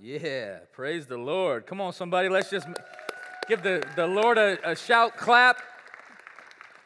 Yeah, 0.00 0.58
praise 0.70 1.06
the 1.06 1.16
Lord. 1.16 1.66
Come 1.66 1.80
on, 1.80 1.92
somebody, 1.92 2.28
let's 2.28 2.50
just 2.50 2.68
give 3.48 3.64
the, 3.64 3.84
the 3.96 4.06
Lord 4.06 4.38
a, 4.38 4.70
a 4.70 4.76
shout, 4.76 5.16
clap, 5.16 5.60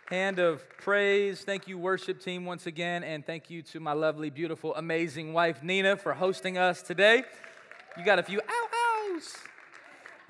hand 0.08 0.38
of 0.38 0.62
praise. 0.79 1.43
Thank 1.43 1.69
you, 1.69 1.77
worship 1.77 2.22
team, 2.22 2.46
once 2.46 2.67
again, 2.67 3.04
and 3.04 3.27
thank 3.27 3.51
you 3.51 3.61
to 3.64 3.80
my 3.80 3.93
lovely, 3.93 4.30
beautiful, 4.30 4.75
amazing 4.77 5.35
wife, 5.35 5.62
Nina, 5.62 5.98
for 5.98 6.14
hosting 6.14 6.56
us 6.56 6.80
today. 6.80 7.25
You 7.98 8.04
got 8.04 8.19
a 8.19 8.22
few 8.22 8.40
ow 8.40 8.69
ows. 9.10 9.37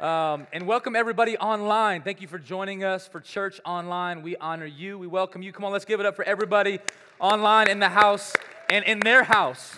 Um, 0.05 0.49
and 0.53 0.67
welcome 0.67 0.97
everybody 0.97 1.39
online. 1.39 2.03
Thank 2.03 2.21
you 2.21 2.27
for 2.27 2.41
joining 2.41 2.83
us 2.83 3.07
for 3.07 3.21
Church 3.21 3.61
Online. 3.65 4.23
We 4.23 4.37
honor 4.39 4.67
you. 4.67 4.99
We 4.99 5.07
welcome 5.07 5.41
you. 5.41 5.53
Come 5.53 5.65
on, 5.65 5.71
let's 5.71 5.85
give 5.85 6.01
it 6.01 6.07
up 6.07 6.17
for 6.17 6.25
everybody 6.25 6.81
online 7.21 7.69
in 7.69 7.79
the 7.79 7.91
house 7.91 8.33
and 8.69 8.85
in 8.85 8.99
their 8.99 9.23
house 9.23 9.77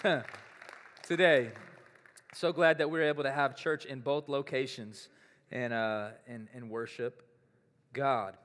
today. 1.03 1.51
So 2.35 2.53
glad 2.53 2.79
that 2.79 2.91
we 2.91 2.99
are 2.99 3.05
able 3.05 3.23
to 3.23 3.31
have 3.31 3.55
church 3.55 3.85
in 3.85 4.01
both 4.01 4.29
locations 4.29 5.09
and, 5.53 5.73
uh, 5.73 6.09
and, 6.27 6.49
and 6.53 6.69
worship 6.69 7.23
God. 7.93 8.37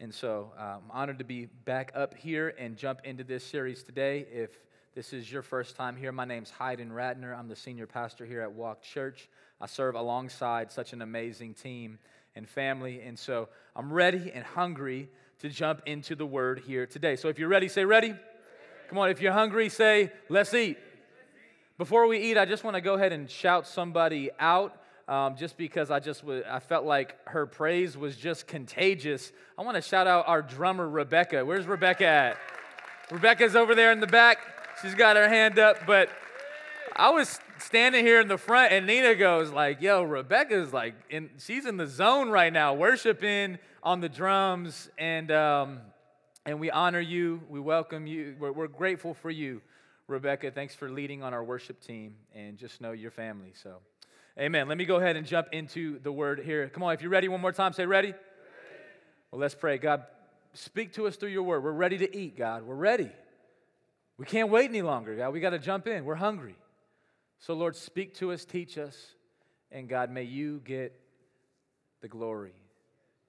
And 0.00 0.14
so 0.14 0.52
uh, 0.58 0.62
I'm 0.62 0.90
honored 0.90 1.18
to 1.18 1.26
be 1.26 1.44
back 1.66 1.92
up 1.94 2.14
here 2.14 2.54
and 2.58 2.74
jump 2.74 3.00
into 3.04 3.22
this 3.22 3.44
series 3.44 3.82
today. 3.82 4.26
If 4.32 4.48
this 4.94 5.12
is 5.12 5.30
your 5.30 5.42
first 5.42 5.76
time 5.76 5.94
here, 5.94 6.10
my 6.10 6.24
name's 6.24 6.52
Hayden 6.58 6.88
Ratner. 6.88 7.38
I'm 7.38 7.48
the 7.48 7.54
senior 7.54 7.86
pastor 7.86 8.24
here 8.24 8.40
at 8.40 8.50
Walk 8.50 8.80
Church. 8.80 9.28
I 9.60 9.66
serve 9.66 9.94
alongside 9.94 10.72
such 10.72 10.94
an 10.94 11.02
amazing 11.02 11.52
team 11.52 11.98
and 12.34 12.48
family. 12.48 13.02
And 13.02 13.18
so 13.18 13.50
I'm 13.76 13.92
ready 13.92 14.32
and 14.32 14.42
hungry 14.42 15.10
to 15.40 15.50
jump 15.50 15.82
into 15.84 16.14
the 16.14 16.24
word 16.24 16.62
here 16.66 16.86
today. 16.86 17.14
So 17.16 17.28
if 17.28 17.38
you're 17.38 17.50
ready, 17.50 17.68
say 17.68 17.84
ready. 17.84 18.14
Come 18.88 18.96
on, 18.96 19.10
if 19.10 19.20
you're 19.20 19.32
hungry, 19.32 19.68
say, 19.68 20.12
let's 20.30 20.54
eat. 20.54 20.78
Before 21.76 22.06
we 22.06 22.18
eat, 22.18 22.38
I 22.38 22.44
just 22.44 22.62
want 22.62 22.76
to 22.76 22.80
go 22.80 22.94
ahead 22.94 23.12
and 23.12 23.28
shout 23.28 23.66
somebody 23.66 24.30
out. 24.38 24.80
Um, 25.08 25.36
just 25.36 25.56
because 25.58 25.90
I 25.90 25.98
just 25.98 26.20
w- 26.20 26.44
I 26.48 26.60
felt 26.60 26.86
like 26.86 27.16
her 27.28 27.46
praise 27.46 27.96
was 27.96 28.16
just 28.16 28.46
contagious. 28.46 29.32
I 29.58 29.62
want 29.62 29.74
to 29.74 29.82
shout 29.82 30.06
out 30.06 30.28
our 30.28 30.40
drummer 30.40 30.88
Rebecca. 30.88 31.44
Where's 31.44 31.66
Rebecca 31.66 32.06
at? 32.06 32.36
Rebecca's 33.10 33.56
over 33.56 33.74
there 33.74 33.90
in 33.90 33.98
the 33.98 34.06
back. 34.06 34.38
She's 34.80 34.94
got 34.94 35.16
her 35.16 35.28
hand 35.28 35.58
up, 35.58 35.78
but 35.84 36.08
I 36.94 37.10
was 37.10 37.38
standing 37.58 38.06
here 38.06 38.20
in 38.20 38.28
the 38.28 38.38
front, 38.38 38.72
and 38.72 38.86
Nina 38.86 39.16
goes 39.16 39.50
like, 39.50 39.82
"Yo, 39.82 40.04
Rebecca's 40.04 40.72
like, 40.72 40.94
in, 41.10 41.28
she's 41.38 41.66
in 41.66 41.76
the 41.76 41.88
zone 41.88 42.30
right 42.30 42.52
now, 42.52 42.72
worshiping 42.72 43.58
on 43.82 44.00
the 44.00 44.08
drums, 44.08 44.88
and 44.96 45.30
um, 45.32 45.80
and 46.46 46.60
we 46.60 46.70
honor 46.70 47.00
you, 47.00 47.42
we 47.50 47.58
welcome 47.58 48.06
you, 48.06 48.36
we're, 48.38 48.52
we're 48.52 48.68
grateful 48.68 49.12
for 49.12 49.30
you." 49.30 49.60
Rebecca, 50.06 50.50
thanks 50.50 50.74
for 50.74 50.90
leading 50.90 51.22
on 51.22 51.32
our 51.32 51.42
worship 51.42 51.80
team 51.80 52.16
and 52.34 52.58
just 52.58 52.80
know 52.80 52.92
your 52.92 53.10
family. 53.10 53.52
So, 53.62 53.76
amen. 54.38 54.68
Let 54.68 54.76
me 54.76 54.84
go 54.84 54.96
ahead 54.96 55.16
and 55.16 55.26
jump 55.26 55.48
into 55.52 55.98
the 56.00 56.12
word 56.12 56.40
here. 56.40 56.68
Come 56.68 56.82
on, 56.82 56.92
if 56.92 57.00
you're 57.00 57.10
ready, 57.10 57.28
one 57.28 57.40
more 57.40 57.52
time, 57.52 57.72
say 57.72 57.86
ready. 57.86 58.08
ready. 58.08 58.18
Well, 59.30 59.40
let's 59.40 59.54
pray. 59.54 59.78
God, 59.78 60.04
speak 60.52 60.92
to 60.94 61.06
us 61.06 61.16
through 61.16 61.30
your 61.30 61.42
word. 61.42 61.64
We're 61.64 61.72
ready 61.72 61.96
to 61.98 62.16
eat, 62.16 62.36
God. 62.36 62.64
We're 62.64 62.74
ready. 62.74 63.10
We 64.18 64.26
can't 64.26 64.50
wait 64.50 64.68
any 64.68 64.82
longer, 64.82 65.16
God. 65.16 65.32
We 65.32 65.40
got 65.40 65.50
to 65.50 65.58
jump 65.58 65.86
in. 65.86 66.04
We're 66.04 66.14
hungry. 66.16 66.56
So, 67.38 67.54
Lord, 67.54 67.74
speak 67.74 68.14
to 68.16 68.32
us, 68.32 68.44
teach 68.44 68.76
us, 68.76 68.96
and 69.72 69.88
God, 69.88 70.10
may 70.10 70.22
you 70.22 70.60
get 70.64 70.98
the 72.00 72.08
glory. 72.08 72.52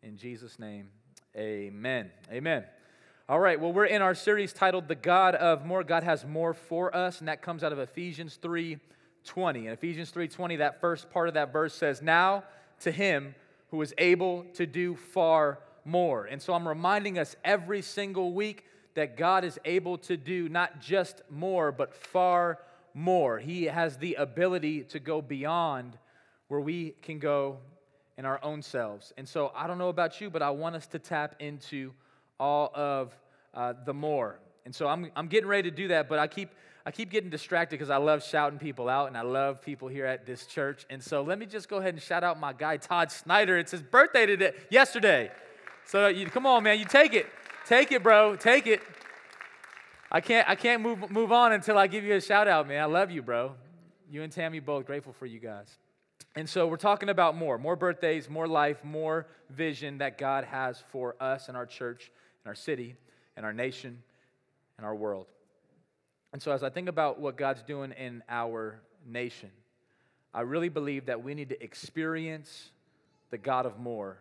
In 0.04 0.18
Jesus' 0.18 0.60
name, 0.60 0.90
amen. 1.36 2.12
Amen. 2.32 2.66
All 3.28 3.40
right, 3.40 3.60
well, 3.60 3.74
we're 3.74 3.86
in 3.86 4.04
our 4.04 4.14
series 4.14 4.54
titled 4.54 4.88
The 4.88 4.94
God 4.94 5.34
of 5.34 5.66
More. 5.66 5.84
God 5.84 6.04
has 6.04 6.24
more 6.28 6.54
for 6.54 6.96
us, 6.96 7.18
and 7.22 7.28
that 7.28 7.42
comes 7.42 7.64
out 7.64 7.72
of 7.72 7.80
Ephesians 7.80 8.38
3 8.40 8.78
20. 9.24 9.66
In 9.66 9.74
Ephesians 9.74 10.12
3 10.12 10.28
20, 10.28 10.58
that 10.58 10.80
first 10.80 11.10
part 11.10 11.28
of 11.28 11.34
that 11.34 11.52
verse 11.52 11.74
says, 11.74 12.04
Now 12.04 12.44
to 12.82 12.92
him 12.92 13.34
who 13.72 13.82
is 13.82 13.96
able 13.98 14.44
to 14.54 14.68
do 14.68 14.96
far 14.96 15.58
more. 15.86 16.26
And 16.26 16.40
so 16.40 16.54
I'm 16.54 16.68
reminding 16.68 17.18
us 17.18 17.36
every 17.44 17.82
single 17.82 18.32
week 18.32 18.64
that 18.94 19.18
God 19.18 19.44
is 19.44 19.58
able 19.66 19.98
to 20.00 20.18
do 20.18 20.48
not 20.48 20.80
just 20.80 21.24
more, 21.28 21.72
but 21.72 21.96
far 21.96 22.60
more. 22.94 23.40
He 23.40 23.64
has 23.64 23.98
the 23.98 24.14
ability 24.14 24.84
to 24.84 25.00
go 25.00 25.20
beyond 25.24 25.98
where 26.48 26.62
we 26.62 26.94
can 27.02 27.18
go 27.18 27.58
in 28.20 28.26
our 28.26 28.40
own 28.44 28.62
selves. 28.62 29.14
And 29.18 29.28
so 29.28 29.52
I 29.56 29.66
don't 29.66 29.80
know 29.80 29.90
about 29.90 30.22
you, 30.22 30.30
but 30.30 30.44
I 30.44 30.52
want 30.52 30.76
us 30.76 30.86
to 30.86 31.00
tap 31.00 31.34
into 31.40 31.92
all 32.40 32.72
of 32.74 33.16
uh, 33.56 33.74
the 33.86 33.94
more. 33.94 34.40
And 34.66 34.74
so 34.74 34.88
I'm, 34.88 35.12
I'm 35.16 35.28
getting 35.28 35.48
ready 35.48 35.70
to 35.70 35.76
do 35.76 35.88
that, 35.90 36.10
but 36.10 36.20
I 36.20 36.28
keep, 36.28 36.50
I 36.86 36.92
keep 36.92 37.10
getting 37.10 37.30
distracted 37.30 37.78
because 37.78 37.90
I 37.90 37.98
love 37.98 38.24
shouting 38.24 38.60
people 38.60 38.90
out 38.90 39.08
and 39.08 39.18
I 39.18 39.22
love 39.22 39.62
people 39.62 39.88
here 39.88 40.06
at 40.06 40.26
this 40.26 40.46
church. 40.46 40.86
And 40.90 41.02
so 41.02 41.22
let 41.22 41.40
me 41.40 41.46
just 41.46 41.70
go 41.70 41.78
ahead 41.78 41.94
and 41.94 42.02
shout 42.02 42.24
out 42.24 42.40
my 42.40 42.54
guy, 42.54 42.78
Todd 42.78 43.12
Snyder. 43.12 43.58
It's 43.58 43.72
his 43.72 43.82
birthday 43.82 44.26
today, 44.26 44.54
yesterday. 44.70 45.32
So 45.86 46.08
you, 46.08 46.26
come 46.28 46.46
on, 46.46 46.64
man, 46.64 46.80
you 46.80 46.86
take 46.86 47.14
it. 47.14 47.28
Take 47.66 47.92
it, 47.92 48.04
bro. 48.04 48.36
Take 48.36 48.68
it. 48.68 48.82
I 50.12 50.22
can't, 50.22 50.48
I 50.50 50.56
can't 50.56 50.82
move, 50.82 51.10
move 51.12 51.32
on 51.32 51.54
until 51.54 51.78
I 51.78 51.88
give 51.88 52.04
you 52.04 52.16
a 52.16 52.22
shout 52.22 52.48
out, 52.48 52.68
man. 52.68 52.82
I 52.82 52.86
love 52.86 53.12
you, 53.12 53.22
bro. 53.22 53.54
You 54.10 54.24
and 54.24 54.32
Tammy 54.32 54.60
both 54.60 54.86
grateful 54.86 55.14
for 55.14 55.26
you 55.26 55.40
guys. 55.40 55.78
And 56.36 56.50
so 56.50 56.68
we're 56.68 56.76
talking 56.78 57.10
about 57.10 57.36
more 57.36 57.58
more 57.58 57.76
birthdays, 57.76 58.30
more 58.30 58.48
life, 58.48 58.84
more 58.84 59.28
vision 59.50 60.00
that 60.00 60.18
God 60.18 60.44
has 60.44 60.84
for 60.92 61.16
us 61.20 61.48
and 61.48 61.56
our 61.56 61.66
church 61.66 62.12
and 62.44 62.50
our 62.50 62.56
city 62.56 62.96
and 63.36 63.46
our 63.46 63.54
nation 63.54 64.02
and 64.78 64.86
our 64.86 64.96
world. 64.96 65.28
And 66.34 66.42
so, 66.42 66.52
as 66.52 66.64
I 66.64 66.70
think 66.70 66.90
about 66.90 67.20
what 67.20 67.38
God's 67.38 67.64
doing 67.64 67.92
in 67.92 68.24
our 68.28 68.82
nation, 69.06 69.52
I 70.34 70.42
really 70.42 70.70
believe 70.70 71.06
that 71.06 71.24
we 71.24 71.34
need 71.34 71.50
to 71.50 71.64
experience 71.64 72.72
the 73.32 73.38
God 73.38 73.66
of 73.66 73.80
more 73.80 74.18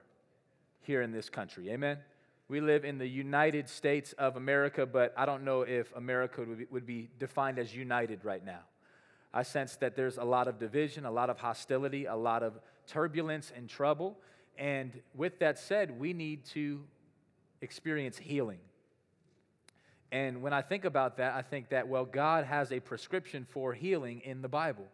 here 0.83 1.03
in 1.03 1.11
this 1.11 1.29
country. 1.29 1.71
Amen? 1.71 1.99
We 2.47 2.61
live 2.61 2.85
in 2.85 2.99
the 2.99 3.07
United 3.09 3.69
States 3.69 4.13
of 4.13 4.37
America, 4.37 4.87
but 4.87 5.15
I 5.17 5.27
don't 5.27 5.45
know 5.45 5.63
if 5.63 5.93
America 5.97 6.45
would 6.47 6.59
be, 6.59 6.67
would 6.71 6.87
be 6.87 7.09
defined 7.19 7.59
as 7.59 7.75
united 7.75 8.25
right 8.25 8.45
now. 8.45 8.61
I 9.33 9.43
sense 9.43 9.77
that 9.77 9.97
there's 9.97 10.19
a 10.19 10.25
lot 10.25 10.47
of 10.47 10.59
division, 10.59 11.07
a 11.07 11.11
lot 11.11 11.31
of 11.31 11.39
hostility, 11.39 12.05
a 12.05 12.15
lot 12.15 12.43
of 12.43 12.61
turbulence 12.87 13.53
and 13.57 13.69
trouble. 13.69 14.17
And 14.57 15.01
with 15.15 15.41
that 15.41 15.59
said, 15.59 15.99
we 15.99 16.13
need 16.13 16.45
to 16.47 16.85
experience 17.61 18.19
healing. 18.19 18.61
And 20.15 20.43
when 20.43 20.53
I 20.53 20.63
think 20.63 20.85
about 20.85 21.17
that, 21.17 21.35
I 21.35 21.43
think 21.43 21.71
that, 21.71 21.89
well, 21.89 22.05
God 22.05 22.45
has 22.45 22.71
a 22.71 22.79
prescription 22.79 23.45
for 23.51 23.73
healing 23.73 24.23
in 24.25 24.43
the 24.43 24.49
Bible. 24.49 24.85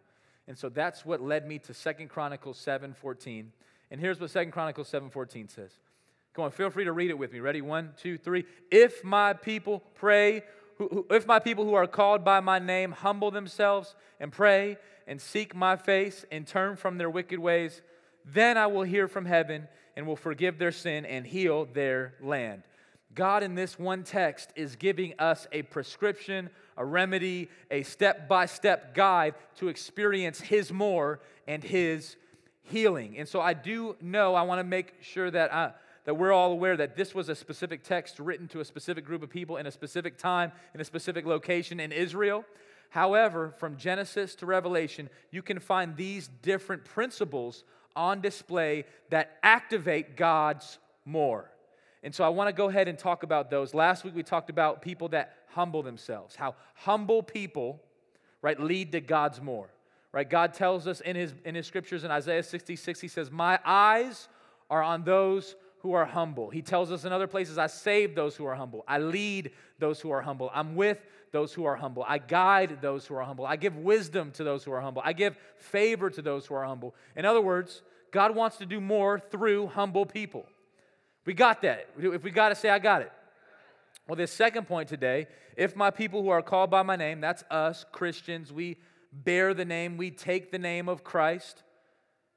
And 0.49 0.57
so 0.57 0.71
that's 0.71 1.05
what 1.05 1.21
led 1.21 1.47
me 1.47 1.59
to 1.59 1.75
Second 1.75 2.09
Chronicles 2.09 2.59
7.14. 2.65 3.45
And 3.91 4.01
here's 4.01 4.19
what 4.19 4.31
Second 4.31 4.53
Chronicles 4.53 4.91
7.14 4.91 5.51
says. 5.51 5.73
Come 6.33 6.47
on, 6.47 6.51
feel 6.53 6.71
free 6.71 6.85
to 6.85 6.93
read 6.93 7.11
it 7.11 7.19
with 7.19 7.35
me. 7.35 7.41
Ready? 7.41 7.61
One, 7.61 7.93
two, 7.99 8.17
three. 8.17 8.47
If 8.71 9.05
my 9.05 9.35
people 9.35 9.83
pray, 9.95 10.43
if 11.11 11.27
my 11.27 11.39
people 11.39 11.67
who 11.67 11.75
are 11.75 11.87
called 11.87 12.25
by 12.25 12.41
my 12.41 12.59
name 12.59 12.93
humble 12.93 13.31
themselves 13.31 13.95
and 14.21 14.33
pray 14.33 14.79
and 15.07 15.21
seek 15.21 15.55
my 15.55 15.77
face 15.77 16.25
and 16.33 16.47
turn 16.47 16.77
from 16.77 16.97
their 16.97 17.11
wicked 17.11 17.39
ways, 17.39 17.83
then 18.25 18.57
I 18.57 18.69
will 18.69 18.85
hear 18.85 19.07
from 19.07 19.27
heaven 19.27 19.69
and 19.97 20.07
will 20.07 20.17
forgive 20.17 20.57
their 20.57 20.73
sin 20.73 21.05
and 21.05 21.27
heal 21.27 21.67
their 21.67 22.15
land. 22.23 22.63
God, 23.15 23.43
in 23.43 23.55
this 23.55 23.79
one 23.79 24.05
text, 24.05 24.53
is 24.55 24.77
giving 24.77 25.15
us 25.19 25.47
a 25.53 25.63
prescription, 25.63 26.49
a 26.77 26.85
remedy, 26.85 27.49
a 27.71 27.83
step 27.83 28.29
by 28.29 28.47
step 28.47 28.95
guide 28.95 29.35
to 29.57 29.69
experience 29.69 30.41
His 30.41 30.73
more 30.73 31.21
and 31.49 31.63
His 31.63 32.17
healing. 32.63 33.19
And 33.19 33.29
so 33.29 33.41
I 33.41 33.53
do 33.53 33.97
know, 34.01 34.35
I 34.35 34.43
want 34.43 34.61
to 34.61 34.65
make 34.65 34.95
sure 35.03 35.31
that, 35.31 35.53
I, 35.53 35.73
that 36.05 36.15
we're 36.15 36.33
all 36.33 36.53
aware 36.53 36.77
that 36.77 36.97
this 36.97 37.15
was 37.15 37.29
a 37.29 37.35
specific 37.35 37.83
text 37.83 38.21
written 38.21 38.47
to 38.49 38.61
a 38.61 38.65
specific 38.65 39.05
group 39.05 39.23
of 39.23 39.31
people 39.31 39.57
in 39.57 39.67
a 39.67 39.73
specific 39.73 40.17
time, 40.17 40.53
in 40.73 40.81
a 40.81 40.85
specific 40.85 41.27
location 41.27 41.81
in 41.81 41.91
Israel. 41.91 42.45
However, 42.91 43.55
from 43.59 43.77
Genesis 43.77 44.35
to 44.37 44.47
Revelation, 44.47 45.11
you 45.31 45.43
can 45.43 45.59
find 45.59 45.97
these 45.97 46.29
different 46.43 46.85
principles 46.85 47.65
on 47.97 48.21
display 48.21 48.85
that 49.11 49.39
activate 49.43 50.17
God's 50.17 50.79
more. 51.05 51.50
And 52.03 52.15
so 52.15 52.25
I 52.25 52.29
want 52.29 52.49
to 52.49 52.53
go 52.53 52.69
ahead 52.69 52.89
and 52.89 52.99
talk 52.99 53.23
about 53.23 53.51
those. 53.51 53.75
Last 53.75 54.05
week 54.05 54.15
we 54.15 54.23
talked 54.23 54.51
about 54.51 54.81
people 54.81 55.09
that 55.09 55.35
humble 55.49 55.83
themselves, 55.83 56.35
how 56.35 56.55
humble 56.75 57.23
people, 57.23 57.83
right, 58.43 58.59
lead 58.59 58.93
to 58.93 59.01
God's 59.01 59.41
more. 59.41 59.69
Right? 60.13 60.29
God 60.29 60.55
tells 60.55 60.89
us 60.89 61.01
in 61.01 61.15
his 61.15 61.35
in 61.45 61.55
his 61.55 61.69
scriptures 61.69 62.03
in 62.03 62.11
Isaiah 62.11 62.43
66 62.43 63.01
he 63.01 63.07
says, 63.07 63.31
"My 63.31 63.61
eyes 63.65 64.29
are 64.69 64.83
on 64.83 65.05
those 65.05 65.55
who 65.83 65.93
are 65.93 66.05
humble." 66.05 66.51
He 66.51 66.63
tells 66.63 66.91
us 66.91 67.05
in 67.05 67.13
other 67.13 67.29
places, 67.29 67.59
"I 67.59 67.69
save 67.69 68.17
those 68.17 68.35
who 68.35 68.45
are 68.45 68.57
humble. 68.57 68.83
I 68.89 68.99
lead 68.99 69.53
those 69.79 70.01
who 70.01 70.11
are 70.11 70.23
humble. 70.23 70.51
I'm 70.53 70.75
with 70.75 70.99
those 71.31 71.55
who 71.55 71.65
are 71.65 71.77
humble. 71.77 72.05
I 72.09 72.19
guide 72.19 72.83
those 72.83 73.07
who 73.07 73.15
are 73.15 73.23
humble. 73.23 73.47
I 73.47 73.55
give 73.55 73.77
wisdom 73.77 74.33
to 74.33 74.43
those 74.43 74.65
who 74.65 74.73
are 74.73 74.81
humble. 74.81 75.01
I 75.05 75.13
give 75.13 75.39
favor 75.59 76.11
to 76.11 76.23
those 76.23 76.45
who 76.47 76.57
are 76.57 76.65
humble." 76.65 76.97
In 77.15 77.25
other 77.25 77.41
words, 77.41 77.83
God 78.11 78.35
wants 78.35 78.57
to 78.57 78.67
do 78.67 78.81
more 78.81 79.21
through 79.21 79.69
humble 79.69 80.07
people. 80.07 80.45
We 81.31 81.35
got 81.35 81.63
that. 81.63 81.87
If 81.97 82.25
we 82.25 82.33
got 82.33 82.49
to 82.49 82.57
say, 82.57 82.71
I 82.71 82.81
got 82.81 83.03
it. 83.03 83.13
Well, 84.09 84.17
this 84.17 84.33
second 84.33 84.67
point 84.67 84.89
today 84.89 85.29
if 85.57 85.77
my 85.77 85.93
people 85.93 86.25
who 86.25 86.29
are 86.31 86.43
called 86.43 86.71
by 86.71 86.83
my 86.83 86.97
name, 86.97 87.21
that's 87.21 87.45
us, 87.53 87.85
Christians, 87.93 88.53
we 88.53 88.79
bear 89.13 89.55
the 89.55 89.65
name, 89.65 89.97
we 89.97 90.11
take 90.11 90.51
the 90.51 90.59
name 90.59 90.89
of 90.89 91.05
Christ 91.05 91.63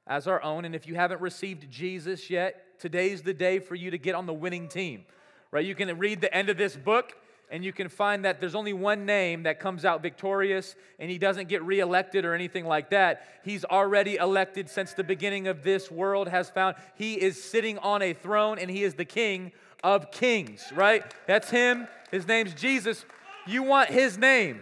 as 0.06 0.28
our 0.28 0.40
own. 0.44 0.64
And 0.64 0.76
if 0.76 0.86
you 0.86 0.94
haven't 0.94 1.20
received 1.20 1.68
Jesus 1.72 2.30
yet, 2.30 2.78
today's 2.78 3.22
the 3.22 3.34
day 3.34 3.58
for 3.58 3.74
you 3.74 3.90
to 3.90 3.98
get 3.98 4.14
on 4.14 4.26
the 4.26 4.32
winning 4.32 4.68
team, 4.68 5.06
right? 5.50 5.66
You 5.66 5.74
can 5.74 5.98
read 5.98 6.20
the 6.20 6.32
end 6.32 6.48
of 6.48 6.56
this 6.56 6.76
book 6.76 7.14
and 7.50 7.64
you 7.64 7.72
can 7.72 7.88
find 7.88 8.24
that 8.24 8.40
there's 8.40 8.54
only 8.54 8.72
one 8.72 9.06
name 9.06 9.44
that 9.44 9.60
comes 9.60 9.84
out 9.84 10.02
victorious 10.02 10.74
and 10.98 11.10
he 11.10 11.18
doesn't 11.18 11.48
get 11.48 11.62
reelected 11.62 12.24
or 12.24 12.34
anything 12.34 12.66
like 12.66 12.90
that. 12.90 13.26
He's 13.44 13.64
already 13.64 14.16
elected 14.16 14.68
since 14.68 14.92
the 14.92 15.04
beginning 15.04 15.46
of 15.46 15.62
this 15.62 15.90
world 15.90 16.28
has 16.28 16.50
found. 16.50 16.76
He 16.96 17.14
is 17.14 17.42
sitting 17.42 17.78
on 17.78 18.02
a 18.02 18.12
throne 18.12 18.58
and 18.58 18.70
he 18.70 18.82
is 18.82 18.94
the 18.94 19.04
king 19.04 19.52
of 19.82 20.10
kings, 20.10 20.72
right? 20.74 21.04
That's 21.26 21.50
him. 21.50 21.86
His 22.10 22.26
name's 22.26 22.54
Jesus. 22.54 23.04
You 23.46 23.62
want 23.62 23.90
his 23.90 24.16
name. 24.16 24.60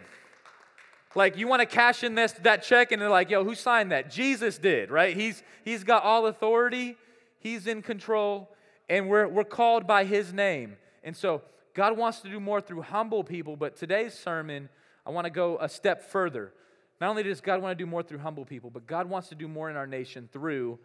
Like 1.15 1.37
you 1.37 1.47
want 1.47 1.61
to 1.61 1.67
cash 1.67 2.03
in 2.03 2.15
this 2.15 2.33
that 2.43 2.63
check 2.63 2.91
and 2.91 3.01
they're 3.01 3.11
like, 3.11 3.31
"Yo, 3.31 3.45
who 3.45 3.55
signed 3.55 3.93
that?" 3.93 4.11
Jesus 4.11 4.57
did, 4.59 4.91
right? 4.91 5.15
He's 5.15 5.43
he's 5.65 5.85
got 5.85 6.03
all 6.03 6.27
authority. 6.27 6.97
He's 7.39 7.67
in 7.67 7.83
control 7.83 8.49
and 8.89 9.09
we're 9.09 9.29
we're 9.29 9.45
called 9.45 9.87
by 9.87 10.05
his 10.05 10.33
name. 10.33 10.77
And 11.05 11.17
so 11.17 11.43
God 11.75 11.97
wants 11.97 12.21
to 12.21 12.29
do 12.29 12.41
more 12.41 12.61
through 12.61 12.83
humble 12.83 13.25
people, 13.25 13.57
but 13.57 13.77
today's 13.77 14.15
sermon, 14.15 14.69
I 15.07 15.11
want 15.11 15.25
to 15.25 15.31
go 15.31 15.59
a 15.61 15.69
step 15.69 16.03
further. 16.03 16.53
Not 17.01 17.11
only 17.11 17.23
does 17.23 17.41
God 17.41 17.63
want 17.63 17.77
to 17.77 17.85
do 17.85 17.89
more 17.89 18.03
through 18.03 18.19
humble 18.19 18.45
people, 18.45 18.71
but 18.71 18.87
God 18.87 19.09
wants 19.09 19.29
to 19.29 19.35
do 19.35 19.49
more 19.49 19.71
in 19.71 19.77
our 19.77 19.87
nation 19.87 20.29
through 20.33 20.79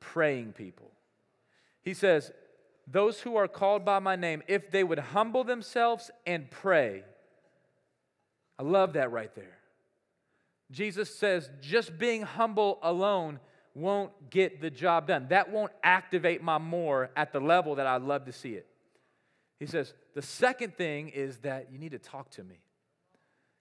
praying 0.00 0.52
people. 0.52 0.90
He 1.82 1.94
says, 1.94 2.32
Those 2.86 3.20
who 3.20 3.36
are 3.36 3.48
called 3.48 3.84
by 3.84 3.98
my 3.98 4.16
name, 4.16 4.42
if 4.48 4.70
they 4.70 4.84
would 4.84 4.98
humble 4.98 5.44
themselves 5.44 6.10
and 6.26 6.50
pray. 6.50 7.04
I 8.58 8.64
love 8.64 8.92
that 8.94 9.10
right 9.10 9.34
there. 9.34 9.58
Jesus 10.72 11.14
says, 11.14 11.50
just 11.60 11.98
being 11.98 12.22
humble 12.22 12.78
alone 12.82 13.38
won't 13.74 14.30
get 14.30 14.60
the 14.60 14.70
job 14.70 15.06
done. 15.06 15.28
That 15.28 15.52
won't 15.52 15.72
activate 15.82 16.42
my 16.42 16.58
more 16.58 17.10
at 17.14 17.32
the 17.32 17.40
level 17.40 17.76
that 17.76 17.86
I'd 17.86 18.02
love 18.02 18.24
to 18.24 18.32
see 18.32 18.54
it. 18.54 18.66
He 19.62 19.68
says, 19.68 19.94
the 20.16 20.22
second 20.22 20.74
thing 20.74 21.10
is 21.10 21.38
that 21.38 21.68
you 21.70 21.78
need 21.78 21.92
to 21.92 21.98
talk 22.00 22.32
to 22.32 22.42
me. 22.42 22.56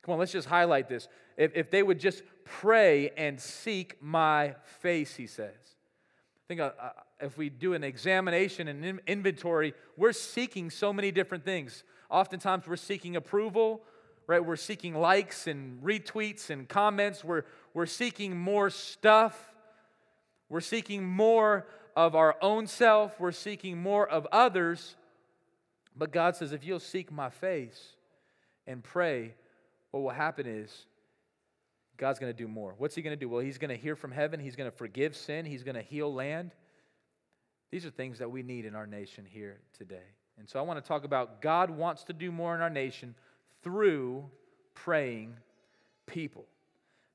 Come 0.01 0.13
on, 0.13 0.19
let's 0.19 0.31
just 0.31 0.47
highlight 0.47 0.89
this. 0.89 1.07
If, 1.37 1.51
if 1.53 1.69
they 1.69 1.83
would 1.83 1.99
just 1.99 2.23
pray 2.43 3.11
and 3.15 3.39
seek 3.39 4.01
my 4.01 4.55
face, 4.79 5.15
he 5.15 5.27
says. 5.27 5.53
I 5.53 6.45
think 6.47 6.59
uh, 6.59 6.71
uh, 6.81 6.89
if 7.19 7.37
we 7.37 7.51
do 7.51 7.75
an 7.75 7.83
examination 7.83 8.67
and 8.67 8.99
inventory, 9.05 9.75
we're 9.95 10.11
seeking 10.11 10.71
so 10.71 10.91
many 10.91 11.11
different 11.11 11.45
things. 11.45 11.83
Oftentimes, 12.09 12.65
we're 12.65 12.77
seeking 12.77 13.15
approval, 13.15 13.83
right? 14.25 14.43
We're 14.43 14.55
seeking 14.55 14.95
likes 14.95 15.45
and 15.45 15.83
retweets 15.83 16.49
and 16.49 16.67
comments. 16.67 17.23
We're, 17.23 17.43
we're 17.75 17.85
seeking 17.85 18.35
more 18.35 18.71
stuff. 18.71 19.53
We're 20.49 20.61
seeking 20.61 21.05
more 21.05 21.67
of 21.95 22.15
our 22.15 22.37
own 22.41 22.65
self. 22.65 23.19
We're 23.19 23.33
seeking 23.33 23.77
more 23.77 24.09
of 24.09 24.27
others. 24.31 24.95
But 25.95 26.11
God 26.11 26.35
says, 26.35 26.53
if 26.53 26.65
you'll 26.65 26.79
seek 26.79 27.11
my 27.11 27.29
face 27.29 27.93
and 28.65 28.83
pray, 28.83 29.35
what 29.91 30.01
will 30.01 30.09
happen 30.09 30.45
is 30.47 30.85
God's 31.97 32.19
going 32.19 32.31
to 32.31 32.37
do 32.37 32.47
more. 32.47 32.73
What's 32.77 32.95
He 32.95 33.01
going 33.01 33.15
to 33.15 33.19
do? 33.19 33.29
Well, 33.29 33.41
He's 33.41 33.57
going 33.57 33.69
to 33.69 33.77
hear 33.77 33.95
from 33.95 34.11
heaven, 34.11 34.39
He's 34.39 34.55
going 34.55 34.69
to 34.69 34.75
forgive 34.75 35.15
sin, 35.15 35.45
He's 35.45 35.63
going 35.63 35.75
to 35.75 35.81
heal 35.81 36.13
land. 36.13 36.51
These 37.71 37.85
are 37.85 37.89
things 37.89 38.19
that 38.19 38.29
we 38.29 38.43
need 38.43 38.65
in 38.65 38.75
our 38.75 38.87
nation 38.87 39.25
here 39.25 39.59
today. 39.77 40.03
And 40.37 40.49
so 40.49 40.59
I 40.59 40.63
want 40.63 40.83
to 40.83 40.87
talk 40.87 41.03
about 41.05 41.41
God 41.41 41.69
wants 41.69 42.03
to 42.05 42.13
do 42.13 42.31
more 42.31 42.55
in 42.55 42.61
our 42.61 42.69
nation 42.69 43.15
through 43.63 44.25
praying 44.73 45.35
people. 46.05 46.45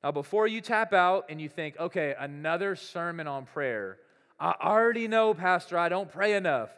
Now, 0.03 0.11
before 0.11 0.47
you 0.47 0.61
tap 0.61 0.93
out 0.93 1.25
and 1.29 1.41
you 1.41 1.49
think, 1.49 1.77
okay, 1.79 2.15
another 2.17 2.75
sermon 2.75 3.27
on 3.27 3.45
prayer, 3.45 3.97
I 4.39 4.53
already 4.61 5.07
know, 5.07 5.33
Pastor, 5.33 5.77
I 5.77 5.89
don't 5.89 6.11
pray 6.11 6.33
enough. 6.35 6.69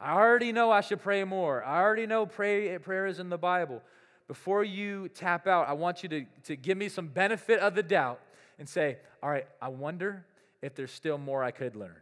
I 0.00 0.14
already 0.14 0.52
know 0.52 0.70
I 0.70 0.80
should 0.80 1.00
pray 1.00 1.24
more. 1.24 1.64
I 1.64 1.80
already 1.80 2.06
know 2.06 2.24
pray, 2.26 2.78
prayer 2.78 3.06
is 3.06 3.18
in 3.18 3.30
the 3.30 3.38
Bible. 3.38 3.82
Before 4.28 4.62
you 4.62 5.08
tap 5.08 5.46
out, 5.46 5.68
I 5.68 5.72
want 5.72 6.02
you 6.02 6.08
to, 6.10 6.24
to 6.44 6.56
give 6.56 6.78
me 6.78 6.88
some 6.88 7.08
benefit 7.08 7.60
of 7.60 7.74
the 7.74 7.82
doubt 7.82 8.20
and 8.58 8.68
say, 8.68 8.98
All 9.22 9.30
right, 9.30 9.46
I 9.60 9.68
wonder 9.68 10.24
if 10.62 10.74
there's 10.74 10.92
still 10.92 11.18
more 11.18 11.42
I 11.42 11.50
could 11.50 11.74
learn. 11.74 11.96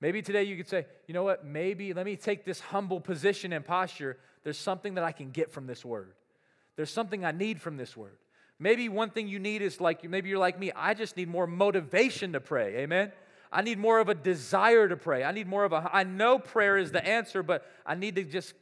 Maybe 0.00 0.22
today 0.22 0.44
you 0.44 0.56
could 0.56 0.68
say, 0.68 0.86
You 1.06 1.14
know 1.14 1.24
what? 1.24 1.44
Maybe 1.44 1.92
let 1.92 2.06
me 2.06 2.16
take 2.16 2.44
this 2.44 2.60
humble 2.60 3.00
position 3.00 3.52
and 3.52 3.64
posture. 3.64 4.16
There's 4.44 4.58
something 4.58 4.94
that 4.94 5.04
I 5.04 5.12
can 5.12 5.30
get 5.30 5.50
from 5.52 5.66
this 5.66 5.84
word, 5.84 6.12
there's 6.76 6.90
something 6.90 7.24
I 7.24 7.32
need 7.32 7.60
from 7.60 7.76
this 7.76 7.96
word. 7.96 8.16
Maybe 8.58 8.88
one 8.88 9.10
thing 9.10 9.26
you 9.26 9.40
need 9.40 9.60
is 9.60 9.80
like, 9.80 10.08
maybe 10.08 10.28
you're 10.28 10.38
like 10.38 10.56
me, 10.56 10.70
I 10.70 10.94
just 10.94 11.16
need 11.16 11.28
more 11.28 11.48
motivation 11.48 12.34
to 12.34 12.40
pray. 12.40 12.76
Amen? 12.76 13.10
I 13.52 13.60
need 13.60 13.78
more 13.78 14.00
of 14.00 14.08
a 14.08 14.14
desire 14.14 14.88
to 14.88 14.96
pray. 14.96 15.22
I 15.24 15.32
need 15.32 15.46
more 15.46 15.64
of 15.64 15.72
a, 15.72 15.90
I 15.92 16.04
know 16.04 16.38
prayer 16.38 16.78
is 16.78 16.90
the 16.90 17.06
answer, 17.06 17.42
but 17.42 17.66
I 17.84 17.94
need 17.94 18.16
to 18.16 18.24
just 18.24 18.54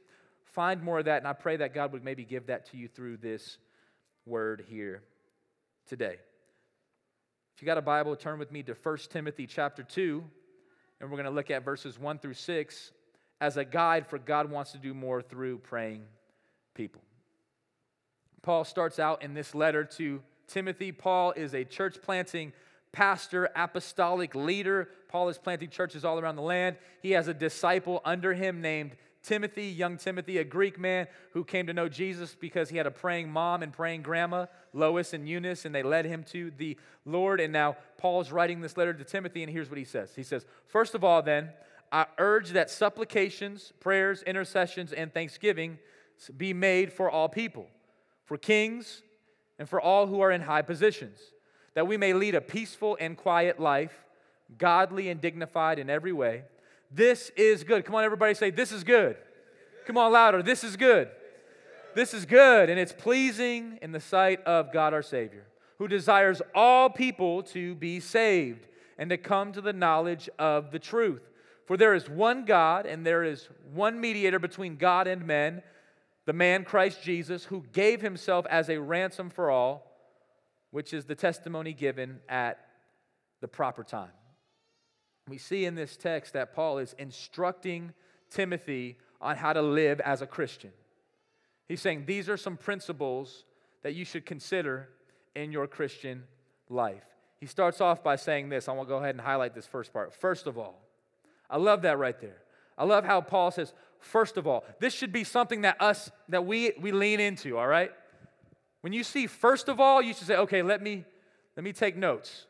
find 0.44 0.82
more 0.82 0.98
of 0.98 1.04
that. 1.04 1.18
And 1.18 1.28
I 1.28 1.32
pray 1.32 1.56
that 1.58 1.72
God 1.72 1.92
would 1.92 2.04
maybe 2.04 2.24
give 2.24 2.46
that 2.46 2.70
to 2.72 2.76
you 2.76 2.88
through 2.88 3.18
this 3.18 3.58
word 4.26 4.64
here 4.68 5.02
today. 5.88 6.18
If 7.54 7.62
you 7.62 7.66
got 7.66 7.78
a 7.78 7.82
Bible, 7.82 8.16
turn 8.16 8.38
with 8.38 8.50
me 8.50 8.64
to 8.64 8.74
1 8.74 8.98
Timothy 9.10 9.46
chapter 9.46 9.84
2, 9.84 10.24
and 11.00 11.10
we're 11.10 11.16
going 11.16 11.24
to 11.24 11.30
look 11.30 11.50
at 11.50 11.64
verses 11.64 11.98
1 11.98 12.18
through 12.18 12.34
6 12.34 12.92
as 13.40 13.56
a 13.56 13.64
guide 13.64 14.06
for 14.08 14.18
God 14.18 14.50
wants 14.50 14.72
to 14.72 14.78
do 14.78 14.92
more 14.92 15.22
through 15.22 15.58
praying 15.58 16.02
people. 16.74 17.02
Paul 18.42 18.64
starts 18.64 18.98
out 18.98 19.22
in 19.22 19.34
this 19.34 19.54
letter 19.54 19.84
to 19.84 20.22
Timothy. 20.46 20.90
Paul 20.90 21.32
is 21.32 21.54
a 21.54 21.64
church 21.64 21.98
planting 22.02 22.52
pastor, 22.92 23.48
apostolic 23.54 24.34
leader. 24.34 24.88
Paul 25.08 25.28
is 25.28 25.38
planting 25.38 25.70
churches 25.70 26.04
all 26.04 26.18
around 26.18 26.36
the 26.36 26.42
land. 26.42 26.76
He 27.02 27.12
has 27.12 27.28
a 27.28 27.34
disciple 27.34 28.00
under 28.04 28.34
him 28.34 28.60
named 28.60 28.96
Timothy, 29.22 29.66
young 29.66 29.98
Timothy, 29.98 30.38
a 30.38 30.44
Greek 30.44 30.78
man 30.78 31.06
who 31.32 31.44
came 31.44 31.66
to 31.66 31.74
know 31.74 31.88
Jesus 31.88 32.34
because 32.34 32.70
he 32.70 32.78
had 32.78 32.86
a 32.86 32.90
praying 32.90 33.30
mom 33.30 33.62
and 33.62 33.72
praying 33.72 34.02
grandma, 34.02 34.46
Lois 34.72 35.12
and 35.12 35.28
Eunice, 35.28 35.66
and 35.66 35.74
they 35.74 35.82
led 35.82 36.06
him 36.06 36.24
to 36.30 36.50
the 36.56 36.78
Lord. 37.04 37.38
And 37.38 37.52
now 37.52 37.76
Paul's 37.98 38.32
writing 38.32 38.60
this 38.60 38.76
letter 38.76 38.94
to 38.94 39.04
Timothy, 39.04 39.42
and 39.42 39.52
here's 39.52 39.68
what 39.68 39.78
he 39.78 39.84
says 39.84 40.14
He 40.14 40.22
says, 40.22 40.46
First 40.68 40.94
of 40.94 41.04
all, 41.04 41.22
then, 41.22 41.50
I 41.92 42.06
urge 42.18 42.50
that 42.50 42.70
supplications, 42.70 43.72
prayers, 43.80 44.22
intercessions, 44.22 44.92
and 44.92 45.12
thanksgiving 45.12 45.78
be 46.36 46.54
made 46.54 46.92
for 46.92 47.10
all 47.10 47.28
people, 47.28 47.66
for 48.24 48.38
kings, 48.38 49.02
and 49.58 49.68
for 49.68 49.80
all 49.80 50.06
who 50.06 50.20
are 50.20 50.30
in 50.30 50.40
high 50.40 50.62
positions 50.62 51.18
that 51.74 51.86
we 51.86 51.96
may 51.96 52.12
lead 52.12 52.34
a 52.34 52.40
peaceful 52.40 52.96
and 53.00 53.16
quiet 53.16 53.60
life, 53.60 53.92
godly 54.58 55.08
and 55.08 55.20
dignified 55.20 55.78
in 55.78 55.88
every 55.88 56.12
way. 56.12 56.42
This 56.90 57.30
is 57.36 57.62
good. 57.62 57.84
Come 57.84 57.94
on, 57.94 58.04
everybody 58.04 58.34
say, 58.34 58.50
This 58.50 58.72
is 58.72 58.84
good. 58.84 59.16
Come 59.86 59.96
on, 59.96 60.12
louder. 60.12 60.42
This 60.42 60.64
is 60.64 60.76
good. 60.76 61.08
This 61.94 62.14
is 62.14 62.24
good, 62.24 62.70
and 62.70 62.78
it's 62.78 62.92
pleasing 62.92 63.78
in 63.82 63.90
the 63.90 64.00
sight 64.00 64.42
of 64.44 64.72
God 64.72 64.94
our 64.94 65.02
Savior, 65.02 65.44
who 65.78 65.88
desires 65.88 66.40
all 66.54 66.88
people 66.88 67.42
to 67.44 67.74
be 67.74 67.98
saved 67.98 68.68
and 68.96 69.10
to 69.10 69.16
come 69.16 69.50
to 69.52 69.60
the 69.60 69.72
knowledge 69.72 70.28
of 70.38 70.70
the 70.70 70.78
truth. 70.78 71.22
For 71.66 71.76
there 71.76 71.94
is 71.94 72.08
one 72.08 72.44
God, 72.44 72.86
and 72.86 73.04
there 73.04 73.24
is 73.24 73.48
one 73.72 74.00
mediator 74.00 74.38
between 74.38 74.76
God 74.76 75.08
and 75.08 75.26
men, 75.26 75.62
the 76.26 76.32
man 76.32 76.64
Christ 76.64 77.02
Jesus, 77.02 77.44
who 77.44 77.64
gave 77.72 78.00
himself 78.00 78.46
as 78.48 78.68
a 78.68 78.80
ransom 78.80 79.30
for 79.30 79.50
all 79.50 79.89
which 80.70 80.92
is 80.92 81.04
the 81.04 81.14
testimony 81.14 81.72
given 81.72 82.20
at 82.28 82.58
the 83.40 83.48
proper 83.48 83.82
time. 83.82 84.10
We 85.28 85.38
see 85.38 85.64
in 85.64 85.74
this 85.74 85.96
text 85.96 86.32
that 86.32 86.54
Paul 86.54 86.78
is 86.78 86.94
instructing 86.98 87.92
Timothy 88.30 88.96
on 89.20 89.36
how 89.36 89.52
to 89.52 89.62
live 89.62 90.00
as 90.00 90.22
a 90.22 90.26
Christian. 90.26 90.70
He's 91.68 91.80
saying 91.80 92.04
these 92.06 92.28
are 92.28 92.36
some 92.36 92.56
principles 92.56 93.44
that 93.82 93.94
you 93.94 94.04
should 94.04 94.26
consider 94.26 94.88
in 95.34 95.52
your 95.52 95.66
Christian 95.66 96.24
life. 96.68 97.04
He 97.38 97.46
starts 97.46 97.80
off 97.80 98.02
by 98.02 98.16
saying 98.16 98.48
this. 98.48 98.68
I 98.68 98.72
want 98.72 98.88
to 98.88 98.92
go 98.92 98.98
ahead 98.98 99.14
and 99.14 99.20
highlight 99.20 99.54
this 99.54 99.66
first 99.66 99.92
part. 99.92 100.12
First 100.12 100.46
of 100.46 100.58
all, 100.58 100.82
I 101.48 101.56
love 101.56 101.82
that 101.82 101.98
right 101.98 102.20
there. 102.20 102.42
I 102.76 102.84
love 102.84 103.04
how 103.04 103.20
Paul 103.20 103.50
says, 103.50 103.72
first 103.98 104.36
of 104.36 104.46
all, 104.46 104.64
this 104.78 104.94
should 104.94 105.12
be 105.12 105.24
something 105.24 105.62
that 105.62 105.80
us 105.80 106.10
that 106.28 106.44
we 106.46 106.72
we 106.80 106.92
lean 106.92 107.20
into, 107.20 107.56
all 107.56 107.66
right? 107.66 107.90
When 108.80 108.92
you 108.92 109.04
see 109.04 109.26
first 109.26 109.68
of 109.68 109.80
all, 109.80 110.00
you 110.00 110.14
should 110.14 110.26
say, 110.26 110.36
okay, 110.36 110.62
let 110.62 110.82
me 110.82 111.04
let 111.56 111.64
me 111.64 111.72
take 111.72 111.96
notes. 111.96 112.46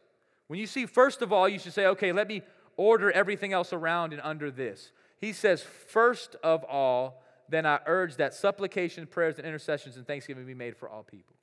When 0.46 0.58
you 0.58 0.66
see 0.66 0.86
first 0.86 1.22
of 1.22 1.32
all, 1.32 1.48
you 1.48 1.58
should 1.58 1.72
say, 1.72 1.86
okay, 1.86 2.12
let 2.12 2.28
me 2.28 2.42
order 2.76 3.10
everything 3.10 3.52
else 3.52 3.72
around 3.72 4.12
and 4.12 4.22
under 4.22 4.50
this. 4.50 4.92
He 5.20 5.32
says, 5.32 5.62
first 5.62 6.36
of 6.42 6.64
all, 6.64 7.22
then 7.48 7.66
I 7.66 7.80
urge 7.86 8.16
that 8.16 8.32
supplication, 8.32 9.06
prayers, 9.06 9.36
and 9.38 9.46
intercessions 9.46 9.96
and 9.96 10.06
thanksgiving 10.06 10.46
be 10.46 10.54
made 10.54 10.76
for 10.76 10.88
all 10.88 11.02
people. 11.02 11.36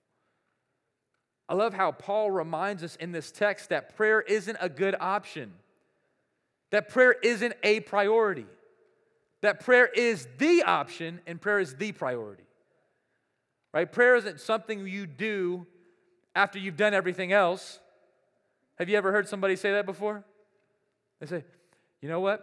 I 1.49 1.53
love 1.53 1.73
how 1.73 1.91
Paul 1.91 2.31
reminds 2.31 2.83
us 2.83 2.95
in 2.97 3.11
this 3.11 3.31
text 3.31 3.69
that 3.69 3.95
prayer 3.95 4.21
isn't 4.21 4.57
a 4.59 4.67
good 4.67 4.95
option, 4.99 5.53
that 6.71 6.89
prayer 6.89 7.13
isn't 7.23 7.53
a 7.63 7.81
priority, 7.81 8.45
that 9.41 9.59
prayer 9.61 9.85
is 9.85 10.27
the 10.37 10.63
option 10.63 11.21
and 11.27 11.39
prayer 11.39 11.59
is 11.59 11.75
the 11.75 11.91
priority. 11.91 12.46
Right? 13.77 13.91
Prayer 13.91 14.15
isn't 14.15 14.39
something 14.39 14.87
you 14.87 15.05
do 15.05 15.67
after 16.33 16.57
you've 16.57 16.77
done 16.77 16.95
everything 16.95 17.31
else. 17.31 17.79
Have 18.79 18.89
you 18.89 18.97
ever 18.97 19.11
heard 19.11 19.29
somebody 19.29 19.55
say 19.55 19.73
that 19.73 19.85
before? 19.85 20.23
They 21.19 21.27
say, 21.27 21.43
you 22.01 22.09
know 22.09 22.19
what? 22.19 22.39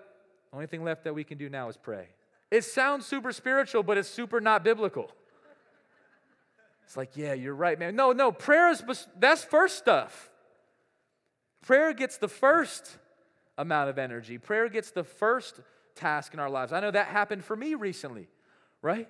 The 0.53 0.55
only 0.59 0.69
thing 0.69 0.85
left 0.85 1.03
that 1.03 1.13
we 1.13 1.25
can 1.25 1.37
do 1.37 1.49
now 1.49 1.69
is 1.69 1.77
pray. 1.77 2.07
It 2.53 2.63
sounds 2.63 3.05
super 3.05 3.33
spiritual, 3.33 3.83
but 3.83 3.99
it's 3.99 4.09
super 4.09 4.41
not 4.41 4.63
biblical. 4.63 5.11
It's 6.85 6.97
like, 6.97 7.17
yeah, 7.17 7.33
you're 7.33 7.57
right, 7.57 7.81
man. 7.81 7.97
No, 7.97 8.13
no, 8.13 8.31
prayer 8.31 8.71
is 8.71 8.85
that's 9.19 9.43
first 9.43 9.77
stuff. 9.77 10.31
Prayer 11.63 11.93
gets 11.93 12.17
the 12.17 12.29
first 12.29 12.97
amount 13.59 13.91
of 13.91 13.99
energy. 13.99 14.39
Prayer 14.39 14.69
gets 14.69 14.93
the 14.93 15.03
first 15.03 15.59
task 15.97 16.33
in 16.33 16.39
our 16.39 16.49
lives. 16.49 16.73
I 16.73 16.79
know 16.79 16.93
that 16.93 17.09
happened 17.09 17.45
for 17.45 17.57
me 17.57 17.75
recently, 17.75 18.29
right? 18.83 19.09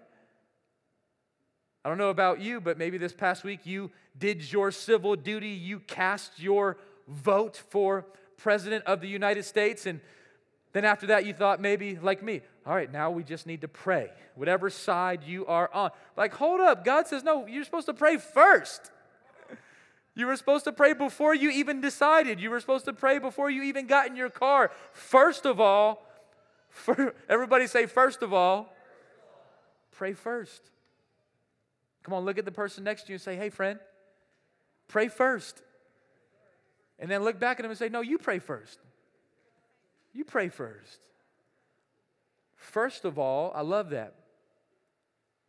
I 1.84 1.90
don't 1.90 1.98
know 1.98 2.10
about 2.10 2.40
you, 2.40 2.60
but 2.60 2.78
maybe 2.78 2.96
this 2.96 3.12
past 3.12 3.44
week 3.44 3.60
you 3.66 3.90
did 4.18 4.50
your 4.50 4.70
civil 4.70 5.16
duty. 5.16 5.50
You 5.50 5.80
cast 5.80 6.40
your 6.40 6.78
vote 7.08 7.62
for 7.68 8.06
President 8.38 8.84
of 8.86 9.00
the 9.00 9.08
United 9.08 9.44
States. 9.44 9.84
And 9.84 10.00
then 10.72 10.86
after 10.86 11.08
that, 11.08 11.26
you 11.26 11.34
thought 11.34 11.60
maybe, 11.60 11.98
like 12.00 12.22
me, 12.22 12.40
all 12.66 12.74
right, 12.74 12.90
now 12.90 13.10
we 13.10 13.22
just 13.22 13.46
need 13.46 13.60
to 13.60 13.68
pray, 13.68 14.10
whatever 14.34 14.70
side 14.70 15.24
you 15.24 15.44
are 15.46 15.70
on. 15.74 15.90
Like, 16.16 16.32
hold 16.32 16.60
up. 16.60 16.84
God 16.84 17.06
says, 17.06 17.22
no, 17.22 17.46
you're 17.46 17.64
supposed 17.64 17.86
to 17.86 17.94
pray 17.94 18.16
first. 18.16 18.90
You 20.14 20.26
were 20.26 20.36
supposed 20.36 20.64
to 20.64 20.72
pray 20.72 20.94
before 20.94 21.34
you 21.34 21.50
even 21.50 21.80
decided. 21.80 22.40
You 22.40 22.50
were 22.50 22.60
supposed 22.60 22.84
to 22.86 22.92
pray 22.92 23.18
before 23.18 23.50
you 23.50 23.64
even 23.64 23.86
got 23.86 24.06
in 24.06 24.16
your 24.16 24.30
car. 24.30 24.70
First 24.92 25.44
of 25.44 25.60
all, 25.60 26.06
for, 26.70 27.14
everybody 27.28 27.66
say, 27.66 27.86
first 27.86 28.22
of 28.22 28.32
all, 28.32 28.72
pray 29.90 30.14
first. 30.14 30.70
Come 32.04 32.14
on, 32.14 32.24
look 32.24 32.38
at 32.38 32.44
the 32.44 32.52
person 32.52 32.84
next 32.84 33.04
to 33.04 33.08
you 33.08 33.14
and 33.14 33.22
say, 33.22 33.34
hey, 33.34 33.50
friend, 33.50 33.78
pray 34.88 35.08
first. 35.08 35.62
And 36.98 37.10
then 37.10 37.24
look 37.24 37.40
back 37.40 37.58
at 37.58 37.64
him 37.64 37.70
and 37.70 37.78
say, 37.78 37.88
no, 37.88 38.00
you 38.00 38.18
pray 38.18 38.38
first. 38.38 38.78
You 40.12 40.24
pray 40.24 40.48
first. 40.48 41.00
First 42.56 43.04
of 43.04 43.18
all, 43.18 43.52
I 43.54 43.62
love 43.62 43.90
that. 43.90 44.14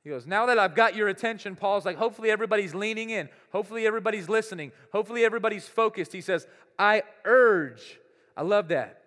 He 0.04 0.12
goes, 0.12 0.28
Now 0.28 0.46
that 0.46 0.60
I've 0.60 0.76
got 0.76 0.96
your 0.96 1.08
attention, 1.08 1.56
Paul's 1.56 1.84
like, 1.84 1.98
hopefully 1.98 2.30
everybody's 2.30 2.76
leaning 2.76 3.10
in. 3.10 3.28
Hopefully 3.52 3.88
everybody's 3.88 4.30
listening. 4.30 4.72
Hopefully 4.92 5.26
everybody's 5.26 5.68
focused. 5.68 6.14
He 6.14 6.22
says, 6.22 6.46
I 6.78 7.02
urge. 7.26 8.00
I 8.38 8.44
love 8.44 8.68
that. 8.68 9.02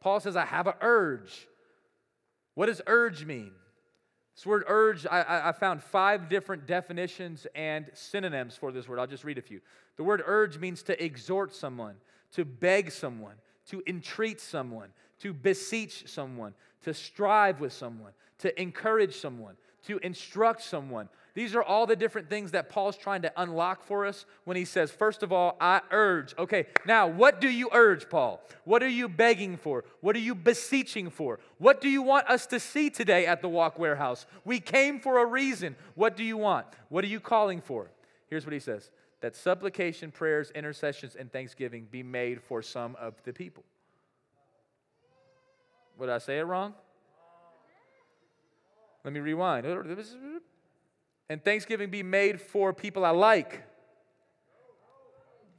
Paul 0.00 0.18
says, 0.18 0.34
I 0.34 0.44
have 0.44 0.66
an 0.66 0.74
urge. 0.80 1.46
What 2.54 2.66
does 2.66 2.82
urge 2.88 3.24
mean? 3.24 3.52
This 4.40 4.46
word 4.46 4.64
urge, 4.68 5.06
I, 5.06 5.50
I, 5.50 5.52
found 5.52 5.82
five 5.82 6.30
different 6.30 6.66
definitions 6.66 7.46
and 7.54 7.90
synonyms 7.92 8.56
for 8.56 8.72
this 8.72 8.88
word. 8.88 8.98
I'll 8.98 9.06
just 9.06 9.22
read 9.22 9.36
a 9.36 9.42
few. 9.42 9.60
The 9.98 10.02
word 10.02 10.22
urge 10.24 10.56
means 10.56 10.82
to 10.84 11.04
exhort 11.04 11.54
someone, 11.54 11.96
to 12.32 12.46
beg 12.46 12.90
someone, 12.90 13.34
to 13.66 13.82
entreat 13.86 14.40
someone, 14.40 14.94
to 15.18 15.34
beseech 15.34 16.08
someone, 16.08 16.54
to 16.84 16.94
strive 16.94 17.60
with 17.60 17.74
someone, 17.74 18.12
to 18.38 18.58
encourage 18.58 19.14
someone, 19.18 19.58
to 19.84 19.98
instruct 19.98 20.62
someone. 20.62 21.10
These 21.40 21.54
are 21.54 21.62
all 21.62 21.86
the 21.86 21.96
different 21.96 22.28
things 22.28 22.50
that 22.50 22.68
Paul's 22.68 22.98
trying 22.98 23.22
to 23.22 23.32
unlock 23.34 23.82
for 23.82 24.04
us 24.04 24.26
when 24.44 24.58
he 24.58 24.66
says, 24.66 24.90
First 24.90 25.22
of 25.22 25.32
all, 25.32 25.56
I 25.58 25.80
urge. 25.90 26.34
Okay, 26.38 26.66
now 26.84 27.06
what 27.06 27.40
do 27.40 27.48
you 27.48 27.70
urge, 27.72 28.10
Paul? 28.10 28.42
What 28.64 28.82
are 28.82 28.90
you 28.90 29.08
begging 29.08 29.56
for? 29.56 29.86
What 30.02 30.14
are 30.16 30.20
you 30.20 30.34
beseeching 30.34 31.08
for? 31.08 31.40
What 31.56 31.80
do 31.80 31.88
you 31.88 32.02
want 32.02 32.28
us 32.28 32.44
to 32.48 32.60
see 32.60 32.90
today 32.90 33.24
at 33.24 33.40
the 33.40 33.48
Walk 33.48 33.78
Warehouse? 33.78 34.26
We 34.44 34.60
came 34.60 35.00
for 35.00 35.16
a 35.16 35.24
reason. 35.24 35.76
What 35.94 36.14
do 36.14 36.24
you 36.24 36.36
want? 36.36 36.66
What 36.90 37.04
are 37.04 37.08
you 37.08 37.20
calling 37.20 37.62
for? 37.62 37.90
Here's 38.28 38.44
what 38.44 38.52
he 38.52 38.60
says 38.60 38.90
that 39.22 39.34
supplication, 39.34 40.10
prayers, 40.10 40.50
intercessions, 40.50 41.16
and 41.16 41.32
thanksgiving 41.32 41.88
be 41.90 42.02
made 42.02 42.42
for 42.42 42.60
some 42.60 42.96
of 43.00 43.14
the 43.24 43.32
people. 43.32 43.64
Would 45.96 46.10
I 46.10 46.18
say 46.18 46.38
it 46.38 46.42
wrong? 46.42 46.74
Let 49.04 49.14
me 49.14 49.20
rewind. 49.20 49.64
And 51.30 51.42
thanksgiving 51.44 51.90
be 51.90 52.02
made 52.02 52.40
for 52.40 52.72
people 52.72 53.04
I 53.04 53.10
like, 53.10 53.62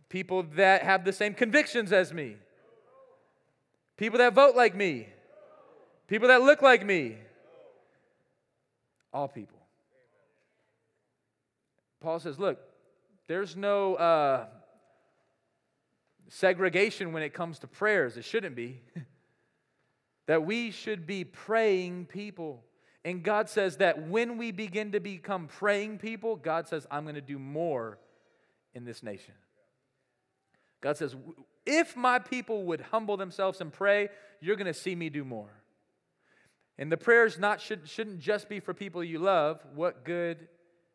people 0.10 0.44
that 0.58 0.84
have 0.84 1.06
the 1.06 1.13
same 1.13 1.34
convictions 1.34 1.94
as 1.94 2.13
me, 2.13 2.36
people 3.96 4.20
that 4.20 4.34
vote 4.34 4.54
like 4.54 4.75
me, 4.75 5.08
people 6.08 6.28
that 6.28 6.42
look 6.42 6.62
like 6.62 6.86
me. 6.86 7.16
All 9.13 9.30
people. 9.30 9.60
Paul 12.01 12.20
says, 12.20 12.38
look, 12.38 12.60
there's 13.28 13.56
no 13.56 13.96
uh, 13.96 14.46
segregation 16.28 17.13
when 17.13 17.24
it 17.24 17.34
comes 17.34 17.60
to 17.60 17.68
prayers. 17.68 18.18
It 18.18 18.25
shouldn't 18.25 18.58
be. 18.58 18.82
that 20.28 20.44
we 20.44 20.72
should 20.72 21.08
be 21.08 21.24
praying 21.24 22.08
people. 22.08 22.66
And 23.03 23.24
God 23.24 23.50
says 23.50 23.77
that 23.77 24.08
when 24.08 24.38
we 24.38 24.51
begin 24.51 24.91
to 24.91 25.00
become 25.00 25.48
praying 25.48 25.98
people, 25.98 26.36
God 26.36 26.67
says, 26.67 26.86
I'm 26.91 27.03
going 27.03 27.15
to 27.15 27.22
do 27.22 27.39
more 27.39 27.98
in 28.74 28.86
this 28.86 29.01
nation. 29.01 29.34
God 30.81 30.98
says, 30.98 31.15
if 31.65 31.96
my 31.96 32.20
people 32.20 32.65
would 32.65 32.81
humble 32.81 33.17
themselves 33.17 33.62
and 33.62 33.72
pray, 33.72 34.10
you're 34.39 34.55
going 34.55 34.67
to 34.67 34.74
see 34.74 34.96
me 34.96 35.10
do 35.10 35.24
more. 35.24 35.50
And 36.77 36.91
the 36.91 36.98
prayers 36.98 37.38
not 37.38 37.62
should, 37.62 37.88
shouldn't 37.88 38.20
just 38.20 38.50
be 38.50 38.60
for 38.60 38.74
people 38.74 39.03
you 39.03 39.20
love. 39.20 39.62
What 39.75 40.03
good 40.03 40.48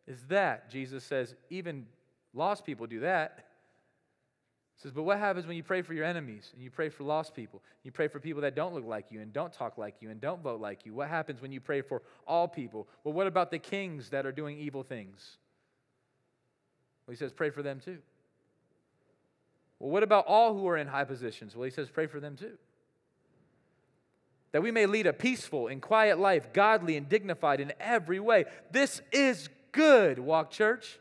is 0.06 0.22
that? 0.28 0.70
Jesus 0.70 1.04
says, 1.04 1.34
even 1.50 1.86
lost 2.34 2.64
people 2.64 2.86
do 2.86 3.00
that 3.00 3.45
says, 4.82 4.92
but 4.92 5.04
what 5.04 5.18
happens 5.18 5.46
when 5.46 5.56
you 5.56 5.62
pray 5.62 5.80
for 5.80 5.94
your 5.94 6.04
enemies 6.04 6.50
and 6.52 6.62
you 6.62 6.70
pray 6.70 6.90
for 6.90 7.02
lost 7.02 7.34
people? 7.34 7.62
You 7.82 7.90
pray 7.90 8.08
for 8.08 8.20
people 8.20 8.42
that 8.42 8.54
don't 8.54 8.74
look 8.74 8.84
like 8.84 9.06
you 9.10 9.20
and 9.20 9.32
don't 9.32 9.52
talk 9.52 9.78
like 9.78 9.96
you 10.00 10.10
and 10.10 10.20
don't 10.20 10.42
vote 10.42 10.60
like 10.60 10.84
you. 10.84 10.92
What 10.92 11.08
happens 11.08 11.40
when 11.40 11.50
you 11.50 11.60
pray 11.60 11.80
for 11.80 12.02
all 12.26 12.46
people? 12.46 12.86
Well, 13.02 13.14
what 13.14 13.26
about 13.26 13.50
the 13.50 13.58
kings 13.58 14.10
that 14.10 14.26
are 14.26 14.32
doing 14.32 14.58
evil 14.58 14.82
things? 14.82 15.38
Well, 17.06 17.12
he 17.12 17.16
says, 17.16 17.32
pray 17.32 17.48
for 17.50 17.62
them 17.62 17.80
too. 17.82 17.98
Well, 19.78 19.90
what 19.90 20.02
about 20.02 20.26
all 20.26 20.52
who 20.54 20.68
are 20.68 20.76
in 20.76 20.88
high 20.88 21.04
positions? 21.04 21.56
Well, 21.56 21.64
he 21.64 21.70
says, 21.70 21.88
pray 21.88 22.06
for 22.06 22.20
them 22.20 22.36
too. 22.36 22.58
That 24.52 24.62
we 24.62 24.70
may 24.70 24.86
lead 24.86 25.06
a 25.06 25.12
peaceful 25.12 25.68
and 25.68 25.80
quiet 25.80 26.18
life, 26.18 26.52
godly 26.52 26.96
and 26.96 27.08
dignified 27.08 27.60
in 27.60 27.72
every 27.80 28.20
way. 28.20 28.44
This 28.70 29.00
is 29.10 29.48
good, 29.72 30.18
Walk 30.18 30.50
Church. 30.50 30.98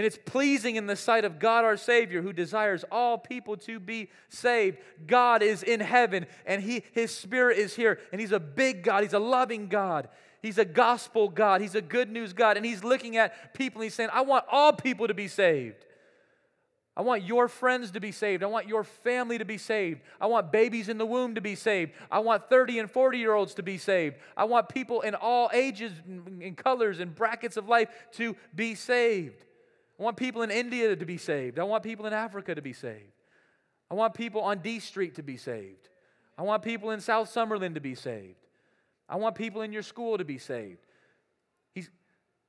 And 0.00 0.06
it's 0.06 0.18
pleasing 0.24 0.76
in 0.76 0.86
the 0.86 0.96
sight 0.96 1.26
of 1.26 1.38
God 1.38 1.62
our 1.62 1.76
Savior 1.76 2.22
who 2.22 2.32
desires 2.32 2.86
all 2.90 3.18
people 3.18 3.58
to 3.58 3.78
be 3.78 4.08
saved. 4.30 4.78
God 5.06 5.42
is 5.42 5.62
in 5.62 5.80
heaven 5.80 6.24
and 6.46 6.62
he, 6.62 6.84
His 6.92 7.14
Spirit 7.14 7.58
is 7.58 7.76
here. 7.76 7.98
And 8.10 8.18
He's 8.18 8.32
a 8.32 8.40
big 8.40 8.82
God, 8.82 9.02
He's 9.02 9.12
a 9.12 9.18
loving 9.18 9.68
God. 9.68 10.08
He's 10.40 10.56
a 10.56 10.64
gospel 10.64 11.28
God. 11.28 11.60
He's 11.60 11.74
a 11.74 11.82
good 11.82 12.10
news 12.10 12.32
God. 12.32 12.56
And 12.56 12.64
He's 12.64 12.82
looking 12.82 13.18
at 13.18 13.52
people 13.52 13.82
and 13.82 13.84
He's 13.84 13.94
saying, 13.94 14.08
I 14.10 14.22
want 14.22 14.46
all 14.50 14.72
people 14.72 15.06
to 15.06 15.12
be 15.12 15.28
saved. 15.28 15.84
I 16.96 17.02
want 17.02 17.22
your 17.24 17.46
friends 17.46 17.90
to 17.90 18.00
be 18.00 18.10
saved. 18.10 18.42
I 18.42 18.46
want 18.46 18.68
your 18.68 18.84
family 18.84 19.36
to 19.36 19.44
be 19.44 19.58
saved. 19.58 20.00
I 20.18 20.28
want 20.28 20.50
babies 20.50 20.88
in 20.88 20.96
the 20.96 21.04
womb 21.04 21.34
to 21.34 21.42
be 21.42 21.56
saved. 21.56 21.92
I 22.10 22.20
want 22.20 22.48
30 22.48 22.78
and 22.78 22.90
40 22.90 23.18
year 23.18 23.34
olds 23.34 23.52
to 23.56 23.62
be 23.62 23.76
saved. 23.76 24.16
I 24.34 24.44
want 24.44 24.70
people 24.70 25.02
in 25.02 25.14
all 25.14 25.50
ages 25.52 25.92
and 26.06 26.56
colors 26.56 27.00
and 27.00 27.14
brackets 27.14 27.58
of 27.58 27.68
life 27.68 27.90
to 28.12 28.34
be 28.54 28.74
saved. 28.74 29.44
I 30.00 30.02
want 30.02 30.16
people 30.16 30.40
in 30.40 30.50
India 30.50 30.96
to 30.96 31.04
be 31.04 31.18
saved. 31.18 31.58
I 31.58 31.64
want 31.64 31.82
people 31.82 32.06
in 32.06 32.14
Africa 32.14 32.54
to 32.54 32.62
be 32.62 32.72
saved. 32.72 33.12
I 33.90 33.94
want 33.94 34.14
people 34.14 34.40
on 34.40 34.60
D 34.60 34.80
Street 34.80 35.16
to 35.16 35.22
be 35.22 35.36
saved. 35.36 35.90
I 36.38 36.42
want 36.42 36.62
people 36.62 36.90
in 36.92 37.00
South 37.00 37.32
Summerlin 37.32 37.74
to 37.74 37.80
be 37.80 37.94
saved. 37.94 38.38
I 39.10 39.16
want 39.16 39.34
people 39.34 39.60
in 39.60 39.72
your 39.72 39.82
school 39.82 40.16
to 40.16 40.24
be 40.24 40.38
saved. 40.38 40.78
He's, 41.74 41.90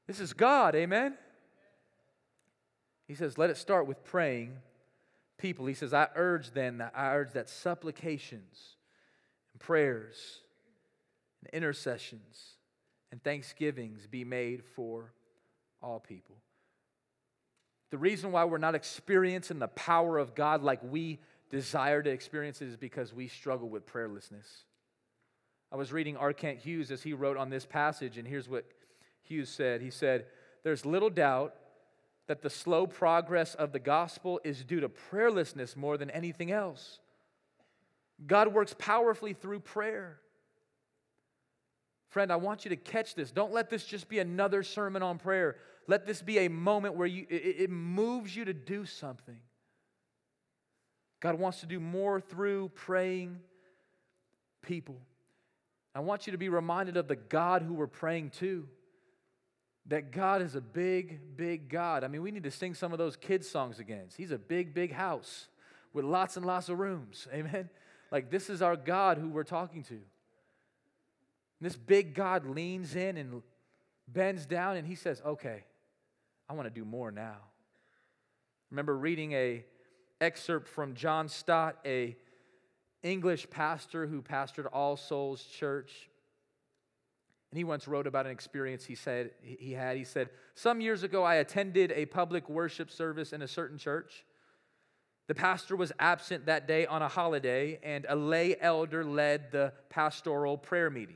this 0.08 0.22
is 0.22 0.32
God, 0.32 0.76
amen? 0.76 1.18
He 3.08 3.16
says, 3.16 3.38
let 3.38 3.50
it 3.50 3.58
start 3.58 3.86
with 3.86 4.02
praying 4.06 4.54
people. 5.38 5.66
He 5.66 5.74
says, 5.74 5.94
I 5.94 6.08
urge 6.16 6.52
then 6.52 6.78
that 6.78 6.94
I 6.96 7.16
urge 7.16 7.34
that 7.34 7.50
supplications 7.50 8.78
and 9.52 9.60
prayers 9.60 10.40
and 11.42 11.54
intercessions 11.54 12.52
and 13.12 13.22
thanksgivings 13.22 14.08
be 14.08 14.24
made 14.24 14.64
for 14.64 15.12
all 15.84 16.00
people. 16.00 16.38
The 17.92 17.98
reason 17.98 18.32
why 18.32 18.46
we're 18.46 18.58
not 18.58 18.74
experiencing 18.74 19.60
the 19.60 19.68
power 19.68 20.18
of 20.18 20.34
God 20.34 20.64
like 20.64 20.80
we 20.82 21.20
desire 21.50 22.02
to 22.02 22.10
experience 22.10 22.62
it 22.62 22.70
is 22.70 22.78
because 22.78 23.14
we 23.14 23.28
struggle 23.28 23.70
with 23.70 23.86
prayerlessness. 23.86 24.64
I 25.72 25.76
was 25.76 25.92
reading 25.92 26.18
R. 26.18 26.34
Kent 26.34 26.60
Hughes 26.60 26.90
as 26.90 27.04
he 27.04 27.14
wrote 27.14 27.38
on 27.38 27.50
this 27.50 27.66
passage, 27.66 28.18
and 28.18 28.28
here's 28.28 28.50
what 28.50 28.66
Hughes 29.24 29.50
said. 29.50 29.82
He 29.82 29.92
said, 29.92 30.26
There's 30.64 30.86
little 30.86 31.10
doubt 31.10 31.54
that 32.28 32.42
the 32.42 32.50
slow 32.50 32.88
progress 32.88 33.56
of 33.56 33.74
the 33.74 33.80
gospel 33.80 34.40
is 34.44 34.64
due 34.64 34.80
to 34.80 34.90
prayerlessness 34.90 35.76
more 35.76 35.98
than 35.98 36.10
anything 36.10 36.52
else. 36.52 37.00
God 38.26 38.54
works 38.54 38.74
powerfully 38.78 39.34
through 39.34 39.60
prayer. 39.62 40.20
Friend, 42.10 42.32
I 42.32 42.36
want 42.36 42.66
you 42.66 42.70
to 42.70 42.76
catch 42.76 43.16
this. 43.16 43.32
Don't 43.32 43.54
let 43.54 43.70
this 43.70 43.86
just 43.86 44.10
be 44.10 44.20
another 44.20 44.64
sermon 44.64 45.02
on 45.02 45.18
prayer. 45.18 45.56
Let 45.88 46.06
this 46.06 46.22
be 46.22 46.40
a 46.40 46.48
moment 46.48 46.96
where 46.96 47.08
you, 47.08 47.26
it, 47.30 47.56
it 47.60 47.70
moves 47.70 48.36
you 48.36 48.46
to 48.46 48.54
do 48.54 48.86
something. 48.86 49.40
God 51.20 51.36
wants 51.36 51.62
to 51.62 51.66
do 51.66 51.80
more 51.80 52.20
through 52.20 52.70
praying 52.70 53.40
people. 54.62 54.98
I 55.94 56.00
want 56.00 56.26
you 56.26 56.32
to 56.32 56.38
be 56.38 56.50
reminded 56.50 56.98
of 56.98 57.08
the 57.08 57.16
God 57.16 57.62
who 57.62 57.74
we're 57.74 57.88
praying 57.88 58.32
to. 58.40 58.68
That 59.88 60.12
God 60.12 60.42
is 60.42 60.56
a 60.56 60.62
big, 60.62 61.36
big 61.36 61.70
God. 61.70 62.04
I 62.04 62.08
mean, 62.08 62.22
we 62.22 62.32
need 62.32 62.44
to 62.44 62.52
sing 62.52 62.74
some 62.74 62.92
of 62.92 62.98
those 62.98 63.16
kids' 63.16 63.50
songs 63.50 63.80
again. 63.80 64.06
He's 64.16 64.32
a 64.32 64.38
big, 64.38 64.74
big 64.74 64.94
house 64.94 65.48
with 65.92 66.06
lots 66.06 66.38
and 66.38 66.46
lots 66.46 66.70
of 66.70 66.80
rooms. 66.80 67.28
Amen. 67.34 67.70
Like, 68.12 68.30
this 68.30 68.50
is 68.50 68.62
our 68.62 68.76
God 68.76 69.18
who 69.18 69.30
we're 69.30 69.44
talking 69.44 69.84
to. 69.84 70.00
This 71.60 71.76
big 71.76 72.16
God 72.16 72.48
leans 72.48 72.96
in 72.96 73.18
and 73.18 73.42
bends 74.08 74.46
down 74.46 74.78
and 74.78 74.88
he 74.88 74.96
says, 74.96 75.22
Okay, 75.26 75.64
I 76.52 76.54
want 76.54 76.68
to 76.68 76.80
do 76.82 76.84
more 76.84 77.12
now. 77.12 77.38
remember 78.72 78.98
reading 78.98 79.32
a 79.32 79.64
excerpt 80.20 80.68
from 80.68 80.96
John 80.96 81.30
Stott, 81.30 81.78
a 81.86 82.18
English 83.04 83.50
pastor 83.50 84.06
who 84.06 84.22
pastored 84.22 84.68
All 84.74 84.98
Souls 84.98 85.46
Church. 85.46 86.10
And 87.52 87.58
he 87.58 87.64
once 87.64 87.88
wrote 87.88 88.06
about 88.06 88.26
an 88.26 88.34
experience 88.34 88.84
he 88.84 88.96
said 88.96 89.32
he 89.42 89.72
had. 89.72 89.96
He 89.96 90.04
said, 90.04 90.30
Some 90.54 90.82
years 90.82 91.04
ago, 91.04 91.24
I 91.24 91.36
attended 91.36 91.94
a 91.94 92.06
public 92.08 92.50
worship 92.50 92.92
service 92.92 93.32
in 93.32 93.42
a 93.42 93.48
certain 93.48 93.78
church. 93.78 94.26
The 95.30 95.36
pastor 95.36 95.78
was 95.78 95.94
absent 96.00 96.48
that 96.48 96.68
day 96.68 96.86
on 96.86 97.02
a 97.02 97.08
holiday, 97.08 97.80
and 97.82 98.06
a 98.10 98.16
lay 98.18 98.58
elder 98.60 99.06
led 99.06 99.54
the 99.54 99.72
pastoral 99.90 100.58
prayer 100.58 100.90
meeting. 100.90 101.16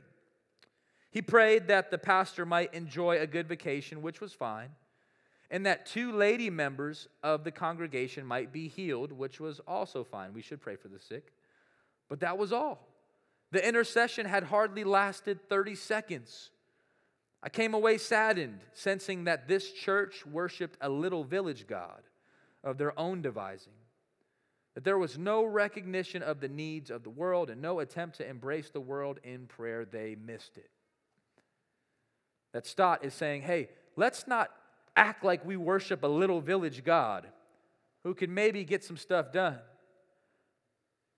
He 1.10 1.20
prayed 1.20 1.68
that 1.68 1.90
the 1.90 1.98
pastor 1.98 2.46
might 2.46 2.72
enjoy 2.72 3.20
a 3.20 3.26
good 3.26 3.46
vacation, 3.46 4.00
which 4.00 4.22
was 4.22 4.32
fine, 4.32 4.70
and 5.50 5.66
that 5.66 5.86
two 5.86 6.12
lady 6.12 6.50
members 6.50 7.08
of 7.22 7.44
the 7.44 7.52
congregation 7.52 8.26
might 8.26 8.52
be 8.52 8.68
healed, 8.68 9.12
which 9.12 9.40
was 9.40 9.60
also 9.66 10.02
fine. 10.02 10.32
We 10.32 10.42
should 10.42 10.60
pray 10.60 10.76
for 10.76 10.88
the 10.88 10.98
sick. 10.98 11.32
But 12.08 12.20
that 12.20 12.38
was 12.38 12.52
all. 12.52 12.88
The 13.52 13.66
intercession 13.66 14.26
had 14.26 14.44
hardly 14.44 14.84
lasted 14.84 15.48
30 15.48 15.74
seconds. 15.76 16.50
I 17.42 17.48
came 17.48 17.74
away 17.74 17.98
saddened, 17.98 18.60
sensing 18.72 19.24
that 19.24 19.46
this 19.46 19.72
church 19.72 20.26
worshiped 20.26 20.78
a 20.80 20.88
little 20.88 21.22
village 21.22 21.66
God 21.66 22.02
of 22.64 22.78
their 22.78 22.98
own 22.98 23.22
devising, 23.22 23.72
that 24.74 24.82
there 24.82 24.98
was 24.98 25.16
no 25.16 25.44
recognition 25.44 26.22
of 26.22 26.40
the 26.40 26.48
needs 26.48 26.90
of 26.90 27.04
the 27.04 27.10
world 27.10 27.48
and 27.48 27.62
no 27.62 27.78
attempt 27.78 28.16
to 28.16 28.28
embrace 28.28 28.70
the 28.70 28.80
world 28.80 29.20
in 29.22 29.46
prayer. 29.46 29.84
They 29.84 30.16
missed 30.16 30.58
it. 30.58 30.70
That 32.52 32.66
Stott 32.66 33.04
is 33.04 33.14
saying, 33.14 33.42
hey, 33.42 33.68
let's 33.94 34.26
not 34.26 34.50
act 34.96 35.24
like 35.24 35.44
we 35.44 35.56
worship 35.56 36.02
a 36.02 36.08
little 36.08 36.40
village 36.40 36.82
God 36.84 37.26
who 38.02 38.14
can 38.14 38.32
maybe 38.32 38.64
get 38.64 38.82
some 38.84 38.96
stuff 38.96 39.32
done. 39.32 39.58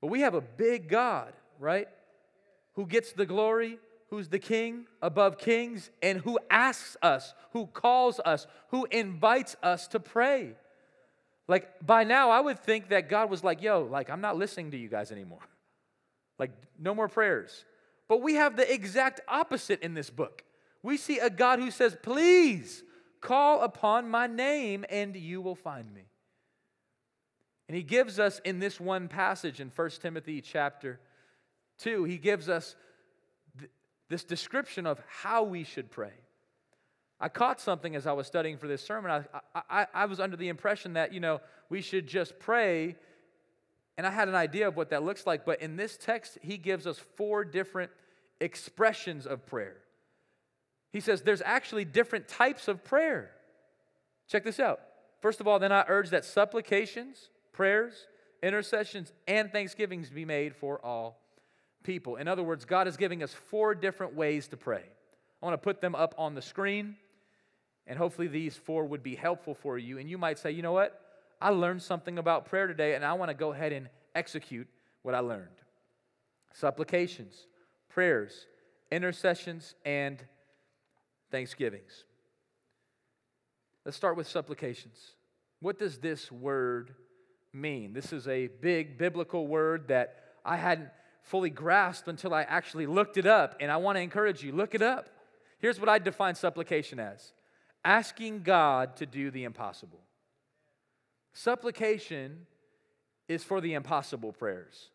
But 0.01 0.09
we 0.09 0.21
have 0.21 0.35
a 0.35 0.41
big 0.41 0.89
God, 0.89 1.33
right? 1.59 1.89
Who 2.75 2.87
gets 2.87 3.13
the 3.13 3.27
glory, 3.27 3.79
who's 4.11 4.29
the 4.29 4.39
king 4.39 4.87
above 5.03 5.39
kings, 5.39 5.91
and 6.03 6.21
who 6.21 6.39
asks 6.51 6.97
us, 7.03 7.35
who 7.53 7.67
calls 7.67 8.21
us, 8.21 8.47
who 8.71 8.87
invites 8.91 9.57
us 9.63 9.89
to 9.89 10.01
pray. 10.01 10.55
Like 11.47 11.85
by 11.85 12.05
now, 12.05 12.31
I 12.31 12.41
would 12.41 12.59
think 12.59 12.91
that 12.91 13.09
God 13.09 13.31
was 13.31 13.43
like, 13.43 13.63
yo, 13.63 13.83
like, 13.83 14.11
I'm 14.11 14.21
not 14.21 14.37
listening 14.37 14.71
to 14.73 14.77
you 14.77 14.89
guys 14.89 15.13
anymore. 15.13 15.41
Like, 16.39 16.53
no 16.79 16.95
more 16.95 17.09
prayers. 17.09 17.65
But 18.07 18.23
we 18.23 18.35
have 18.35 18.55
the 18.55 18.73
exact 18.73 19.21
opposite 19.27 19.83
in 19.83 19.95
this 19.95 20.09
book. 20.09 20.45
We 20.85 20.97
see 20.97 21.19
a 21.19 21.29
God 21.29 21.59
who 21.59 21.73
says, 21.73 21.97
please 22.01 22.85
call 23.21 23.63
upon 23.63 24.09
my 24.09 24.27
name 24.27 24.85
and 24.89 25.17
you 25.17 25.41
will 25.41 25.55
find 25.55 25.93
me. 25.93 26.03
And 27.69 27.77
he 27.77 27.83
gives 27.83 28.19
us 28.19 28.41
in 28.45 28.59
this 28.59 28.81
one 28.81 29.09
passage 29.09 29.61
in 29.61 29.71
1 29.75 29.91
Timothy 30.01 30.41
chapter 30.41 31.01
2, 31.79 32.05
he 32.05 32.17
gives 32.19 32.49
us 32.49 32.75
th- 33.59 33.71
this 34.09 34.25
description 34.25 34.87
of 34.87 35.01
how 35.07 35.45
we 35.45 35.65
should 35.65 35.91
pray. 35.91 36.15
I 37.21 37.29
caught 37.29 37.61
something 37.61 37.97
as 37.97 38.07
I 38.07 38.13
was 38.13 38.27
studying 38.27 38.59
for 38.59 38.69
this 38.69 38.83
sermon. 38.83 39.11
I, 39.11 39.41
I, 39.69 39.87
I 39.93 40.05
was 40.07 40.21
under 40.21 40.37
the 40.37 40.49
impression 40.49 40.95
that, 40.95 41.13
you 41.13 41.21
know, 41.21 41.41
we 41.69 41.83
should 41.83 42.07
just 42.07 42.39
pray, 42.39 42.97
and 43.97 44.07
I 44.07 44.11
had 44.11 44.29
an 44.29 44.35
idea 44.35 44.69
of 44.69 44.77
what 44.77 44.91
that 44.91 45.03
looks 45.03 45.27
like. 45.27 45.45
But 45.45 45.61
in 45.61 45.77
this 45.77 45.97
text, 45.97 46.39
he 46.43 46.57
gives 46.57 46.87
us 46.87 46.99
four 47.17 47.45
different 47.45 47.91
expressions 48.41 49.27
of 49.27 49.45
prayer. 49.47 49.77
He 50.93 51.01
says 51.01 51.23
there's 51.23 51.43
actually 51.43 51.85
different 51.85 52.29
types 52.29 52.69
of 52.69 52.85
prayer. 52.85 53.31
Check 54.29 54.45
this 54.45 54.61
out. 54.61 54.81
First 55.21 55.41
of 55.41 55.49
all, 55.49 55.59
then 55.59 55.73
I 55.73 55.85
urge 55.89 56.11
that 56.11 56.25
supplications, 56.25 57.31
prayers, 57.53 58.07
intercessions, 58.43 59.13
and 59.27 59.51
thanksgivings 59.51 60.11
be 60.11 60.25
made 60.25 60.55
for 60.55 60.85
all 60.85 61.21
people. 61.83 62.17
In 62.17 62.29
other 62.29 62.43
words, 62.43 62.65
God 62.65 62.87
is 62.87 62.97
giving 62.97 63.23
us 63.23 63.33
four 63.33 63.75
different 63.75 64.15
ways 64.15 64.49
to 64.49 64.57
pray. 64.57 64.85
I 65.43 65.47
want 65.47 65.55
to 65.55 65.65
put 65.65 65.81
them 65.81 65.95
up 65.95 66.15
on 66.19 66.35
the 66.35 66.43
screen, 66.43 66.97
and 67.87 67.99
hopefully 67.99 68.29
these 68.29 68.57
four 68.57 68.85
would 68.85 69.03
be 69.03 69.15
helpful 69.15 69.55
for 69.55 69.79
you. 69.79 69.99
And 69.99 70.09
you 70.09 70.19
might 70.19 70.39
say, 70.39 70.51
you 70.51 70.63
know 70.63 70.73
what? 70.73 71.01
I 71.41 71.51
learned 71.51 71.83
something 71.83 72.19
about 72.19 72.47
prayer 72.47 72.67
today, 72.67 72.95
and 72.95 73.05
I 73.05 73.13
want 73.15 73.31
to 73.31 73.35
go 73.35 73.53
ahead 73.53 73.73
and 73.73 73.89
execute 74.15 74.69
what 75.03 75.15
I 75.15 75.21
learned. 75.21 75.49
Supplications, 76.53 77.47
prayers, 77.89 78.47
intercessions, 78.91 79.75
and 79.85 80.23
thanksgivings. 81.31 82.05
Let's 83.85 83.97
start 83.97 84.17
with 84.17 84.29
supplications. 84.29 85.13
What 85.61 85.79
does 85.79 85.99
this 85.99 86.31
word 86.31 86.95
mean? 87.53 87.93
This 87.93 88.13
is 88.13 88.29
a 88.29 88.47
big 88.47 88.99
biblical 88.99 89.47
word 89.47 89.89
that 89.89 90.17
I 90.45 90.57
hadn't 90.57 90.91
fully 91.23 91.51
grasped 91.51 92.09
until 92.09 92.33
I 92.33 92.43
actually 92.43 92.87
looked 92.87 93.17
it 93.17 93.27
up, 93.27 93.57
and 93.61 93.71
I 93.71 93.77
want 93.77 93.97
to 93.97 94.03
encourage 94.03 94.43
you 94.43 94.53
look 94.53 94.75
it 94.75 94.83
up. 94.83 95.09
Here's 95.59 95.81
what 95.81 95.89
I 95.89 95.99
define 95.99 96.35
supplication 96.35 97.01
as 97.01 97.33
asking 97.85 98.43
God 98.43 98.97
to 98.97 99.07
do 99.07 99.31
the 99.31 99.45
impossible. 99.45 100.01
Supplication 101.33 102.47
is 103.29 103.45
for 103.45 103.61
the 103.61 103.75
impossible 103.75 104.33
prayers. 104.33 104.91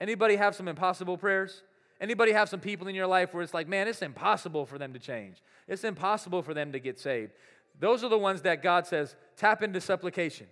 Anybody 0.00 0.36
have 0.36 0.54
some 0.54 0.68
impossible 0.68 1.18
prayers? 1.18 1.62
Anybody 2.00 2.32
have 2.32 2.48
some 2.48 2.60
people 2.60 2.86
in 2.86 2.94
your 2.94 3.06
life 3.06 3.34
where 3.34 3.42
it's 3.42 3.54
like, 3.54 3.66
man, 3.66 3.88
it's 3.88 4.02
impossible 4.02 4.66
for 4.66 4.78
them 4.78 4.92
to 4.92 4.98
change. 4.98 5.42
It's 5.66 5.84
impossible 5.84 6.42
for 6.42 6.54
them 6.54 6.72
to 6.72 6.78
get 6.78 6.98
saved. 6.98 7.32
Those 7.80 8.04
are 8.04 8.08
the 8.08 8.18
ones 8.18 8.42
that 8.42 8.62
God 8.62 8.86
says, 8.86 9.16
tap 9.36 9.62
into 9.62 9.80
supplication. 9.80 10.46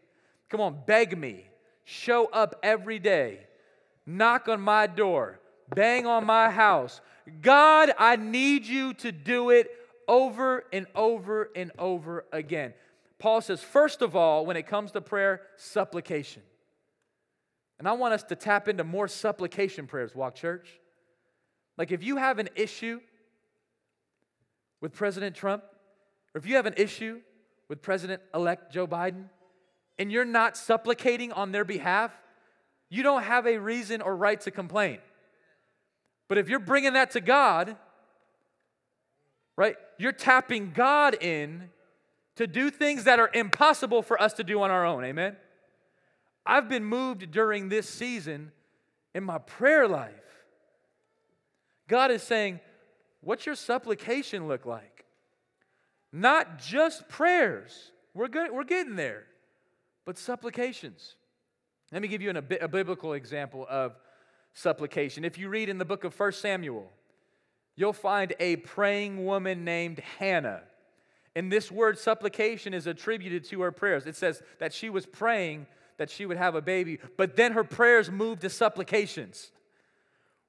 Come 0.49 0.61
on, 0.61 0.79
beg 0.87 1.17
me. 1.17 1.49
Show 1.85 2.27
up 2.27 2.57
every 2.63 2.99
day. 2.99 3.47
Knock 4.07 4.49
on 4.49 4.61
my 4.61 4.87
door. 4.87 5.41
Bang 5.75 6.07
on 6.07 6.25
my 6.25 6.51
house. 6.51 7.01
God, 7.43 7.93
I 7.99 8.17
need 8.17 8.67
you 8.67 8.95
to 8.95 9.13
do 9.13 9.51
it 9.51 9.69
over 10.09 10.65
and 10.73 10.87
over 10.95 11.51
and 11.57 11.73
over 11.79 12.25
again. 12.33 12.75
Paul 13.19 13.41
says, 13.41 13.63
first 13.63 14.03
of 14.03 14.15
all, 14.15 14.47
when 14.47 14.57
it 14.57 14.67
comes 14.67 14.93
to 14.93 15.01
prayer, 15.01 15.43
supplication. 15.57 16.43
And 17.79 17.89
I 17.89 17.93
want 17.93 18.15
us 18.15 18.23
to 18.25 18.37
tap 18.37 18.69
into 18.69 18.85
more 18.85 19.09
supplication 19.09 19.87
prayers, 19.87 20.15
Walk 20.15 20.35
Church. 20.35 20.81
Like 21.79 21.93
if 21.93 22.03
you 22.03 22.17
have 22.17 22.39
an 22.39 22.49
issue 22.55 23.01
with 24.81 24.93
President 24.93 25.37
Trump, 25.37 25.63
or 26.35 26.39
if 26.39 26.47
you 26.47 26.57
have 26.57 26.67
an 26.67 26.75
issue 26.77 27.21
with 27.69 27.83
President 27.83 28.23
elect 28.35 28.73
Joe 28.73 28.87
Biden, 28.87 29.25
and 29.99 30.13
you're 30.13 30.25
not 30.25 30.57
supplicating 30.57 31.33
on 31.33 31.53
their 31.53 31.65
behalf, 31.65 32.13
you 32.89 33.03
don't 33.03 33.23
have 33.23 33.47
a 33.47 33.59
reason 33.59 34.01
or 34.03 34.15
right 34.15 34.41
to 34.43 34.51
complain. 34.51 34.99
But 36.29 36.39
if 36.39 36.49
you're 36.49 36.59
bringing 36.59 36.95
that 36.95 37.13
to 37.13 37.21
God, 37.21 37.77
right, 39.57 39.77
you're 39.99 40.13
tapping 40.13 40.73
God 40.73 41.17
in 41.21 41.71
to 42.37 42.47
do 42.47 42.71
things 42.71 43.05
that 43.05 43.19
are 43.19 43.31
impossible 43.33 44.03
for 44.03 44.21
us 44.21 44.35
to 44.35 44.45
do 44.45 44.61
on 44.61 44.71
our 44.71 44.85
own. 44.85 45.05
Amen? 45.05 45.37
I've 46.45 46.69
been 46.69 46.85
moved 46.85 47.31
during 47.31 47.69
this 47.69 47.89
season 47.89 48.53
in 49.15 49.25
my 49.25 49.39
prayer 49.39 49.89
life. 49.89 50.13
God 51.89 52.11
is 52.11 52.23
saying, 52.23 52.61
What's 53.21 53.45
your 53.45 53.57
supplication 53.57 54.47
look 54.47 54.67
like? 54.67 55.05
Not 56.13 56.59
just 56.59 57.09
prayers. 57.09 57.91
We're, 58.15 58.29
good, 58.29 58.53
we're 58.53 58.65
getting 58.65 58.97
there 58.97 59.25
but 60.07 60.17
supplications. 60.17 61.17
Let 61.93 62.01
me 62.01 62.09
give 62.09 62.23
you 62.23 62.31
an, 62.31 62.37
a, 62.39 62.45
a 62.63 62.69
biblical 62.69 63.13
example 63.13 63.67
of 63.69 63.99
supplication. 64.55 65.25
If 65.25 65.37
you 65.37 65.49
read 65.51 65.69
in 65.69 65.77
the 65.77 65.85
book 65.85 66.05
of 66.05 66.19
1 66.19 66.33
Samuel, 66.33 66.91
you'll 67.75 67.93
find 67.93 68.33
a 68.41 68.57
praying 68.57 69.27
woman 69.27 69.65
named 69.65 69.99
Hannah. 70.19 70.63
And 71.35 71.53
this 71.53 71.71
word 71.71 71.99
supplication 71.99 72.73
is 72.73 72.87
attributed 72.87 73.45
to 73.47 73.61
her 73.61 73.73
prayers. 73.73 74.07
It 74.07 74.17
says 74.17 74.43
that 74.59 74.73
she 74.73 74.89
was 74.89 75.05
praying 75.05 75.67
that 75.99 76.09
she 76.09 76.25
would 76.25 76.37
have 76.37 76.55
a 76.55 76.63
baby, 76.63 76.99
but 77.17 77.37
then 77.37 77.53
her 77.53 77.65
prayers 77.65 78.11
moved 78.11 78.43
to 78.43 78.51
supplications. 78.51 79.51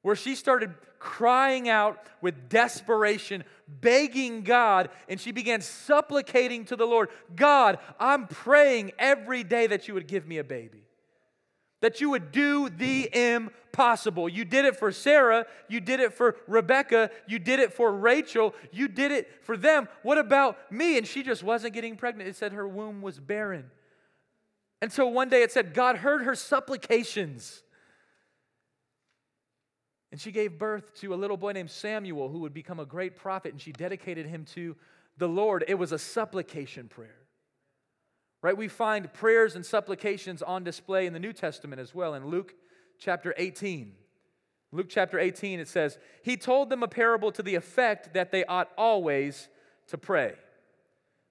Where 0.02 0.16
she 0.16 0.36
started 0.36 0.74
crying 1.00 1.70
out 1.70 2.00
with 2.22 2.50
desperation, 2.50 3.44
begging 3.68 4.44
God, 4.44 4.90
and 5.08 5.20
she 5.20 5.32
began 5.32 5.62
supplicating 5.62 6.66
to 6.66 6.76
the 6.76 6.86
Lord 6.86 7.10
God, 7.36 7.80
I'm 8.00 8.28
praying 8.28 8.92
every 8.98 9.44
day 9.44 9.68
that 9.68 9.88
you 9.88 9.94
would 9.94 10.08
give 10.08 10.28
me 10.28 10.38
a 10.38 10.44
baby. 10.44 10.84
That 11.82 12.02
you 12.02 12.10
would 12.10 12.32
do 12.32 12.70
the 12.70 13.10
impossible. 13.14 14.28
You 14.28 14.46
did 14.46 14.66
it 14.66 14.76
for 14.76 14.92
Sarah. 14.92 15.46
You 15.68 15.80
did 15.80 16.00
it 16.00 16.12
for 16.14 16.38
Rebecca. 16.48 17.12
You 17.28 17.38
did 17.38 17.60
it 17.60 17.72
for 17.72 17.92
Rachel. 17.92 18.56
You 18.72 18.88
did 18.88 19.12
it 19.12 19.46
for 19.46 19.56
them. 19.56 19.88
What 20.02 20.18
about 20.18 20.72
me? 20.72 20.98
And 20.98 21.06
she 21.06 21.22
just 21.22 21.44
wasn't 21.44 21.76
getting 21.76 21.96
pregnant. 21.96 22.30
It 22.30 22.36
said 22.36 22.54
her 22.54 22.68
womb 22.68 23.04
was 23.04 23.20
barren. 23.20 23.70
And 24.82 24.92
so 24.92 25.08
one 25.08 25.30
day 25.30 25.44
it 25.44 25.52
said 25.52 25.76
God 25.76 25.98
heard 25.98 26.24
her 26.24 26.36
supplications. 26.36 27.62
And 30.18 30.22
she 30.24 30.32
gave 30.32 30.58
birth 30.58 30.96
to 31.02 31.14
a 31.14 31.16
little 31.16 31.38
boy 31.38 31.52
named 31.52 31.70
Samuel 31.70 32.30
who 32.30 32.40
would 32.40 32.52
become 32.52 32.80
a 32.80 32.88
great 32.88 33.16
prophet, 33.16 33.52
and 33.52 33.62
she 33.62 33.72
dedicated 33.72 34.26
him 34.26 34.46
to 34.56 34.76
the 35.20 35.30
Lord. 35.30 35.64
It 35.68 35.76
was 35.76 35.92
a 35.92 36.00
supplication 36.00 36.88
prayer. 36.88 37.20
Right? 38.42 38.58
We 38.58 38.68
find 38.68 39.14
prayers 39.14 39.56
and 39.56 39.64
supplications 39.64 40.42
on 40.42 40.64
display 40.64 41.06
in 41.06 41.14
the 41.14 41.20
New 41.20 41.34
Testament 41.34 41.80
as 41.80 41.94
well. 41.94 42.16
In 42.16 42.26
Luke 42.26 42.56
chapter 42.98 43.36
18, 43.38 43.92
Luke 44.72 44.88
chapter 44.90 45.20
18, 45.20 45.60
it 45.60 45.68
says, 45.68 46.00
He 46.24 46.36
told 46.36 46.72
them 46.72 46.82
a 46.82 46.88
parable 46.88 47.32
to 47.34 47.44
the 47.44 47.54
effect 47.54 48.16
that 48.16 48.32
they 48.32 48.44
ought 48.46 48.72
always 48.76 49.50
to 49.90 50.00
pray. 50.00 50.34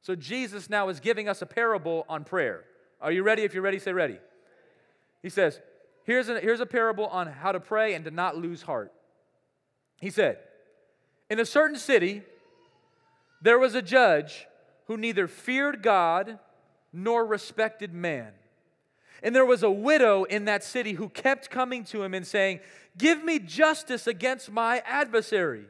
So 0.00 0.14
Jesus 0.14 0.70
now 0.70 0.90
is 0.90 1.00
giving 1.00 1.28
us 1.28 1.42
a 1.42 1.46
parable 1.46 2.06
on 2.08 2.22
prayer. 2.22 2.62
Are 3.00 3.10
you 3.10 3.24
ready? 3.24 3.42
If 3.42 3.52
you're 3.52 3.64
ready, 3.64 3.80
say 3.80 3.92
ready. 3.92 4.20
He 5.24 5.28
says, 5.28 5.60
Here's 6.06 6.28
a, 6.28 6.40
here's 6.40 6.60
a 6.60 6.66
parable 6.66 7.06
on 7.08 7.26
how 7.26 7.50
to 7.50 7.58
pray 7.58 7.94
and 7.94 8.04
to 8.04 8.12
not 8.12 8.36
lose 8.36 8.62
heart. 8.62 8.92
He 10.00 10.08
said, 10.08 10.38
In 11.28 11.40
a 11.40 11.44
certain 11.44 11.76
city, 11.76 12.22
there 13.42 13.58
was 13.58 13.74
a 13.74 13.82
judge 13.82 14.46
who 14.86 14.96
neither 14.96 15.26
feared 15.26 15.82
God 15.82 16.38
nor 16.92 17.26
respected 17.26 17.92
man. 17.92 18.32
And 19.20 19.34
there 19.34 19.44
was 19.44 19.64
a 19.64 19.70
widow 19.70 20.22
in 20.24 20.44
that 20.44 20.62
city 20.62 20.92
who 20.92 21.08
kept 21.08 21.50
coming 21.50 21.82
to 21.86 22.04
him 22.04 22.14
and 22.14 22.24
saying, 22.24 22.60
Give 22.96 23.24
me 23.24 23.40
justice 23.40 24.06
against 24.06 24.50
my 24.50 24.82
adversary. 24.86 25.64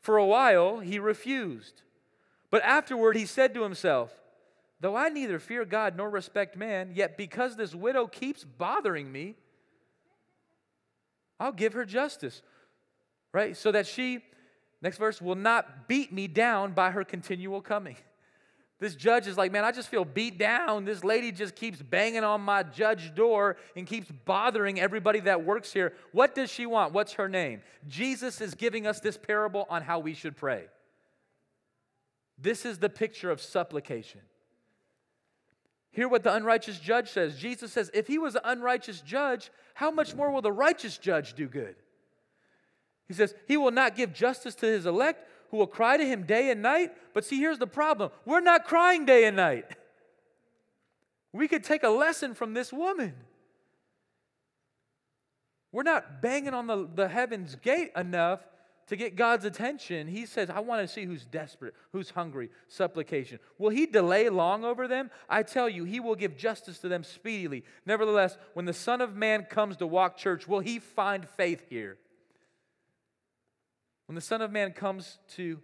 For 0.00 0.16
a 0.16 0.24
while 0.24 0.78
he 0.78 0.98
refused. 0.98 1.82
But 2.50 2.62
afterward 2.62 3.16
he 3.16 3.26
said 3.26 3.52
to 3.52 3.62
himself, 3.64 4.12
Though 4.80 4.96
I 4.96 5.08
neither 5.08 5.38
fear 5.38 5.64
God 5.64 5.96
nor 5.96 6.10
respect 6.10 6.56
man, 6.56 6.92
yet 6.94 7.16
because 7.16 7.56
this 7.56 7.74
widow 7.74 8.06
keeps 8.06 8.44
bothering 8.44 9.10
me, 9.10 9.34
I'll 11.40 11.52
give 11.52 11.72
her 11.74 11.84
justice. 11.84 12.42
Right? 13.32 13.56
So 13.56 13.72
that 13.72 13.86
she, 13.86 14.22
next 14.82 14.98
verse, 14.98 15.20
will 15.20 15.34
not 15.34 15.88
beat 15.88 16.12
me 16.12 16.28
down 16.28 16.72
by 16.72 16.90
her 16.90 17.04
continual 17.04 17.60
coming. 17.60 17.96
This 18.78 18.94
judge 18.94 19.26
is 19.26 19.38
like, 19.38 19.52
man, 19.52 19.64
I 19.64 19.72
just 19.72 19.88
feel 19.88 20.04
beat 20.04 20.36
down. 20.36 20.84
This 20.84 21.02
lady 21.02 21.32
just 21.32 21.56
keeps 21.56 21.80
banging 21.80 22.24
on 22.24 22.42
my 22.42 22.62
judge 22.62 23.14
door 23.14 23.56
and 23.74 23.86
keeps 23.86 24.10
bothering 24.26 24.78
everybody 24.78 25.20
that 25.20 25.46
works 25.46 25.72
here. 25.72 25.94
What 26.12 26.34
does 26.34 26.50
she 26.50 26.66
want? 26.66 26.92
What's 26.92 27.14
her 27.14 27.26
name? 27.26 27.62
Jesus 27.88 28.42
is 28.42 28.54
giving 28.54 28.86
us 28.86 29.00
this 29.00 29.16
parable 29.16 29.66
on 29.70 29.80
how 29.80 30.00
we 30.00 30.12
should 30.12 30.36
pray. 30.36 30.66
This 32.36 32.66
is 32.66 32.78
the 32.78 32.90
picture 32.90 33.30
of 33.30 33.40
supplication. 33.40 34.20
Hear 35.96 36.08
what 36.08 36.22
the 36.22 36.34
unrighteous 36.34 36.78
judge 36.78 37.08
says. 37.08 37.38
Jesus 37.38 37.72
says, 37.72 37.90
if 37.94 38.06
he 38.06 38.18
was 38.18 38.34
an 38.34 38.42
unrighteous 38.44 39.00
judge, 39.00 39.50
how 39.72 39.90
much 39.90 40.14
more 40.14 40.30
will 40.30 40.42
the 40.42 40.52
righteous 40.52 40.98
judge 40.98 41.32
do 41.32 41.48
good? 41.48 41.74
He 43.08 43.14
says, 43.14 43.34
He 43.48 43.56
will 43.56 43.70
not 43.70 43.96
give 43.96 44.12
justice 44.12 44.54
to 44.56 44.66
his 44.66 44.84
elect 44.84 45.26
who 45.50 45.56
will 45.56 45.66
cry 45.66 45.96
to 45.96 46.04
him 46.04 46.24
day 46.24 46.50
and 46.50 46.60
night. 46.60 46.92
But 47.14 47.24
see, 47.24 47.38
here's 47.38 47.58
the 47.58 47.66
problem 47.66 48.10
we're 48.26 48.40
not 48.40 48.66
crying 48.66 49.06
day 49.06 49.24
and 49.24 49.36
night. 49.36 49.64
We 51.32 51.48
could 51.48 51.64
take 51.64 51.82
a 51.82 51.88
lesson 51.88 52.34
from 52.34 52.52
this 52.52 52.74
woman. 52.74 53.14
We're 55.72 55.82
not 55.82 56.20
banging 56.20 56.52
on 56.52 56.66
the, 56.66 56.86
the 56.94 57.08
heaven's 57.08 57.54
gate 57.54 57.92
enough 57.96 58.40
to 58.86 58.96
get 58.96 59.16
God's 59.16 59.44
attention, 59.44 60.06
he 60.06 60.26
says, 60.26 60.48
I 60.48 60.60
want 60.60 60.86
to 60.86 60.92
see 60.92 61.04
who's 61.04 61.24
desperate, 61.24 61.74
who's 61.92 62.10
hungry, 62.10 62.50
supplication. 62.68 63.40
Will 63.58 63.70
he 63.70 63.86
delay 63.86 64.28
long 64.28 64.64
over 64.64 64.86
them? 64.86 65.10
I 65.28 65.42
tell 65.42 65.68
you, 65.68 65.84
he 65.84 65.98
will 65.98 66.14
give 66.14 66.36
justice 66.36 66.78
to 66.80 66.88
them 66.88 67.02
speedily. 67.02 67.64
Nevertheless, 67.84 68.38
when 68.54 68.64
the 68.64 68.72
Son 68.72 69.00
of 69.00 69.16
Man 69.16 69.44
comes 69.44 69.76
to 69.78 69.86
walk 69.86 70.16
church, 70.16 70.46
will 70.46 70.60
he 70.60 70.78
find 70.78 71.28
faith 71.28 71.64
here? 71.68 71.98
When 74.06 74.14
the 74.14 74.20
Son 74.20 74.40
of 74.40 74.52
Man 74.52 74.72
comes 74.72 75.18
to 75.34 75.60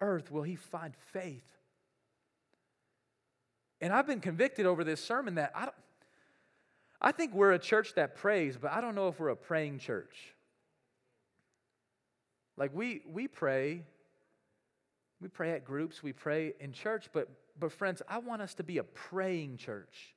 earth, 0.00 0.30
will 0.30 0.42
he 0.42 0.56
find 0.56 0.94
faith? 1.12 1.44
And 3.82 3.92
I've 3.92 4.06
been 4.06 4.20
convicted 4.20 4.64
over 4.64 4.84
this 4.84 5.04
sermon 5.04 5.34
that 5.34 5.52
I 5.54 5.66
don't, 5.66 5.74
I 6.98 7.12
think 7.12 7.34
we're 7.34 7.52
a 7.52 7.58
church 7.58 7.94
that 7.96 8.16
prays, 8.16 8.56
but 8.56 8.72
I 8.72 8.80
don't 8.80 8.94
know 8.94 9.08
if 9.08 9.20
we're 9.20 9.28
a 9.28 9.36
praying 9.36 9.80
church. 9.80 10.33
Like 12.56 12.74
we 12.74 13.02
we 13.10 13.28
pray, 13.28 13.82
we 15.20 15.28
pray 15.28 15.52
at 15.52 15.64
groups, 15.64 16.02
we 16.02 16.12
pray 16.12 16.54
in 16.60 16.72
church, 16.72 17.08
but 17.12 17.28
but 17.58 17.72
friends, 17.72 18.02
I 18.08 18.18
want 18.18 18.42
us 18.42 18.54
to 18.54 18.62
be 18.62 18.78
a 18.78 18.84
praying 18.84 19.58
church. 19.58 20.14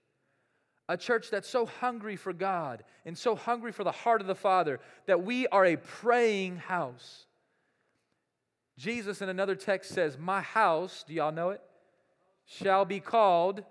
A 0.89 0.97
church 0.97 1.29
that's 1.29 1.49
so 1.49 1.65
hungry 1.65 2.15
for 2.15 2.31
God 2.31 2.83
and 3.05 3.17
so 3.17 3.35
hungry 3.35 3.71
for 3.71 3.83
the 3.83 3.91
heart 3.91 4.21
of 4.21 4.27
the 4.27 4.35
Father 4.35 4.79
that 5.05 5.23
we 5.23 5.45
are 5.47 5.65
a 5.65 5.75
praying 5.75 6.57
house. 6.57 7.25
Jesus 8.77 9.21
in 9.21 9.27
another 9.27 9.55
text 9.55 9.91
says, 9.91 10.17
My 10.17 10.41
house, 10.41 11.03
do 11.05 11.13
y'all 11.13 11.31
know 11.31 11.49
it? 11.49 11.61
Shall 12.45 12.85
be 12.85 13.01
called 13.01 13.63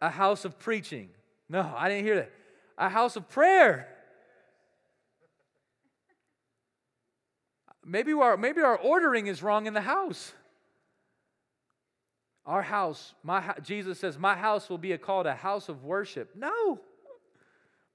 a 0.00 0.10
house 0.10 0.44
of 0.44 0.58
preaching. 0.58 1.08
No, 1.48 1.72
I 1.76 1.88
didn't 1.88 2.04
hear 2.04 2.16
that. 2.16 2.32
A 2.78 2.88
house 2.88 3.16
of 3.16 3.28
prayer. 3.28 3.88
Maybe 7.84 8.12
our, 8.12 8.36
maybe 8.36 8.60
our 8.60 8.76
ordering 8.76 9.26
is 9.26 9.42
wrong 9.42 9.66
in 9.66 9.74
the 9.74 9.80
house. 9.80 10.32
Our 12.44 12.62
house, 12.62 13.14
my 13.22 13.54
Jesus 13.62 14.00
says, 14.00 14.18
my 14.18 14.34
house 14.34 14.68
will 14.68 14.78
be 14.78 14.96
called 14.98 15.26
a 15.26 15.34
house 15.34 15.68
of 15.68 15.84
worship. 15.84 16.34
No. 16.36 16.80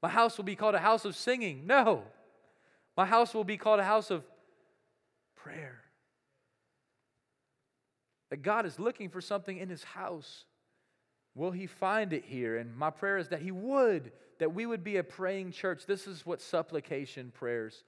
My 0.02 0.10
house 0.10 0.38
will 0.38 0.46
be 0.46 0.56
called 0.56 0.76
a 0.76 0.80
house 0.80 1.06
of 1.06 1.16
singing. 1.16 1.66
No. 1.66 2.04
My 2.96 3.06
house 3.06 3.34
will 3.34 3.44
be 3.44 3.58
called 3.58 3.80
a 3.80 3.84
house 3.84 4.10
of 4.10 4.24
prayer. 5.36 5.82
That 8.30 8.42
God 8.42 8.66
is 8.66 8.80
looking 8.80 9.10
for 9.10 9.22
something 9.22 9.58
in 9.58 9.70
his 9.70 9.84
house. 9.84 10.46
Will 11.36 11.52
he 11.52 11.68
find 11.68 12.14
it 12.14 12.26
here? 12.26 12.58
And 12.58 12.76
my 12.76 12.90
prayer 12.90 13.18
is 13.18 13.30
that 13.30 13.42
he 13.42 13.52
would, 13.52 14.12
that 14.40 14.54
we 14.54 14.66
would 14.66 14.84
be 14.84 14.98
a 14.98 15.04
praying 15.04 15.52
church. 15.52 15.86
This 15.86 16.08
is 16.08 16.26
what 16.26 16.42
supplication 16.42 17.32
prayers 17.34 17.84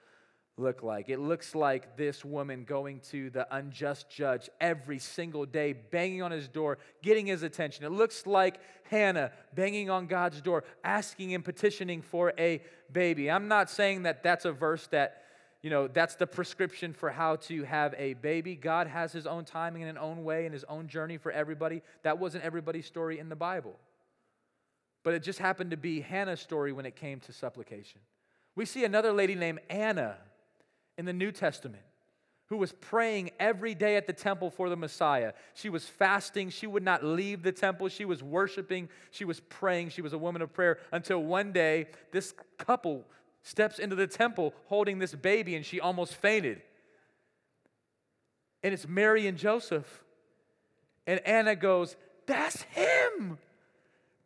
look 0.60 0.84
like? 0.84 1.10
It 1.10 1.20
looks 1.20 1.56
like 1.56 1.98
this 1.98 2.24
woman 2.26 2.64
going 2.64 3.00
to 3.12 3.30
the 3.30 3.48
unjust 3.56 4.10
judge 4.10 4.50
every 4.60 5.00
single 5.00 5.46
day, 5.46 5.74
banging 5.74 6.22
on 6.22 6.32
his 6.32 6.48
door, 6.48 6.78
getting 7.02 7.26
his 7.26 7.44
attention. 7.44 7.86
It 7.86 7.92
looks 7.92 8.28
like 8.28 8.60
Hannah 8.90 9.32
banging 9.56 9.90
on 9.90 10.08
God's 10.08 10.42
door, 10.42 10.64
asking 10.84 11.34
and 11.34 11.44
petitioning 11.44 12.02
for 12.02 12.34
a 12.38 12.62
baby. 12.92 13.32
I'm 13.32 13.48
not 13.48 13.70
saying 13.70 14.04
that 14.04 14.24
that's 14.24 14.46
a 14.46 14.52
verse 14.52 14.88
that, 14.88 15.24
you 15.62 15.70
know, 15.70 15.88
that's 15.88 16.16
the 16.16 16.28
prescription 16.28 16.94
for 16.94 17.10
how 17.10 17.38
to 17.38 17.64
have 17.64 17.96
a 17.98 18.14
baby. 18.16 18.56
God 18.56 18.88
has 18.88 19.12
his 19.12 19.26
own 19.26 19.46
timing 19.46 19.84
and 19.84 19.98
his 19.98 20.04
own 20.04 20.24
way 20.24 20.46
and 20.46 20.54
his 20.54 20.66
own 20.66 20.88
journey 20.88 21.18
for 21.18 21.32
everybody. 21.32 21.82
That 22.04 22.20
wasn't 22.20 22.44
everybody's 22.44 22.86
story 22.86 23.20
in 23.20 23.30
the 23.30 23.36
Bible. 23.36 23.76
But 25.04 25.14
it 25.14 25.24
just 25.24 25.40
happened 25.40 25.72
to 25.72 25.78
be 25.78 26.02
Hannah's 26.02 26.42
story 26.42 26.74
when 26.74 26.86
it 26.86 26.96
came 26.96 27.20
to 27.22 27.34
supplication. 27.34 28.02
We 28.56 28.66
see 28.66 28.84
another 28.84 29.14
lady 29.14 29.36
named 29.36 29.60
Anna 29.70 30.18
in 31.00 31.06
the 31.06 31.14
New 31.14 31.32
Testament 31.32 31.84
who 32.48 32.58
was 32.58 32.74
praying 32.74 33.30
every 33.40 33.74
day 33.74 33.96
at 33.96 34.06
the 34.06 34.14
temple 34.14 34.50
for 34.50 34.70
the 34.70 34.76
Messiah. 34.76 35.32
She 35.54 35.70
was 35.70 35.86
fasting. 35.86 36.50
She 36.50 36.68
would 36.68 36.84
not 36.84 37.06
leave 37.06 37.42
the 37.42 37.54
temple. 37.54 37.88
She 37.88 38.04
was 38.04 38.22
worshiping. 38.22 38.90
She 39.12 39.24
was 39.24 39.40
praying. 39.40 39.90
She 39.90 40.02
was 40.02 40.12
a 40.12 40.18
woman 40.18 40.42
of 40.42 40.52
prayer 40.52 40.80
until 40.92 41.24
one 41.24 41.54
day 41.54 41.88
this 42.12 42.34
couple 42.58 43.06
steps 43.44 43.80
into 43.80 43.96
the 43.96 44.08
temple 44.08 44.54
holding 44.66 45.00
this 45.00 45.16
baby 45.16 45.56
and 45.56 45.66
she 45.66 45.80
almost 45.80 46.16
fainted. 46.16 46.62
And 48.62 48.74
it's 48.74 48.88
Mary 48.88 49.26
and 49.26 49.38
Joseph. 49.38 50.04
And 51.08 51.22
Anna 51.26 51.56
goes, 51.56 51.96
That's 52.26 52.64
him. 52.64 53.38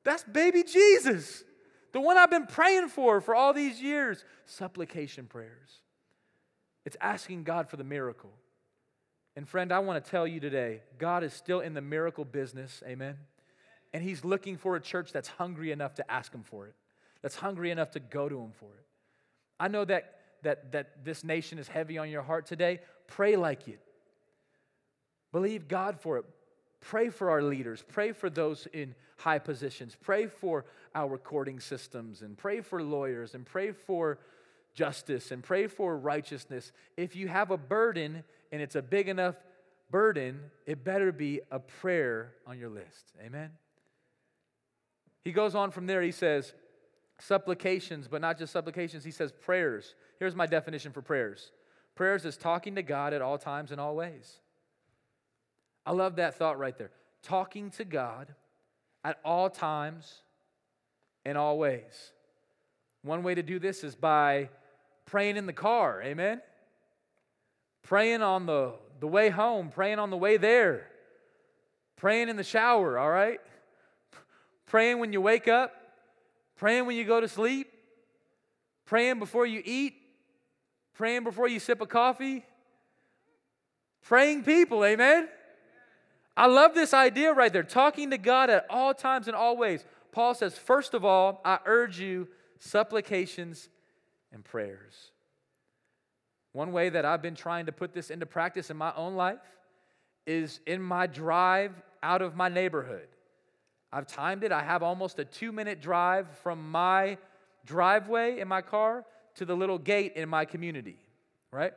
That's 0.04 0.24
baby 0.24 0.64
Jesus, 0.64 1.44
the 1.92 2.02
one 2.02 2.18
I've 2.18 2.32
been 2.32 2.48
praying 2.48 2.90
for 2.90 3.22
for 3.22 3.36
all 3.36 3.54
these 3.54 3.82
years. 3.82 4.26
Supplication 4.46 5.28
prayers. 5.28 5.83
It's 6.86 6.98
asking 7.00 7.44
God 7.44 7.70
for 7.70 7.78
the 7.78 7.84
miracle. 7.84 8.32
And 9.36 9.48
friend, 9.48 9.72
I 9.72 9.80
want 9.80 10.04
to 10.04 10.12
tell 10.12 10.28
you 10.28 10.40
today, 10.40 10.82
God 10.98 11.24
is 11.24 11.34
still 11.34 11.60
in 11.60 11.74
the 11.74 11.82
miracle 11.82 12.26
business. 12.26 12.84
Amen. 12.86 13.18
And 13.94 14.04
He's 14.04 14.24
looking 14.24 14.58
for 14.58 14.76
a 14.76 14.80
church 14.80 15.12
that's 15.12 15.28
hungry 15.28 15.72
enough 15.72 15.96
to 15.96 16.12
ask 16.12 16.34
Him 16.34 16.44
for 16.44 16.68
it, 16.68 16.76
that's 17.22 17.36
hungry 17.36 17.72
enough 17.72 17.92
to 17.92 18.00
go 18.00 18.30
to 18.30 18.40
Him 18.40 18.52
for 18.52 18.74
it. 18.76 18.86
I 19.60 19.68
know 19.68 19.86
that 19.86 20.20
that, 20.44 20.72
that 20.74 21.04
this 21.04 21.24
nation 21.24 21.58
is 21.58 21.68
heavy 21.68 21.98
on 21.98 22.10
your 22.10 22.22
heart 22.22 22.46
today, 22.46 22.80
pray 23.08 23.36
like 23.36 23.68
it. 23.68 23.80
Believe 25.32 25.68
God 25.68 26.00
for 26.00 26.18
it. 26.18 26.26
Pray 26.80 27.10
for 27.10 27.30
our 27.30 27.42
leaders. 27.42 27.84
Pray 27.88 28.12
for 28.12 28.30
those 28.30 28.68
in 28.74 28.94
high 29.18 29.40
positions. 29.40 29.98
Pray 30.00 30.28
for 30.28 30.66
our 30.94 31.08
recording 31.08 31.60
systems 31.60 32.22
and 32.22 32.38
pray 32.38 32.62
for 32.62 32.84
lawyers 32.84 33.34
and 33.34 33.46
pray 33.46 33.72
for 33.72 34.20
justice 34.74 35.32
and 35.32 35.44
pray 35.44 35.68
for 35.68 35.98
righteousness. 35.98 36.72
If 36.98 37.16
you 37.16 37.28
have 37.28 37.52
a 37.52 37.58
burden 37.58 38.24
and 38.52 38.62
it's 38.62 38.76
a 38.76 38.82
big 38.82 39.08
enough 39.08 39.36
burden, 39.92 40.40
it 40.66 40.84
better 40.84 41.12
be 41.12 41.42
a 41.52 41.60
prayer 41.60 42.34
on 42.48 42.58
your 42.58 42.70
list. 42.70 43.14
Amen? 43.24 43.52
He 45.24 45.32
goes 45.32 45.56
on 45.56 45.72
from 45.72 45.88
there, 45.88 46.02
he 46.02 46.12
says, 46.12 46.54
supplications, 47.20 48.08
but 48.08 48.22
not 48.22 48.38
just 48.38 48.52
supplications, 48.52 49.04
he 49.04 49.12
says 49.12 49.32
prayers. 49.32 49.96
Here's 50.20 50.36
my 50.36 50.46
definition 50.46 50.92
for 50.92 51.02
prayers 51.02 51.52
prayers 51.96 52.26
is 52.26 52.38
talking 52.38 52.76
to 52.76 52.82
God 52.82 53.14
at 53.14 53.22
all 53.22 53.38
times 53.38 53.72
and 53.72 53.80
all 53.80 53.96
ways. 53.96 54.40
I 55.86 55.92
love 55.92 56.16
that 56.16 56.36
thought 56.36 56.58
right 56.58 56.78
there. 56.78 56.92
Talking 57.22 57.70
to 57.72 57.86
God 57.86 58.34
at 59.04 59.20
all 59.24 59.50
times 59.50 60.22
and 61.26 61.38
all 61.38 61.58
ways. 61.58 62.14
One 63.04 63.22
way 63.22 63.36
to 63.36 63.44
do 63.44 63.60
this 63.60 63.84
is 63.84 63.96
by 63.96 64.50
praying 65.06 65.38
in 65.38 65.46
the 65.46 65.54
car, 65.54 66.02
amen? 66.02 66.42
Praying 67.84 68.22
on 68.22 68.46
the, 68.46 68.74
the 69.00 69.08
way 69.08 69.30
home, 69.30 69.70
praying 69.70 70.00
on 70.00 70.10
the 70.10 70.18
way 70.18 70.38
there, 70.38 70.88
praying 71.98 72.30
in 72.30 72.36
the 72.36 72.44
shower, 72.44 72.98
all 72.98 73.10
right? 73.10 73.40
Praying 74.66 75.00
when 75.00 75.14
you 75.14 75.22
wake 75.22 75.48
up, 75.48 75.72
praying 76.56 76.88
when 76.88 76.96
you 76.96 77.04
go 77.04 77.22
to 77.22 77.28
sleep, 77.28 77.68
praying 78.86 79.20
before 79.20 79.46
you 79.46 79.62
eat, 79.64 79.94
praying 80.94 81.24
before 81.24 81.48
you 81.48 81.60
sip 81.60 81.82
a 81.82 81.86
coffee. 81.86 82.44
Praying 84.02 84.44
people, 84.44 84.84
amen? 84.84 85.30
I 86.36 86.48
love 86.48 86.74
this 86.74 86.94
idea 86.94 87.32
right 87.32 87.54
there, 87.54 87.64
talking 87.64 88.10
to 88.12 88.18
God 88.18 88.50
at 88.50 88.66
all 88.70 88.94
times 88.94 89.28
and 89.28 89.36
all 89.36 89.56
ways. 89.56 89.86
Paul 90.12 90.34
says, 90.34 90.58
first 90.58 90.94
of 90.94 91.06
all, 91.06 91.42
I 91.46 91.60
urge 91.66 92.00
you 92.00 92.28
supplications 92.60 93.70
and 94.34 94.44
prayers. 94.44 95.12
One 96.52 96.72
way 96.72 96.90
that 96.90 97.06
I've 97.06 97.22
been 97.22 97.36
trying 97.36 97.68
to 97.68 97.72
put 97.72 97.94
this 97.94 98.10
into 98.10 98.26
practice 98.26 98.70
in 98.70 98.78
my 98.78 98.94
own 98.96 99.16
life 99.16 99.40
is 100.26 100.60
in 100.66 100.82
my 100.82 101.08
drive 101.08 101.72
out 102.02 102.22
of 102.22 102.36
my 102.36 102.50
neighborhood. 102.50 103.08
I've 103.92 104.08
timed 104.08 104.44
it. 104.44 104.52
I 104.52 104.64
have 104.64 104.84
almost 104.84 105.20
a 105.20 105.26
two 105.26 105.52
minute 105.52 105.82
drive 105.82 106.28
from 106.40 106.72
my 106.72 107.18
driveway 107.66 108.40
in 108.40 108.48
my 108.48 108.62
car 108.62 109.06
to 109.36 109.46
the 109.46 109.56
little 109.56 109.78
gate 109.78 110.14
in 110.16 110.30
my 110.30 110.46
community, 110.46 110.98
right? 111.52 111.74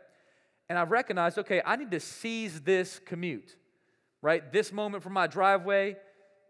And 0.68 0.78
I've 0.78 0.90
recognized, 0.90 1.38
okay, 1.38 1.62
I 1.64 1.76
need 1.76 1.90
to 1.92 2.00
seize 2.00 2.60
this 2.62 2.98
commute, 2.98 3.56
right? 4.20 4.52
This 4.52 4.72
moment 4.72 5.02
from 5.02 5.12
my 5.12 5.26
driveway 5.26 5.96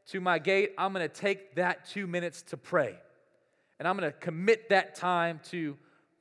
to 0.07 0.21
my 0.21 0.39
gate, 0.39 0.73
I'm 0.79 0.93
gonna 0.93 1.09
take 1.09 1.57
that 1.57 1.89
two 1.89 2.07
minutes 2.07 2.43
to 2.43 2.57
pray. 2.57 2.97
And 3.79 3.87
I'm 3.87 3.97
gonna 3.97 4.13
commit 4.13 4.71
that 4.71 4.95
time 4.95 5.41
to 5.51 5.77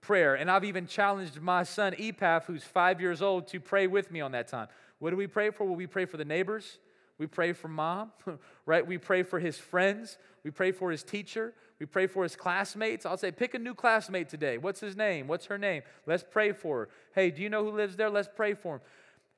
prayer. 0.06 0.36
And 0.36 0.50
I've 0.52 0.64
even 0.64 0.86
challenged 0.86 1.42
my 1.42 1.64
son, 1.64 1.94
Epaph, 1.98 2.46
who's 2.46 2.64
five 2.64 3.02
years 3.02 3.22
old, 3.22 3.48
to 3.48 3.60
pray 3.60 3.88
with 3.88 4.12
me 4.12 4.22
on 4.22 4.32
that 4.34 4.48
time. 4.48 4.68
What 5.00 5.10
do 5.10 5.16
we 5.16 5.28
pray 5.28 5.50
for? 5.50 5.66
Well, 5.66 5.76
we 5.76 5.88
pray 5.88 6.06
for 6.06 6.18
the 6.18 6.26
neighbors. 6.26 6.78
We 7.18 7.28
pray 7.28 7.54
for 7.54 7.68
mom, 7.68 8.12
right? 8.66 8.86
We 8.86 8.98
pray 8.98 9.24
for 9.24 9.40
his 9.40 9.58
friends. 9.58 10.18
We 10.44 10.52
pray 10.52 10.72
for 10.72 10.92
his 10.92 11.04
teacher. 11.04 11.54
We 11.80 11.86
pray 11.86 12.08
for 12.08 12.24
his 12.24 12.36
classmates. 12.36 13.06
I'll 13.06 13.18
say, 13.18 13.32
pick 13.32 13.54
a 13.54 13.60
new 13.60 13.74
classmate 13.74 14.30
today. 14.30 14.58
What's 14.58 14.80
his 14.80 14.96
name? 14.96 15.28
What's 15.28 15.48
her 15.48 15.58
name? 15.58 15.82
Let's 16.06 16.24
pray 16.30 16.52
for 16.52 16.80
her. 16.80 16.90
Hey, 17.14 17.32
do 17.32 17.42
you 17.42 17.50
know 17.50 17.64
who 17.64 17.72
lives 17.72 17.96
there? 17.96 18.10
Let's 18.10 18.30
pray 18.34 18.54
for 18.54 18.76
him. 18.76 18.82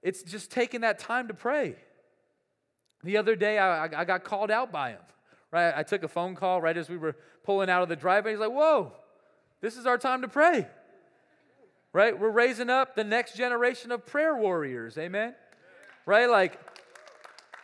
It's 0.04 0.22
just 0.22 0.52
taking 0.52 0.82
that 0.82 1.00
time 1.00 1.28
to 1.30 1.34
pray. 1.34 1.76
The 3.04 3.18
other 3.18 3.36
day, 3.36 3.58
I, 3.58 3.86
I 3.86 4.06
got 4.06 4.24
called 4.24 4.52
out 4.52 4.72
by 4.72 4.92
him, 4.92 5.02
right? 5.52 5.74
I 5.76 5.84
took 5.84 6.04
a 6.04 6.08
phone 6.08 6.36
call 6.36 6.62
right 6.62 6.76
as 6.76 6.90
we 6.90 6.98
were 6.98 7.16
pulling 7.44 7.70
out 7.70 7.84
of 7.84 7.90
the 7.90 7.96
driveway. 7.96 8.32
He's 8.32 8.40
like, 8.40 8.52
whoa, 8.52 8.94
this 9.62 9.78
is 9.78 9.86
our 9.86 9.98
time 9.98 10.22
to 10.22 10.28
pray. 10.28 10.68
Right? 11.94 12.18
We're 12.18 12.30
raising 12.30 12.70
up 12.70 12.96
the 12.96 13.04
next 13.04 13.36
generation 13.36 13.92
of 13.92 14.06
prayer 14.06 14.36
warriors. 14.36 14.98
Amen? 14.98 15.34
Right? 16.06 16.30
Like, 16.30 16.60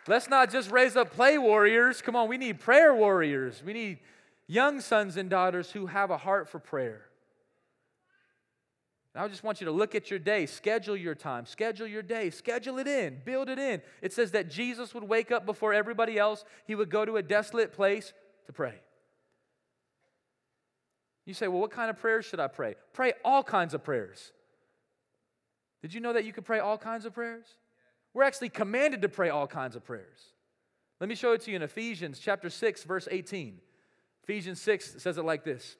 let's 0.07 0.29
not 0.29 0.51
just 0.51 0.71
raise 0.71 0.95
up 0.95 1.11
play 1.11 1.37
warriors. 1.37 2.01
Come 2.01 2.15
on, 2.15 2.27
we 2.27 2.37
need 2.37 2.59
prayer 2.59 2.95
warriors. 2.95 3.61
We 3.63 3.73
need 3.73 3.99
young 4.47 4.81
sons 4.81 5.17
and 5.17 5.29
daughters 5.29 5.71
who 5.71 5.85
have 5.87 6.09
a 6.09 6.17
heart 6.17 6.49
for 6.49 6.59
prayer. 6.59 7.05
I 9.15 9.27
just 9.27 9.43
want 9.43 9.61
you 9.61 9.65
to 9.65 9.71
look 9.71 9.93
at 9.93 10.09
your 10.09 10.17
day, 10.17 10.47
schedule 10.47 10.97
your 10.97 11.13
time, 11.13 11.45
schedule 11.45 11.85
your 11.85 12.01
day, 12.01 12.31
schedule 12.31 12.79
it 12.79 12.87
in, 12.87 13.19
build 13.23 13.47
it 13.47 13.59
in. 13.59 13.83
It 14.01 14.11
says 14.11 14.31
that 14.31 14.49
Jesus 14.49 14.95
would 14.95 15.03
wake 15.03 15.31
up 15.31 15.45
before 15.45 15.71
everybody 15.71 16.17
else, 16.17 16.43
he 16.65 16.73
would 16.73 16.89
go 16.89 17.05
to 17.05 17.17
a 17.17 17.21
desolate 17.21 17.73
place 17.73 18.11
to 18.47 18.53
pray. 18.53 18.73
You 21.25 21.33
say, 21.33 21.47
well, 21.47 21.61
what 21.61 21.71
kind 21.71 21.89
of 21.89 21.97
prayers 21.97 22.25
should 22.25 22.39
I 22.39 22.47
pray? 22.47 22.75
Pray 22.91 23.13
all 23.23 23.43
kinds 23.43 23.73
of 23.73 23.83
prayers. 23.83 24.31
Did 25.81 25.93
you 25.93 26.01
know 26.01 26.13
that 26.13 26.25
you 26.25 26.33
could 26.33 26.45
pray 26.45 26.59
all 26.59 26.77
kinds 26.77 27.05
of 27.05 27.13
prayers? 27.13 27.45
We're 28.13 28.23
actually 28.23 28.49
commanded 28.49 29.01
to 29.01 29.09
pray 29.09 29.29
all 29.29 29.47
kinds 29.47 29.75
of 29.75 29.83
prayers. 29.83 30.19
Let 30.99 31.09
me 31.09 31.15
show 31.15 31.33
it 31.33 31.41
to 31.41 31.51
you 31.51 31.55
in 31.55 31.61
Ephesians 31.61 32.19
chapter 32.19 32.49
6, 32.49 32.83
verse 32.83 33.07
18. 33.09 33.59
Ephesians 34.23 34.61
6 34.61 35.01
says 35.01 35.17
it 35.17 35.25
like 35.25 35.43
this. 35.43 35.75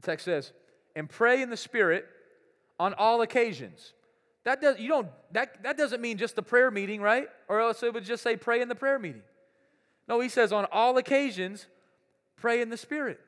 The 0.00 0.06
text 0.06 0.24
says, 0.24 0.52
and 0.96 1.08
pray 1.08 1.42
in 1.42 1.50
the 1.50 1.56
Spirit 1.56 2.06
on 2.78 2.94
all 2.94 3.20
occasions. 3.20 3.92
That 4.44 4.62
does 4.62 4.78
you 4.78 4.88
don't 4.88 5.08
that, 5.32 5.62
that 5.62 5.76
doesn't 5.76 6.00
mean 6.00 6.16
just 6.16 6.34
the 6.34 6.42
prayer 6.42 6.70
meeting, 6.70 7.02
right? 7.02 7.28
Or 7.48 7.60
else 7.60 7.82
it 7.82 7.92
would 7.92 8.04
just 8.04 8.22
say 8.22 8.36
pray 8.36 8.62
in 8.62 8.68
the 8.68 8.74
prayer 8.74 8.98
meeting. 8.98 9.22
No, 10.08 10.20
he 10.20 10.28
says 10.28 10.52
on 10.52 10.66
all 10.72 10.96
occasions, 10.96 11.66
pray 12.36 12.62
in 12.62 12.70
the 12.70 12.76
Spirit. 12.76 13.20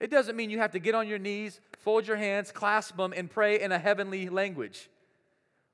It 0.00 0.10
doesn't 0.10 0.36
mean 0.36 0.50
you 0.50 0.58
have 0.58 0.72
to 0.72 0.78
get 0.78 0.94
on 0.94 1.08
your 1.08 1.18
knees, 1.18 1.60
fold 1.78 2.06
your 2.06 2.16
hands, 2.16 2.52
clasp 2.52 2.96
them, 2.96 3.14
and 3.16 3.30
pray 3.30 3.60
in 3.60 3.72
a 3.72 3.78
heavenly 3.78 4.28
language 4.28 4.90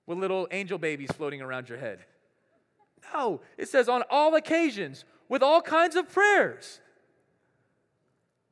with 0.06 0.18
little 0.18 0.46
angel 0.50 0.78
babies 0.78 1.10
floating 1.12 1.40
around 1.40 1.68
your 1.68 1.78
head. 1.78 2.04
No, 3.12 3.40
it 3.58 3.68
says 3.68 3.88
on 3.88 4.04
all 4.10 4.34
occasions 4.34 5.04
with 5.28 5.42
all 5.42 5.60
kinds 5.60 5.96
of 5.96 6.10
prayers. 6.12 6.80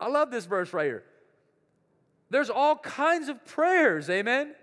I 0.00 0.08
love 0.08 0.30
this 0.30 0.46
verse 0.46 0.72
right 0.72 0.86
here. 0.86 1.04
There's 2.30 2.50
all 2.50 2.76
kinds 2.76 3.28
of 3.28 3.44
prayers, 3.44 4.08
amen? 4.08 4.54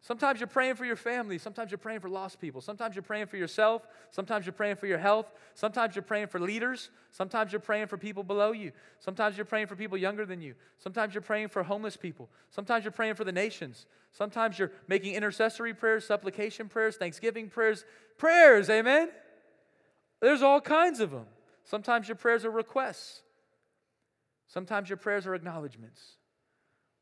Sometimes 0.00 0.38
you're 0.38 0.46
praying 0.46 0.76
for 0.76 0.84
your 0.84 0.96
family. 0.96 1.38
Sometimes 1.38 1.70
you're 1.70 1.78
praying 1.78 2.00
for 2.00 2.08
lost 2.08 2.40
people. 2.40 2.60
Sometimes 2.60 2.94
you're 2.94 3.02
praying 3.02 3.26
for 3.26 3.36
yourself. 3.36 3.86
Sometimes 4.10 4.46
you're 4.46 4.52
praying 4.52 4.76
for 4.76 4.86
your 4.86 4.98
health. 4.98 5.32
Sometimes 5.54 5.96
you're 5.96 6.02
praying 6.02 6.28
for 6.28 6.38
leaders. 6.38 6.90
Sometimes 7.10 7.52
you're 7.52 7.60
praying 7.60 7.88
for 7.88 7.98
people 7.98 8.22
below 8.22 8.52
you. 8.52 8.70
Sometimes 9.00 9.36
you're 9.36 9.44
praying 9.44 9.66
for 9.66 9.74
people 9.74 9.98
younger 9.98 10.24
than 10.24 10.40
you. 10.40 10.54
Sometimes 10.78 11.14
you're 11.14 11.22
praying 11.22 11.48
for 11.48 11.62
homeless 11.64 11.96
people. 11.96 12.28
Sometimes 12.50 12.84
you're 12.84 12.92
praying 12.92 13.14
for 13.16 13.24
the 13.24 13.32
nations. 13.32 13.86
Sometimes 14.12 14.58
you're 14.58 14.70
making 14.86 15.14
intercessory 15.14 15.74
prayers, 15.74 16.06
supplication 16.06 16.68
prayers, 16.68 16.96
thanksgiving 16.96 17.48
prayers. 17.48 17.84
Prayers, 18.18 18.70
amen? 18.70 19.10
There's 20.20 20.42
all 20.42 20.60
kinds 20.60 21.00
of 21.00 21.10
them. 21.10 21.26
Sometimes 21.64 22.08
your 22.08 22.16
prayers 22.16 22.44
are 22.44 22.50
requests. 22.50 23.22
Sometimes 24.46 24.88
your 24.88 24.96
prayers 24.96 25.26
are 25.26 25.34
acknowledgments. 25.34 26.17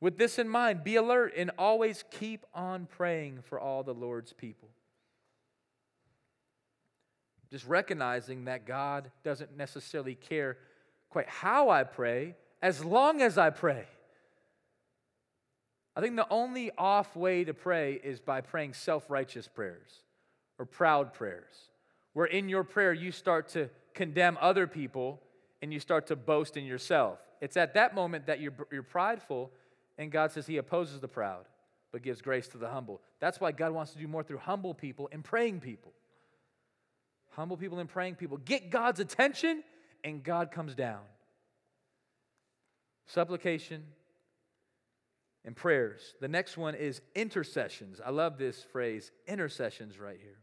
With 0.00 0.18
this 0.18 0.38
in 0.38 0.48
mind, 0.48 0.84
be 0.84 0.96
alert 0.96 1.32
and 1.36 1.50
always 1.58 2.04
keep 2.10 2.44
on 2.54 2.86
praying 2.86 3.40
for 3.42 3.58
all 3.58 3.82
the 3.82 3.94
Lord's 3.94 4.32
people. 4.32 4.68
Just 7.50 7.66
recognizing 7.66 8.44
that 8.44 8.66
God 8.66 9.10
doesn't 9.24 9.56
necessarily 9.56 10.14
care 10.14 10.58
quite 11.08 11.28
how 11.28 11.70
I 11.70 11.84
pray, 11.84 12.34
as 12.60 12.84
long 12.84 13.22
as 13.22 13.38
I 13.38 13.50
pray. 13.50 13.84
I 15.94 16.00
think 16.02 16.16
the 16.16 16.28
only 16.28 16.70
off 16.76 17.16
way 17.16 17.44
to 17.44 17.54
pray 17.54 17.94
is 17.94 18.20
by 18.20 18.42
praying 18.42 18.74
self 18.74 19.08
righteous 19.08 19.48
prayers 19.48 20.02
or 20.58 20.66
proud 20.66 21.14
prayers, 21.14 21.70
where 22.12 22.26
in 22.26 22.48
your 22.48 22.64
prayer 22.64 22.92
you 22.92 23.12
start 23.12 23.48
to 23.50 23.70
condemn 23.94 24.36
other 24.40 24.66
people 24.66 25.22
and 25.62 25.72
you 25.72 25.80
start 25.80 26.08
to 26.08 26.16
boast 26.16 26.58
in 26.58 26.64
yourself. 26.66 27.18
It's 27.40 27.56
at 27.56 27.74
that 27.74 27.94
moment 27.94 28.26
that 28.26 28.40
you're, 28.40 28.52
you're 28.70 28.82
prideful 28.82 29.50
and 29.98 30.10
God 30.10 30.32
says 30.32 30.46
He 30.46 30.56
opposes 30.56 31.00
the 31.00 31.08
proud, 31.08 31.46
but 31.92 32.02
gives 32.02 32.20
grace 32.20 32.48
to 32.48 32.58
the 32.58 32.68
humble. 32.68 33.00
That's 33.20 33.40
why 33.40 33.52
God 33.52 33.72
wants 33.72 33.92
to 33.92 33.98
do 33.98 34.08
more 34.08 34.22
through 34.22 34.38
humble 34.38 34.74
people 34.74 35.08
and 35.12 35.24
praying 35.24 35.60
people. 35.60 35.92
Humble 37.30 37.56
people 37.56 37.78
and 37.78 37.88
praying 37.88 38.14
people. 38.14 38.38
Get 38.38 38.70
God's 38.70 39.00
attention, 39.00 39.62
and 40.04 40.22
God 40.22 40.50
comes 40.50 40.74
down. 40.74 41.00
Supplication 43.06 43.84
and 45.44 45.54
prayers. 45.54 46.14
The 46.20 46.28
next 46.28 46.56
one 46.56 46.74
is 46.74 47.00
intercessions. 47.14 48.00
I 48.04 48.10
love 48.10 48.36
this 48.36 48.62
phrase, 48.62 49.12
intercessions, 49.26 49.98
right 49.98 50.18
here. 50.20 50.38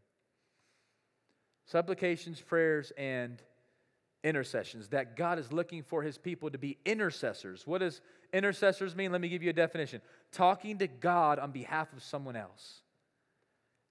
Supplications, 1.66 2.40
prayers, 2.40 2.92
and 2.96 3.42
intercessions, 4.24 4.88
that 4.88 5.16
God 5.16 5.38
is 5.38 5.52
looking 5.52 5.82
for 5.82 6.02
his 6.02 6.18
people 6.18 6.50
to 6.50 6.58
be 6.58 6.78
intercessors. 6.84 7.66
What 7.66 7.78
does 7.78 8.00
intercessors 8.32 8.96
mean? 8.96 9.12
Let 9.12 9.20
me 9.20 9.28
give 9.28 9.42
you 9.42 9.50
a 9.50 9.54
definition 9.54 10.00
talking 10.32 10.78
to 10.78 10.88
God 10.88 11.38
on 11.38 11.52
behalf 11.52 11.92
of 11.92 12.02
someone 12.02 12.34
else. 12.34 12.80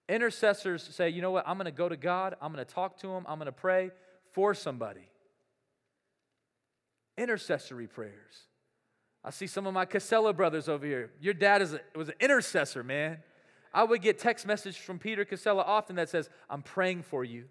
Intercessors 0.10 0.84
say, 0.84 1.10
you 1.10 1.22
know 1.22 1.32
what, 1.32 1.48
I'm 1.48 1.58
going 1.58 1.66
to 1.66 1.72
go 1.72 1.88
to 1.88 1.96
God, 1.96 2.36
I'm 2.42 2.52
going 2.52 2.66
to 2.66 2.74
talk 2.74 2.98
to 2.98 3.10
him, 3.10 3.24
I'm 3.28 3.38
going 3.38 3.46
to 3.46 3.54
pray 3.54 3.92
for 4.34 4.54
somebody. 4.54 5.08
Intercessory 7.18 7.88
prayers. 7.88 8.48
I 9.24 9.30
see 9.30 9.48
some 9.48 9.66
of 9.66 9.74
my 9.74 9.86
Casella 9.86 10.34
brothers 10.34 10.68
over 10.68 10.86
here. 10.86 11.12
Your 11.22 11.34
dad 11.34 11.62
is 11.62 11.74
a, 11.74 11.80
was 11.96 12.10
an 12.10 12.16
intercessor, 12.20 12.84
man. 12.84 13.20
I 13.74 13.84
would 13.84 14.02
get 14.02 14.20
text 14.20 14.46
messages 14.46 14.76
from 14.76 15.00
Peter 15.00 15.24
Casella 15.24 15.62
often 15.62 15.96
that 15.96 16.10
says, 16.10 16.30
I'm 16.50 16.62
praying 16.62 17.04
for 17.04 17.24
you, 17.24 17.46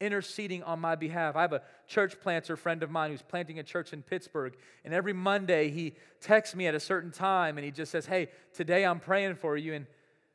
interceding 0.00 0.62
on 0.62 0.80
my 0.80 0.94
behalf. 0.94 1.36
I 1.36 1.42
have 1.42 1.52
a 1.52 1.62
church 1.86 2.20
planter 2.20 2.56
friend 2.56 2.82
of 2.82 2.90
mine 2.90 3.10
who's 3.10 3.22
planting 3.22 3.58
a 3.58 3.62
church 3.62 3.92
in 3.92 4.02
Pittsburgh, 4.02 4.56
and 4.84 4.94
every 4.94 5.12
Monday 5.12 5.70
he 5.70 5.94
texts 6.20 6.54
me 6.54 6.66
at 6.66 6.74
a 6.74 6.80
certain 6.80 7.10
time 7.10 7.58
and 7.58 7.64
he 7.64 7.70
just 7.70 7.92
says, 7.92 8.06
Hey, 8.06 8.28
today 8.52 8.84
I'm 8.84 9.00
praying 9.00 9.36
for 9.36 9.56
you. 9.56 9.74
And 9.74 9.86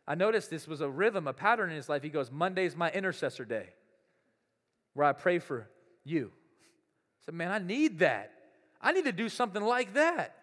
I 0.07 0.15
noticed 0.15 0.49
this 0.49 0.67
was 0.67 0.81
a 0.81 0.89
rhythm, 0.89 1.27
a 1.27 1.33
pattern 1.33 1.69
in 1.69 1.75
his 1.75 1.89
life. 1.89 2.03
He 2.03 2.09
goes, 2.09 2.31
Monday's 2.31 2.75
my 2.75 2.91
intercessor 2.91 3.45
day, 3.45 3.69
where 4.93 5.07
I 5.07 5.13
pray 5.13 5.39
for 5.39 5.69
you. 6.03 6.31
I 7.21 7.25
said, 7.25 7.35
Man, 7.35 7.51
I 7.51 7.59
need 7.59 7.99
that. 7.99 8.31
I 8.81 8.91
need 8.91 9.05
to 9.05 9.13
do 9.13 9.29
something 9.29 9.63
like 9.63 9.93
that. 9.93 10.35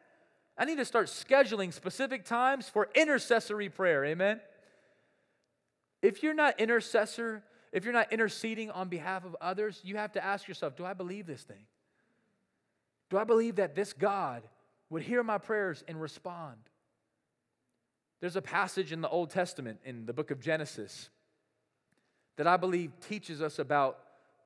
I 0.56 0.64
need 0.64 0.78
to 0.78 0.84
start 0.84 1.06
scheduling 1.06 1.72
specific 1.72 2.24
times 2.24 2.68
for 2.68 2.88
intercessory 2.94 3.68
prayer. 3.68 4.04
Amen. 4.04 4.40
If 6.02 6.22
you're 6.22 6.34
not 6.34 6.58
intercessor, 6.60 7.42
if 7.72 7.84
you're 7.84 7.92
not 7.92 8.12
interceding 8.12 8.70
on 8.70 8.88
behalf 8.88 9.24
of 9.24 9.36
others, 9.40 9.80
you 9.84 9.96
have 9.96 10.12
to 10.12 10.24
ask 10.24 10.48
yourself, 10.48 10.76
do 10.76 10.84
I 10.84 10.92
believe 10.92 11.26
this 11.26 11.42
thing? 11.42 11.66
Do 13.10 13.18
I 13.18 13.24
believe 13.24 13.56
that 13.56 13.74
this 13.74 13.92
God 13.92 14.42
would 14.88 15.02
hear 15.02 15.22
my 15.22 15.38
prayers 15.38 15.84
and 15.86 16.00
respond? 16.00 16.58
There's 18.20 18.36
a 18.36 18.42
passage 18.42 18.92
in 18.92 19.00
the 19.00 19.08
Old 19.08 19.30
Testament 19.30 19.80
in 19.84 20.06
the 20.06 20.12
book 20.12 20.30
of 20.30 20.40
Genesis 20.40 21.10
that 22.36 22.46
I 22.46 22.56
believe 22.56 22.92
teaches 23.08 23.40
us 23.40 23.58
about 23.58 23.98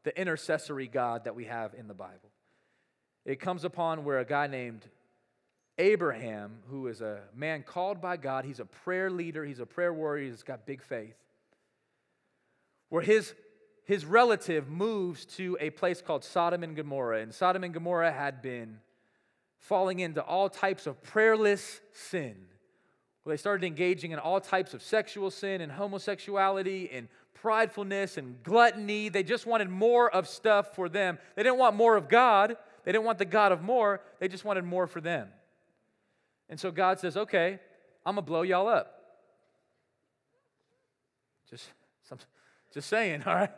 the 0.05 0.19
intercessory 0.19 0.87
God 0.87 1.25
that 1.25 1.35
we 1.35 1.45
have 1.45 1.75
in 1.75 1.89
the 1.89 1.95
Bible. 1.95 2.31
It 3.25 3.41
comes 3.41 3.65
upon 3.65 4.05
where 4.05 4.19
a 4.19 4.25
guy 4.25 4.47
named 4.47 4.87
Abraham, 5.79 6.59
who 6.69 6.87
is 6.87 7.01
a 7.01 7.21
man 7.35 7.63
called 7.63 8.01
by 8.01 8.17
God, 8.17 8.45
he's 8.45 8.61
a 8.61 8.65
prayer 8.65 9.11
leader, 9.11 9.45
he's 9.45 9.61
a 9.61 9.67
prayer 9.67 9.93
warrior, 9.93 10.31
he's 10.31 10.43
got 10.43 10.67
big 10.67 10.83
faith, 10.83 11.17
where 12.89 13.03
his, 13.03 13.35
his 13.85 14.05
relative 14.05 14.69
moves 14.69 15.25
to 15.25 15.57
a 15.61 15.71
place 15.71 16.01
called 16.01 16.25
Sodom 16.25 16.63
and 16.63 16.77
Gomorrah. 16.77 17.21
And 17.21 17.35
Sodom 17.35 17.65
and 17.65 17.75
Gomorrah 17.75 18.13
had 18.13 18.43
been 18.43 18.79
falling 19.59 20.01
into 20.01 20.23
all 20.23 20.49
types 20.49 20.87
of 20.87 21.03
prayerless 21.03 21.81
sin. 21.93 22.37
Well, 23.25 23.33
they 23.33 23.39
started 23.39 23.67
engaging 23.67 24.11
in 24.11 24.19
all 24.19 24.41
types 24.41 24.75
of 24.75 24.83
sexual 24.83 25.31
sin 25.31 25.61
and 25.61 25.73
homosexuality 25.73 26.91
and 26.93 27.09
pridefulness 27.43 28.19
and 28.19 28.43
gluttony. 28.43 29.09
They 29.09 29.23
just 29.23 29.47
wanted 29.47 29.71
more 29.71 30.11
of 30.11 30.29
stuff 30.29 30.75
for 30.75 30.89
them. 30.89 31.19
They 31.35 31.43
didn't 31.43 31.59
want 31.59 31.77
more 31.77 31.97
of 31.97 32.09
God. 32.09 32.57
They 32.85 32.93
didn't 32.93 33.05
want 33.05 33.19
the 33.19 33.25
God 33.25 33.53
of 33.53 33.63
more. 33.63 34.03
They 34.21 34.29
just 34.29 34.45
wanted 34.45 34.65
more 34.65 34.87
for 34.87 35.01
them. 35.01 35.29
And 36.51 36.61
so 36.61 36.71
God 36.71 37.01
says, 37.01 37.17
okay, 37.17 37.59
I'm 38.05 38.17
going 38.17 38.25
to 38.25 38.31
blow 38.31 38.43
y'all 38.43 38.69
up. 38.69 39.01
Just, 41.49 41.67
just 42.75 42.89
saying, 42.89 43.23
all 43.27 43.35
right? 43.35 43.51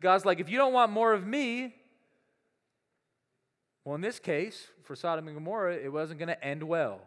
God's 0.00 0.24
like, 0.24 0.40
if 0.40 0.48
you 0.48 0.58
don't 0.58 0.72
want 0.72 0.90
more 0.90 1.12
of 1.12 1.26
me, 1.26 1.74
well, 3.84 3.94
in 3.94 4.00
this 4.00 4.18
case, 4.18 4.68
for 4.84 4.96
Sodom 4.96 5.26
and 5.28 5.36
Gomorrah, 5.36 5.74
it 5.74 5.92
wasn't 5.92 6.18
going 6.18 6.28
to 6.28 6.44
end 6.44 6.62
well. 6.62 7.00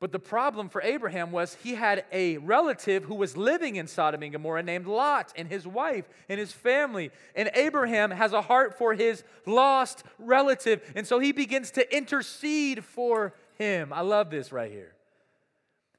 But 0.00 0.12
the 0.12 0.18
problem 0.18 0.68
for 0.68 0.82
Abraham 0.82 1.30
was 1.30 1.56
he 1.62 1.74
had 1.74 2.04
a 2.12 2.36
relative 2.38 3.04
who 3.04 3.14
was 3.14 3.36
living 3.36 3.76
in 3.76 3.86
Sodom 3.86 4.22
and 4.22 4.32
Gomorrah 4.32 4.62
named 4.62 4.86
Lot 4.86 5.32
and 5.36 5.48
his 5.48 5.66
wife 5.66 6.04
and 6.28 6.38
his 6.38 6.52
family. 6.52 7.10
And 7.34 7.50
Abraham 7.54 8.10
has 8.10 8.32
a 8.32 8.42
heart 8.42 8.76
for 8.76 8.92
his 8.92 9.24
lost 9.46 10.02
relative. 10.18 10.82
And 10.94 11.06
so 11.06 11.20
he 11.20 11.32
begins 11.32 11.70
to 11.72 11.96
intercede 11.96 12.84
for 12.84 13.34
him. 13.56 13.92
I 13.92 14.02
love 14.02 14.30
this 14.30 14.52
right 14.52 14.70
here. 14.70 14.94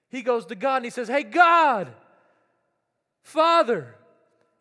He 0.09 0.21
goes 0.21 0.45
to 0.47 0.55
God 0.55 0.77
and 0.77 0.85
he 0.85 0.91
says, 0.91 1.07
Hey, 1.07 1.23
God, 1.23 1.91
Father. 3.23 3.95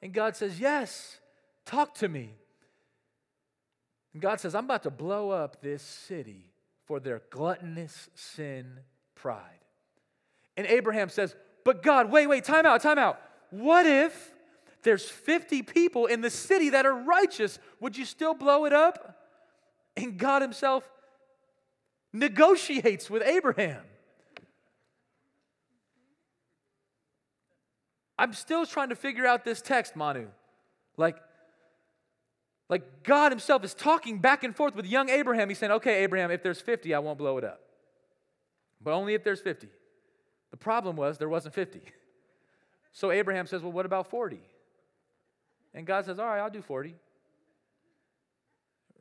And 0.05 0.13
God 0.13 0.37
says, 0.37 0.61
Yes, 0.61 1.19
talk 1.65 1.95
to 1.95 2.09
me. 2.09 2.37
And 4.13 4.21
God 4.21 4.39
says, 4.39 4.55
I'm 4.55 4.67
about 4.67 4.83
to 4.85 4.91
blow 4.91 5.31
up 5.31 5.63
this 5.63 5.83
city 5.83 6.53
for 6.85 7.01
their 7.01 7.23
gluttonous 7.31 8.11
sin 8.15 8.81
pride. 9.15 9.41
And 10.59 10.67
Abraham 10.67 11.09
says, 11.09 11.35
But 11.65 11.83
God, 11.83 12.11
wait, 12.11 12.27
wait, 12.27 12.45
time 12.45 12.67
out, 12.67 12.83
time 12.83 12.99
out. 12.99 13.19
What 13.49 13.87
if 13.87 14.33
there's 14.83 15.09
50 15.09 15.63
people 15.63 16.05
in 16.05 16.21
the 16.21 16.31
city 16.31 16.71
that 16.71 16.85
are 16.85 16.95
righteous? 16.95 17.59
Would 17.81 17.97
you 17.97 18.05
still 18.05 18.35
blow 18.35 18.67
it 18.67 18.75
up? 18.75 19.19
And 19.97 20.19
God 20.19 20.43
Himself 20.43 20.87
negotiates 22.13 23.09
with 23.09 23.23
Abraham. 23.23 23.81
I'm 28.19 28.33
still 28.33 28.65
trying 28.67 28.91
to 28.91 28.97
figure 28.97 29.27
out 29.27 29.45
this 29.45 29.61
text, 29.61 29.97
Manu. 29.97 30.29
Like, 30.97 31.17
like 32.69 33.03
God 33.03 33.33
Himself 33.33 33.65
is 33.65 33.75
talking 33.75 34.19
back 34.19 34.45
and 34.45 34.55
forth 34.55 34.75
with 34.75 34.87
young 34.87 35.09
Abraham. 35.09 35.49
He's 35.49 35.59
saying, 35.59 35.73
okay, 35.73 36.05
Abraham, 36.05 36.31
if 36.31 36.43
there's 36.43 36.61
50, 36.61 36.95
I 36.95 36.99
won't 37.01 37.19
blow 37.19 37.39
it 37.39 37.45
up. 37.45 37.61
But 38.81 38.93
only 38.93 39.15
if 39.15 39.25
there's 39.25 39.41
50. 39.41 39.69
The 40.51 40.57
problem 40.57 40.97
was 40.97 41.19
there 41.19 41.29
wasn't 41.29 41.55
50. 41.55 41.81
So 42.97 43.11
Abraham 43.11 43.49
says, 43.49 43.61
well, 43.61 43.73
what 43.73 43.87
about 43.87 44.09
40? 44.09 44.39
And 45.75 45.85
God 45.85 46.05
says, 46.05 46.21
all 46.21 46.27
right, 46.27 46.39
I'll 46.39 46.49
do 46.49 46.63
40. 46.63 46.95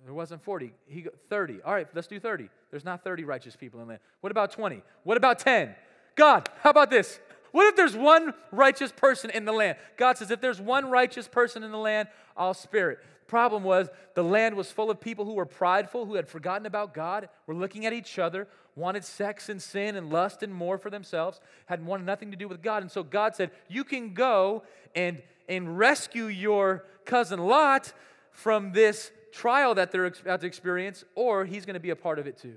There 0.04 0.14
wasn't 0.14 0.44
40. 0.44 0.74
He 0.88 1.06
30. 1.30 1.62
All 1.64 1.74
right, 1.74 1.88
let's 1.94 2.08
do 2.08 2.20
30. 2.20 2.50
There's 2.72 2.84
not 2.84 3.04
30 3.04 3.24
righteous 3.24 3.56
people 3.56 3.80
in 3.80 3.86
the 3.86 3.92
land. 3.92 4.02
What 4.22 4.32
about 4.32 4.52
20? 4.52 4.82
What 5.04 5.16
about 5.16 5.38
10? 5.40 5.76
God, 6.16 6.50
how 6.62 6.72
about 6.72 6.90
this? 6.90 7.20
What 7.54 7.68
if 7.68 7.76
there's 7.76 7.96
one 7.96 8.34
righteous 8.52 8.92
person 8.92 9.30
in 9.30 9.46
the 9.46 9.52
land? 9.52 9.78
God 9.96 10.18
says, 10.18 10.32
if 10.32 10.42
there's 10.42 10.60
one 10.60 10.90
righteous 10.90 11.28
person 11.28 11.62
in 11.62 11.72
the 11.72 11.78
land, 11.78 12.08
I'll 12.36 12.56
spare 12.56 12.90
it. 12.90 13.00
Problem 13.28 13.64
was, 13.64 13.90
the 14.16 14.24
land 14.24 14.56
was 14.56 14.72
full 14.72 14.90
of 14.90 15.00
people 15.00 15.24
who 15.24 15.36
were 15.36 15.46
prideful, 15.46 16.08
who 16.08 16.16
had 16.16 16.28
forgotten 16.28 16.66
about 16.66 16.96
God, 16.96 17.30
were 17.46 17.54
looking 17.54 17.86
at 17.86 17.94
each 17.94 18.18
other, 18.18 18.48
wanted 18.76 19.06
sex 19.06 19.50
and 19.50 19.62
sin 19.62 19.96
and 19.96 20.10
lust 20.10 20.42
and 20.42 20.52
more 20.52 20.80
for 20.80 20.90
themselves, 20.90 21.40
had 21.68 21.86
wanted 21.86 22.08
nothing 22.08 22.32
to 22.32 22.38
do 22.38 22.48
with 22.48 22.64
God. 22.64 22.82
And 22.82 22.92
so 22.92 23.04
God 23.04 23.36
said, 23.36 23.52
You 23.70 23.84
can 23.84 24.16
go 24.16 24.64
and, 24.96 25.22
and 25.48 25.78
rescue 25.78 26.26
your 26.26 26.86
cousin 27.06 27.40
Lot 27.40 27.94
from 28.32 28.72
this 28.72 29.12
trial 29.32 29.76
that 29.76 29.92
they're 29.92 30.06
about 30.06 30.42
to 30.42 30.48
experience, 30.48 31.04
or 31.14 31.46
he's 31.46 31.68
going 31.68 31.76
to 31.76 31.80
be 31.80 31.92
a 31.92 31.96
part 31.96 32.18
of 32.18 32.26
it 32.26 32.40
too. 32.40 32.56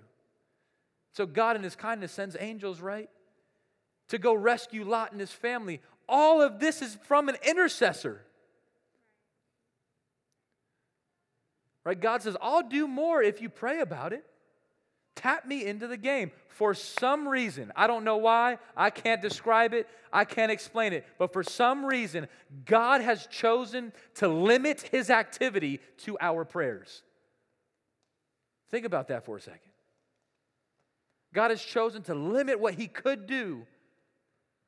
So 1.12 1.26
God, 1.26 1.54
in 1.56 1.62
his 1.62 1.76
kindness, 1.76 2.12
sends 2.12 2.34
angels, 2.40 2.80
right? 2.80 3.10
To 4.08 4.18
go 4.18 4.34
rescue 4.34 4.84
Lot 4.84 5.12
and 5.12 5.20
his 5.20 5.32
family. 5.32 5.80
All 6.08 6.40
of 6.40 6.60
this 6.60 6.82
is 6.82 6.96
from 7.04 7.28
an 7.28 7.36
intercessor. 7.42 8.22
Right? 11.84 12.00
God 12.00 12.22
says, 12.22 12.36
I'll 12.40 12.68
do 12.68 12.88
more 12.88 13.22
if 13.22 13.40
you 13.40 13.48
pray 13.48 13.80
about 13.80 14.12
it. 14.12 14.24
Tap 15.14 15.46
me 15.46 15.64
into 15.64 15.86
the 15.86 15.96
game. 15.96 16.30
For 16.48 16.74
some 16.74 17.26
reason, 17.26 17.72
I 17.74 17.86
don't 17.86 18.04
know 18.04 18.16
why, 18.18 18.58
I 18.76 18.90
can't 18.90 19.22
describe 19.22 19.72
it, 19.72 19.88
I 20.12 20.24
can't 20.24 20.52
explain 20.52 20.92
it, 20.92 21.06
but 21.18 21.32
for 21.32 21.42
some 21.42 21.84
reason, 21.84 22.28
God 22.64 23.00
has 23.00 23.26
chosen 23.26 23.92
to 24.16 24.28
limit 24.28 24.82
his 24.90 25.10
activity 25.10 25.80
to 25.98 26.16
our 26.20 26.44
prayers. 26.44 27.02
Think 28.70 28.84
about 28.84 29.08
that 29.08 29.24
for 29.24 29.36
a 29.36 29.40
second. 29.40 29.60
God 31.32 31.50
has 31.50 31.62
chosen 31.62 32.02
to 32.04 32.14
limit 32.14 32.58
what 32.58 32.74
he 32.74 32.88
could 32.88 33.26
do 33.26 33.66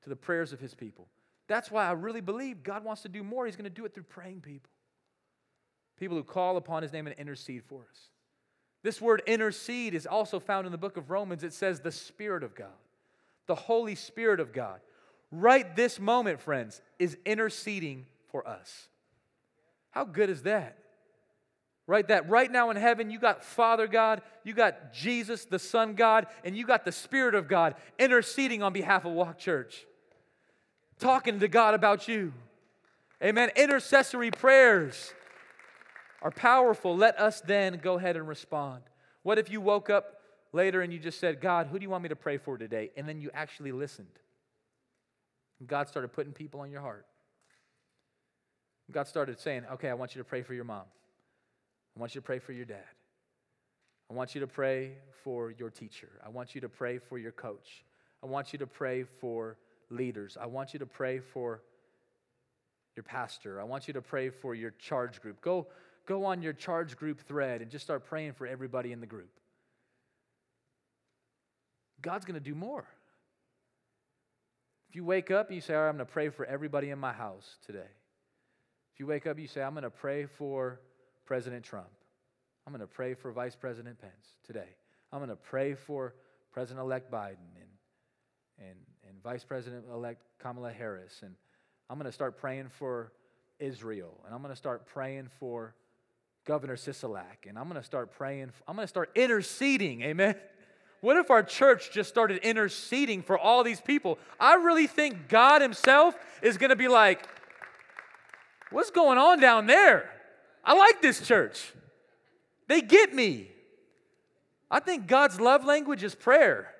to 0.08 0.14
the 0.14 0.16
prayers 0.16 0.52
of 0.52 0.60
his 0.60 0.74
people. 0.74 1.06
That's 1.46 1.70
why 1.70 1.86
I 1.86 1.92
really 1.92 2.20
believe 2.20 2.62
God 2.62 2.84
wants 2.84 3.02
to 3.02 3.08
do 3.08 3.22
more. 3.22 3.46
He's 3.46 3.56
going 3.56 3.64
to 3.64 3.70
do 3.70 3.84
it 3.84 3.94
through 3.94 4.04
praying 4.04 4.40
people, 4.40 4.70
people 5.98 6.16
who 6.16 6.24
call 6.24 6.56
upon 6.56 6.82
his 6.82 6.92
name 6.92 7.06
and 7.06 7.16
intercede 7.18 7.64
for 7.64 7.82
us. 7.90 8.10
This 8.82 9.00
word 9.00 9.22
intercede 9.26 9.94
is 9.94 10.06
also 10.06 10.38
found 10.38 10.66
in 10.66 10.72
the 10.72 10.78
book 10.78 10.96
of 10.96 11.10
Romans. 11.10 11.42
It 11.42 11.52
says 11.52 11.80
the 11.80 11.92
Spirit 11.92 12.42
of 12.42 12.54
God, 12.54 12.68
the 13.46 13.54
Holy 13.54 13.94
Spirit 13.94 14.40
of 14.40 14.52
God. 14.52 14.80
Right 15.30 15.74
this 15.76 15.98
moment, 15.98 16.40
friends, 16.40 16.80
is 16.98 17.16
interceding 17.26 18.06
for 18.30 18.46
us. 18.46 18.88
How 19.90 20.04
good 20.04 20.30
is 20.30 20.42
that? 20.42 20.78
Right, 21.86 22.06
that 22.08 22.28
right 22.28 22.52
now 22.52 22.68
in 22.68 22.76
heaven, 22.76 23.10
you 23.10 23.18
got 23.18 23.42
Father 23.42 23.86
God, 23.86 24.20
you 24.44 24.52
got 24.52 24.92
Jesus, 24.92 25.46
the 25.46 25.58
Son 25.58 25.94
God, 25.94 26.26
and 26.44 26.54
you 26.54 26.66
got 26.66 26.84
the 26.84 26.92
Spirit 26.92 27.34
of 27.34 27.48
God 27.48 27.74
interceding 27.98 28.62
on 28.62 28.74
behalf 28.74 29.06
of 29.06 29.12
Walk 29.12 29.38
Church, 29.38 29.86
talking 30.98 31.40
to 31.40 31.48
God 31.48 31.74
about 31.74 32.08
you. 32.08 32.32
Amen. 33.22 33.50
Intercessory 33.56 34.30
prayers. 34.30 35.12
are 36.20 36.30
powerful, 36.30 36.96
let 36.96 37.18
us 37.18 37.40
then 37.40 37.78
go 37.82 37.94
ahead 37.94 38.16
and 38.16 38.26
respond. 38.26 38.82
What 39.22 39.38
if 39.38 39.50
you 39.50 39.60
woke 39.60 39.88
up 39.88 40.20
later 40.52 40.80
and 40.80 40.92
you 40.92 40.98
just 40.98 41.20
said, 41.20 41.40
God, 41.40 41.68
who 41.68 41.78
do 41.78 41.82
you 41.82 41.90
want 41.90 42.02
me 42.02 42.08
to 42.08 42.16
pray 42.16 42.38
for 42.38 42.58
today? 42.58 42.90
And 42.96 43.08
then 43.08 43.20
you 43.20 43.30
actually 43.34 43.72
listened. 43.72 44.08
God 45.66 45.88
started 45.88 46.12
putting 46.12 46.32
people 46.32 46.60
on 46.60 46.70
your 46.70 46.80
heart. 46.80 47.06
God 48.90 49.06
started 49.06 49.38
saying, 49.38 49.64
okay, 49.74 49.90
I 49.90 49.94
want 49.94 50.14
you 50.14 50.20
to 50.20 50.24
pray 50.24 50.42
for 50.42 50.54
your 50.54 50.64
mom. 50.64 50.84
I 51.96 52.00
want 52.00 52.14
you 52.14 52.20
to 52.20 52.24
pray 52.24 52.38
for 52.38 52.52
your 52.52 52.64
dad. 52.64 52.84
I 54.10 54.14
want 54.14 54.34
you 54.34 54.40
to 54.40 54.46
pray 54.46 54.92
for 55.22 55.50
your 55.50 55.68
teacher. 55.68 56.08
I 56.24 56.30
want 56.30 56.54
you 56.54 56.60
to 56.62 56.68
pray 56.68 56.98
for 56.98 57.18
your 57.18 57.32
coach. 57.32 57.84
I 58.22 58.26
want 58.26 58.52
you 58.52 58.58
to 58.60 58.66
pray 58.66 59.04
for 59.20 59.58
leaders. 59.90 60.36
I 60.40 60.46
want 60.46 60.72
you 60.72 60.78
to 60.80 60.86
pray 60.86 61.20
for 61.20 61.62
your 62.96 63.04
pastor. 63.04 63.60
I 63.60 63.64
want 63.64 63.88
you 63.88 63.94
to 63.94 64.02
pray 64.02 64.30
for 64.30 64.54
your 64.54 64.72
charge 64.72 65.20
group. 65.20 65.40
Go, 65.40 65.68
go 66.06 66.24
on 66.24 66.42
your 66.42 66.52
charge 66.52 66.96
group 66.96 67.20
thread 67.20 67.62
and 67.62 67.70
just 67.70 67.84
start 67.84 68.04
praying 68.04 68.32
for 68.32 68.46
everybody 68.46 68.92
in 68.92 69.00
the 69.00 69.06
group. 69.06 69.30
God's 72.00 72.24
going 72.24 72.34
to 72.34 72.40
do 72.40 72.54
more. 72.54 72.86
If 74.88 74.96
you 74.96 75.04
wake 75.04 75.30
up 75.30 75.48
and 75.48 75.54
you 75.54 75.60
say, 75.60 75.74
All 75.74 75.82
right, 75.82 75.88
I'm 75.88 75.96
going 75.96 76.06
to 76.06 76.12
pray 76.12 76.30
for 76.30 76.44
everybody 76.46 76.90
in 76.90 76.98
my 76.98 77.12
house 77.12 77.56
today. 77.66 77.90
If 78.94 79.00
you 79.00 79.06
wake 79.06 79.26
up, 79.26 79.38
you 79.38 79.46
say, 79.46 79.62
I'm 79.62 79.74
going 79.74 79.84
to 79.84 79.90
pray 79.90 80.26
for 80.26 80.80
President 81.26 81.64
Trump. 81.64 81.86
I'm 82.66 82.72
going 82.72 82.80
to 82.80 82.86
pray 82.86 83.14
for 83.14 83.30
Vice 83.30 83.54
President 83.54 84.00
Pence 84.00 84.36
today. 84.44 84.68
I'm 85.12 85.20
going 85.20 85.30
to 85.30 85.36
pray 85.36 85.74
for 85.74 86.14
President 86.52 86.84
elect 86.84 87.10
Biden 87.10 87.36
and, 87.60 87.70
and, 88.58 88.78
Vice 89.22 89.44
President 89.44 89.84
elect 89.92 90.22
Kamala 90.38 90.72
Harris. 90.72 91.20
And 91.22 91.34
I'm 91.90 91.98
going 91.98 92.06
to 92.06 92.12
start 92.12 92.38
praying 92.38 92.68
for 92.68 93.12
Israel. 93.58 94.12
And 94.24 94.34
I'm 94.34 94.42
going 94.42 94.52
to 94.52 94.56
start 94.56 94.86
praying 94.86 95.28
for 95.38 95.74
Governor 96.44 96.76
Sisolak. 96.76 97.46
And 97.48 97.58
I'm 97.58 97.68
going 97.68 97.80
to 97.80 97.86
start 97.86 98.12
praying, 98.12 98.50
I'm 98.66 98.76
going 98.76 98.84
to 98.84 98.88
start 98.88 99.10
interceding. 99.14 100.02
Amen. 100.02 100.34
What 101.00 101.16
if 101.16 101.30
our 101.30 101.42
church 101.42 101.92
just 101.92 102.08
started 102.08 102.38
interceding 102.38 103.22
for 103.22 103.38
all 103.38 103.62
these 103.62 103.80
people? 103.80 104.18
I 104.40 104.54
really 104.54 104.86
think 104.86 105.28
God 105.28 105.62
Himself 105.62 106.16
is 106.42 106.58
going 106.58 106.70
to 106.70 106.76
be 106.76 106.88
like, 106.88 107.28
what's 108.70 108.90
going 108.90 109.18
on 109.18 109.40
down 109.40 109.66
there? 109.66 110.10
I 110.64 110.74
like 110.74 111.00
this 111.00 111.26
church. 111.26 111.72
They 112.66 112.80
get 112.80 113.14
me. 113.14 113.50
I 114.70 114.80
think 114.80 115.06
God's 115.06 115.40
love 115.40 115.64
language 115.64 116.02
is 116.02 116.14
prayer. 116.14 116.74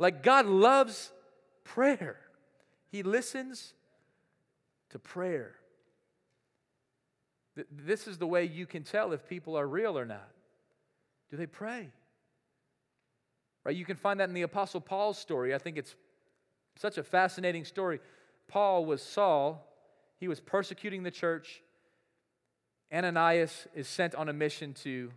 Like 0.00 0.22
God 0.22 0.46
loves 0.46 1.12
prayer, 1.62 2.16
He 2.90 3.04
listens 3.04 3.74
to 4.88 4.98
prayer. 4.98 5.54
This 7.70 8.08
is 8.08 8.16
the 8.16 8.26
way 8.26 8.44
you 8.46 8.64
can 8.64 8.82
tell 8.82 9.12
if 9.12 9.28
people 9.28 9.56
are 9.56 9.66
real 9.68 9.98
or 9.98 10.06
not. 10.06 10.28
Do 11.30 11.36
they 11.36 11.46
pray? 11.46 11.90
Right? 13.62 13.76
You 13.76 13.84
can 13.84 13.96
find 13.96 14.18
that 14.20 14.28
in 14.30 14.34
the 14.34 14.42
Apostle 14.42 14.80
Paul's 14.80 15.18
story. 15.18 15.54
I 15.54 15.58
think 15.58 15.76
it's 15.76 15.94
such 16.76 16.96
a 16.96 17.02
fascinating 17.02 17.66
story. 17.66 18.00
Paul 18.48 18.86
was 18.86 19.02
Saul, 19.02 19.66
he 20.18 20.28
was 20.28 20.40
persecuting 20.40 21.02
the 21.02 21.10
church. 21.10 21.62
Ananias 22.92 23.68
is 23.74 23.86
sent 23.86 24.14
on 24.14 24.30
a 24.30 24.32
mission 24.32 24.72
to 24.82 25.10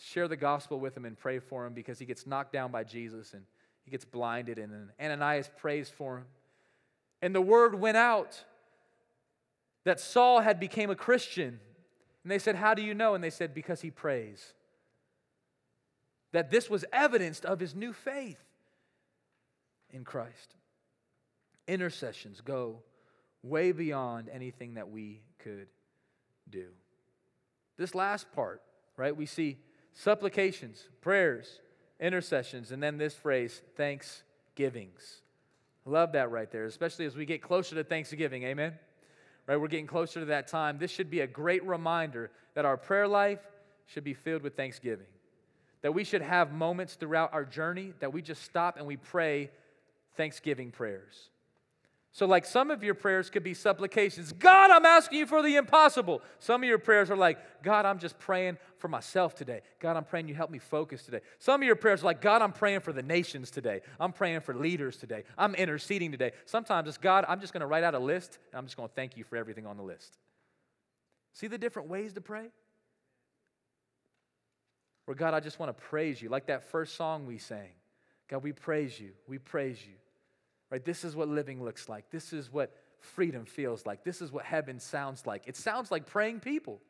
share 0.00 0.28
the 0.28 0.36
gospel 0.36 0.80
with 0.80 0.96
him 0.96 1.04
and 1.04 1.18
pray 1.18 1.38
for 1.38 1.66
him 1.66 1.74
because 1.74 1.98
he 1.98 2.06
gets 2.06 2.26
knocked 2.26 2.54
down 2.54 2.72
by 2.72 2.84
Jesus 2.84 3.34
and 3.34 3.44
he 3.84 3.90
gets 3.90 4.04
blinded. 4.04 4.58
And 4.58 4.72
then 4.72 4.90
Ananias 5.00 5.50
prays 5.56 5.88
for 5.88 6.18
him. 6.18 6.26
And 7.20 7.34
the 7.34 7.40
word 7.40 7.74
went 7.74 7.96
out 7.96 8.44
that 9.84 10.00
Saul 10.00 10.40
had 10.40 10.60
become 10.60 10.90
a 10.90 10.96
Christian. 10.96 11.60
And 12.22 12.30
they 12.30 12.38
said, 12.38 12.56
How 12.56 12.74
do 12.74 12.82
you 12.82 12.94
know? 12.94 13.14
And 13.14 13.22
they 13.22 13.30
said, 13.30 13.54
Because 13.54 13.80
he 13.80 13.90
prays 13.90 14.54
that 16.32 16.50
this 16.50 16.70
was 16.70 16.84
evidenced 16.92 17.44
of 17.44 17.60
his 17.60 17.74
new 17.74 17.92
faith 17.92 18.42
in 19.90 20.04
Christ. 20.04 20.54
Intercessions 21.68 22.40
go 22.40 22.82
way 23.42 23.72
beyond 23.72 24.28
anything 24.32 24.74
that 24.74 24.90
we 24.90 25.20
could 25.38 25.68
do. 26.48 26.68
This 27.76 27.94
last 27.94 28.32
part, 28.32 28.62
right? 28.96 29.16
We 29.16 29.26
see 29.26 29.58
supplications, 29.92 30.88
prayers, 31.00 31.60
intercessions, 32.02 32.70
and 32.70 32.82
then 32.82 32.98
this 32.98 33.14
phrase, 33.14 33.62
thanksgivings. 33.76 35.22
Love 35.86 36.12
that 36.12 36.30
right 36.30 36.50
there, 36.50 36.66
especially 36.66 37.06
as 37.06 37.16
we 37.16 37.24
get 37.24 37.40
closer 37.40 37.74
to 37.76 37.84
Thanksgiving. 37.84 38.42
Amen? 38.42 38.74
Right? 39.46 39.56
We're 39.56 39.68
getting 39.68 39.86
closer 39.86 40.20
to 40.20 40.26
that 40.26 40.48
time. 40.48 40.76
This 40.78 40.90
should 40.90 41.10
be 41.10 41.20
a 41.20 41.26
great 41.26 41.64
reminder 41.64 42.30
that 42.54 42.66
our 42.66 42.76
prayer 42.76 43.08
life 43.08 43.40
should 43.86 44.04
be 44.04 44.14
filled 44.14 44.42
with 44.42 44.56
thanksgiving 44.56 45.06
that 45.82 45.92
we 45.92 46.04
should 46.04 46.22
have 46.22 46.52
moments 46.52 46.94
throughout 46.94 47.34
our 47.34 47.44
journey 47.44 47.92
that 48.00 48.12
we 48.12 48.22
just 48.22 48.42
stop 48.42 48.76
and 48.78 48.86
we 48.86 48.96
pray 48.96 49.50
thanksgiving 50.16 50.70
prayers. 50.70 51.28
So, 52.14 52.26
like 52.26 52.44
some 52.44 52.70
of 52.70 52.84
your 52.84 52.92
prayers 52.92 53.30
could 53.30 53.42
be 53.42 53.54
supplications 53.54 54.32
God, 54.32 54.70
I'm 54.70 54.84
asking 54.84 55.18
you 55.18 55.26
for 55.26 55.42
the 55.42 55.56
impossible. 55.56 56.20
Some 56.38 56.62
of 56.62 56.68
your 56.68 56.78
prayers 56.78 57.10
are 57.10 57.16
like, 57.16 57.62
God, 57.62 57.86
I'm 57.86 57.98
just 57.98 58.18
praying 58.18 58.58
for 58.76 58.88
myself 58.88 59.34
today. 59.34 59.62
God, 59.80 59.96
I'm 59.96 60.04
praying 60.04 60.28
you 60.28 60.34
help 60.34 60.50
me 60.50 60.58
focus 60.58 61.04
today. 61.04 61.20
Some 61.38 61.62
of 61.62 61.66
your 61.66 61.74
prayers 61.74 62.02
are 62.02 62.06
like, 62.06 62.20
God, 62.20 62.42
I'm 62.42 62.52
praying 62.52 62.80
for 62.80 62.92
the 62.92 63.02
nations 63.02 63.50
today. 63.50 63.80
I'm 63.98 64.12
praying 64.12 64.40
for 64.40 64.54
leaders 64.54 64.98
today. 64.98 65.24
I'm 65.38 65.54
interceding 65.54 66.12
today. 66.12 66.32
Sometimes 66.44 66.86
it's, 66.86 66.98
God, 66.98 67.24
I'm 67.26 67.40
just 67.40 67.54
going 67.54 67.62
to 67.62 67.66
write 67.66 67.82
out 67.82 67.94
a 67.94 67.98
list 67.98 68.38
and 68.52 68.58
I'm 68.58 68.66
just 68.66 68.76
going 68.76 68.90
to 68.90 68.94
thank 68.94 69.16
you 69.16 69.24
for 69.24 69.36
everything 69.36 69.66
on 69.66 69.78
the 69.78 69.82
list. 69.82 70.18
See 71.32 71.46
the 71.46 71.56
different 71.56 71.88
ways 71.88 72.12
to 72.12 72.20
pray? 72.20 72.48
Where, 75.06 75.14
God, 75.14 75.32
I 75.32 75.40
just 75.40 75.58
want 75.58 75.74
to 75.74 75.82
praise 75.84 76.20
you. 76.20 76.28
Like 76.28 76.48
that 76.48 76.70
first 76.70 76.94
song 76.94 77.26
we 77.26 77.38
sang. 77.38 77.70
God, 78.28 78.42
we 78.42 78.52
praise 78.52 79.00
you. 79.00 79.12
We 79.26 79.38
praise 79.38 79.78
you. 79.82 79.94
Right? 80.72 80.82
This 80.82 81.04
is 81.04 81.14
what 81.14 81.28
living 81.28 81.62
looks 81.62 81.90
like. 81.90 82.10
This 82.10 82.32
is 82.32 82.50
what 82.50 82.74
freedom 82.98 83.44
feels 83.44 83.84
like. 83.84 84.04
This 84.04 84.22
is 84.22 84.32
what 84.32 84.46
heaven 84.46 84.80
sounds 84.80 85.26
like. 85.26 85.42
It 85.46 85.54
sounds 85.54 85.90
like 85.90 86.06
praying 86.06 86.40
people. 86.40 86.80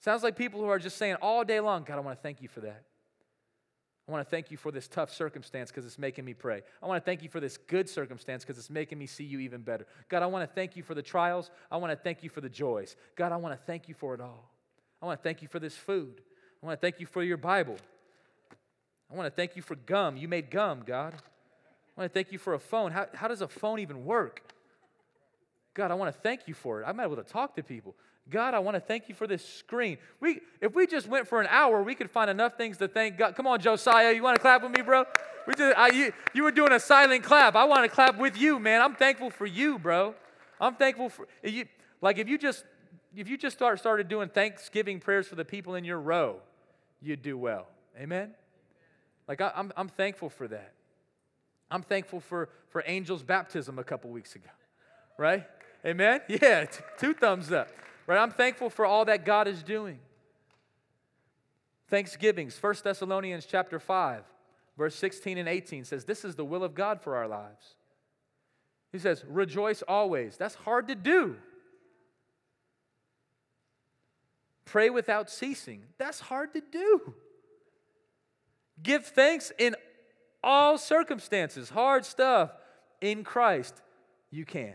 Sounds 0.00 0.24
like 0.24 0.34
people 0.34 0.60
who 0.60 0.66
are 0.66 0.80
just 0.80 0.98
saying 0.98 1.14
all 1.22 1.44
day 1.44 1.60
long, 1.60 1.84
God, 1.84 1.98
I 1.98 2.00
want 2.00 2.18
to 2.18 2.22
thank 2.22 2.42
you 2.42 2.48
for 2.48 2.60
that. 2.62 2.82
I 4.08 4.12
want 4.12 4.26
to 4.26 4.30
thank 4.30 4.50
you 4.50 4.56
for 4.56 4.72
this 4.72 4.88
tough 4.88 5.12
circumstance 5.12 5.70
because 5.70 5.86
it's 5.86 6.00
making 6.00 6.24
me 6.24 6.34
pray. 6.34 6.62
I 6.82 6.86
want 6.86 7.00
to 7.00 7.04
thank 7.04 7.22
you 7.22 7.28
for 7.28 7.38
this 7.38 7.56
good 7.56 7.88
circumstance 7.88 8.42
because 8.44 8.58
it's 8.58 8.70
making 8.70 8.98
me 8.98 9.06
see 9.06 9.24
you 9.24 9.38
even 9.38 9.62
better. 9.62 9.86
God, 10.08 10.24
I 10.24 10.26
want 10.26 10.48
to 10.48 10.52
thank 10.52 10.76
you 10.76 10.82
for 10.82 10.94
the 10.94 11.02
trials. 11.02 11.52
I 11.70 11.76
want 11.76 11.92
to 11.92 11.96
thank 11.96 12.24
you 12.24 12.30
for 12.30 12.40
the 12.40 12.48
joys. 12.48 12.96
God, 13.14 13.30
I 13.30 13.36
want 13.36 13.56
to 13.56 13.66
thank 13.66 13.86
you 13.88 13.94
for 13.94 14.14
it 14.14 14.20
all. 14.20 14.50
I 15.00 15.06
want 15.06 15.20
to 15.20 15.22
thank 15.22 15.42
you 15.42 15.48
for 15.48 15.60
this 15.60 15.76
food. 15.76 16.20
I 16.60 16.66
want 16.66 16.80
to 16.80 16.84
thank 16.84 16.98
you 16.98 17.06
for 17.06 17.22
your 17.22 17.36
Bible. 17.36 17.76
I 19.12 19.14
want 19.14 19.26
to 19.26 19.34
thank 19.34 19.54
you 19.54 19.62
for 19.62 19.76
gum. 19.76 20.16
You 20.16 20.26
made 20.26 20.50
gum, 20.50 20.82
God. 20.84 21.14
I 21.96 22.00
want 22.00 22.12
to 22.12 22.14
thank 22.14 22.32
you 22.32 22.38
for 22.38 22.54
a 22.54 22.58
phone. 22.58 22.92
How, 22.92 23.06
how 23.14 23.28
does 23.28 23.40
a 23.40 23.48
phone 23.48 23.78
even 23.78 24.04
work? 24.04 24.42
God, 25.74 25.90
I 25.90 25.94
want 25.94 26.14
to 26.14 26.20
thank 26.20 26.46
you 26.46 26.54
for 26.54 26.82
it. 26.82 26.84
I'm 26.86 27.00
able 27.00 27.16
to 27.16 27.22
talk 27.22 27.56
to 27.56 27.62
people. 27.62 27.94
God, 28.28 28.54
I 28.54 28.58
want 28.58 28.74
to 28.74 28.80
thank 28.80 29.08
you 29.08 29.14
for 29.14 29.26
this 29.26 29.46
screen. 29.46 29.98
We, 30.20 30.40
if 30.60 30.74
we 30.74 30.86
just 30.86 31.06
went 31.06 31.28
for 31.28 31.40
an 31.40 31.46
hour, 31.48 31.82
we 31.82 31.94
could 31.94 32.10
find 32.10 32.28
enough 32.28 32.56
things 32.56 32.76
to 32.78 32.88
thank 32.88 33.16
God. 33.16 33.36
Come 33.36 33.46
on, 33.46 33.60
Josiah, 33.60 34.12
you 34.12 34.22
want 34.22 34.36
to 34.36 34.42
clap 34.42 34.62
with 34.62 34.72
me, 34.72 34.82
bro? 34.82 35.04
We 35.46 35.54
just, 35.54 35.78
I, 35.78 35.88
you, 35.90 36.12
you 36.34 36.42
were 36.42 36.50
doing 36.50 36.72
a 36.72 36.80
silent 36.80 37.22
clap. 37.22 37.54
I 37.54 37.64
want 37.64 37.84
to 37.84 37.88
clap 37.88 38.18
with 38.18 38.36
you, 38.36 38.58
man. 38.58 38.82
I'm 38.82 38.96
thankful 38.96 39.30
for 39.30 39.46
you, 39.46 39.78
bro. 39.78 40.14
I'm 40.60 40.74
thankful 40.74 41.08
for 41.08 41.28
you. 41.44 41.66
Like 42.00 42.18
if 42.18 42.28
you 42.28 42.36
just 42.36 42.64
if 43.14 43.28
you 43.28 43.38
just 43.38 43.56
start 43.56 43.78
started 43.78 44.08
doing 44.08 44.28
Thanksgiving 44.28 45.00
prayers 45.00 45.26
for 45.26 45.36
the 45.36 45.44
people 45.44 45.74
in 45.74 45.84
your 45.84 45.98
row, 45.98 46.40
you'd 47.00 47.22
do 47.22 47.38
well. 47.38 47.66
Amen? 47.98 48.34
Like, 49.26 49.40
I, 49.40 49.52
I'm, 49.56 49.72
I'm 49.76 49.88
thankful 49.88 50.28
for 50.28 50.46
that. 50.48 50.72
I'm 51.70 51.82
thankful 51.82 52.20
for, 52.20 52.48
for 52.68 52.82
Angel's 52.82 53.22
baptism 53.22 53.78
a 53.78 53.84
couple 53.84 54.10
weeks 54.10 54.34
ago, 54.36 54.50
right? 55.18 55.44
Amen? 55.84 56.20
Yeah, 56.28 56.64
t- 56.64 56.80
two 56.98 57.14
thumbs 57.14 57.52
up, 57.52 57.68
right? 58.06 58.18
I'm 58.18 58.30
thankful 58.30 58.70
for 58.70 58.86
all 58.86 59.04
that 59.06 59.24
God 59.24 59.48
is 59.48 59.62
doing. 59.62 59.98
Thanksgivings, 61.88 62.56
1 62.60 62.74
Thessalonians 62.82 63.46
chapter 63.46 63.78
5, 63.78 64.22
verse 64.76 64.94
16 64.96 65.38
and 65.38 65.48
18 65.48 65.84
says, 65.84 66.04
This 66.04 66.24
is 66.24 66.34
the 66.34 66.44
will 66.44 66.64
of 66.64 66.74
God 66.74 67.00
for 67.00 67.16
our 67.16 67.28
lives. 67.28 67.74
He 68.92 68.98
says, 68.98 69.24
Rejoice 69.28 69.82
always. 69.82 70.36
That's 70.36 70.54
hard 70.54 70.88
to 70.88 70.94
do. 70.94 71.36
Pray 74.64 74.90
without 74.90 75.30
ceasing. 75.30 75.84
That's 75.96 76.18
hard 76.18 76.52
to 76.54 76.60
do. 76.60 77.14
Give 78.82 79.04
thanks 79.04 79.52
in 79.58 79.76
all 80.46 80.78
circumstances, 80.78 81.68
hard 81.68 82.04
stuff 82.04 82.52
in 83.00 83.24
Christ. 83.24 83.74
You 84.30 84.44
can. 84.44 84.74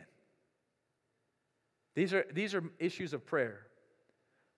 These 1.96 2.14
are, 2.14 2.26
these 2.32 2.54
are 2.54 2.64
issues 2.78 3.14
of 3.14 3.26
prayer. 3.26 3.62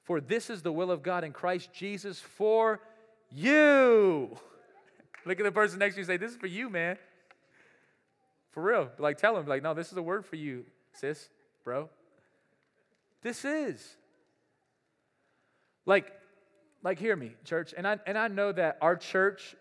For 0.03 0.19
this 0.19 0.49
is 0.49 0.63
the 0.63 0.71
will 0.71 0.91
of 0.91 1.03
God 1.03 1.23
in 1.23 1.31
Christ 1.31 1.69
Jesus 1.71 2.19
for 2.19 2.81
you. 3.31 4.35
Look 5.25 5.39
at 5.39 5.43
the 5.43 5.51
person 5.51 5.79
next 5.79 5.95
to 5.95 6.01
you 6.01 6.05
say, 6.05 6.17
This 6.17 6.31
is 6.31 6.37
for 6.37 6.47
you, 6.47 6.69
man. 6.69 6.97
For 8.51 8.61
real. 8.61 8.89
Like, 8.97 9.17
tell 9.17 9.37
him, 9.37 9.47
like, 9.47 9.63
no, 9.63 9.73
this 9.73 9.91
is 9.91 9.97
a 9.97 10.01
word 10.01 10.25
for 10.25 10.35
you, 10.35 10.65
sis, 10.93 11.29
bro. 11.63 11.89
This 13.21 13.45
is. 13.45 13.95
Like, 15.85 16.11
like 16.83 16.99
hear 16.99 17.15
me, 17.15 17.31
church. 17.45 17.73
And 17.75 17.87
I 17.87 17.99
and 18.05 18.17
I 18.17 18.27
know 18.27 18.51
that 18.51 18.77
our 18.81 18.95
church, 18.95 19.55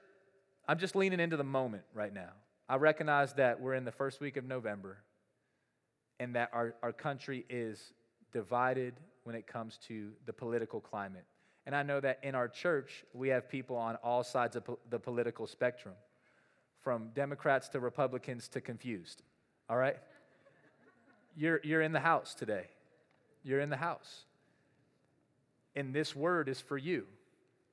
I'm 0.69 0.79
just 0.79 0.95
leaning 0.95 1.21
into 1.21 1.37
the 1.37 1.45
moment 1.45 1.83
right 1.95 2.13
now. 2.13 2.31
I 2.69 2.77
recognize 2.77 3.35
that 3.35 3.61
we're 3.61 3.75
in 3.75 3.85
the 3.85 3.93
first 3.93 4.21
week 4.21 4.37
of 4.37 4.45
November 4.45 4.99
and 6.21 6.37
that 6.37 6.51
our, 6.53 6.75
our 6.83 6.93
country 6.93 7.45
is 7.51 7.93
divided 8.33 8.95
when 9.25 9.35
it 9.35 9.47
comes 9.47 9.79
to 9.89 10.11
the 10.27 10.33
political 10.33 10.81
climate. 10.81 11.25
And 11.67 11.77
I 11.77 11.83
know 11.83 12.01
that 12.01 12.19
in 12.23 12.35
our 12.35 12.49
church, 12.49 13.05
we 13.13 13.29
have 13.29 13.49
people 13.49 13.77
on 13.77 13.97
all 13.97 14.25
sides 14.25 14.57
of 14.57 14.65
po- 14.65 14.79
the 14.91 14.99
political 14.99 15.47
spectrum, 15.47 15.95
from 16.83 17.11
Democrats 17.15 17.69
to 17.71 17.81
Republicans 17.81 18.49
to 18.49 18.61
confused. 18.61 19.23
All 19.71 19.77
right? 19.77 19.97
You're, 21.37 21.61
you're 21.63 21.83
in 21.83 21.93
the 21.93 22.01
house 22.01 22.35
today. 22.35 22.67
You're 23.45 23.61
in 23.61 23.71
the 23.71 23.77
house. 23.77 24.25
And 25.75 25.95
this 25.95 26.15
word 26.15 26.49
is 26.49 26.61
for 26.61 26.77
you. 26.77 27.07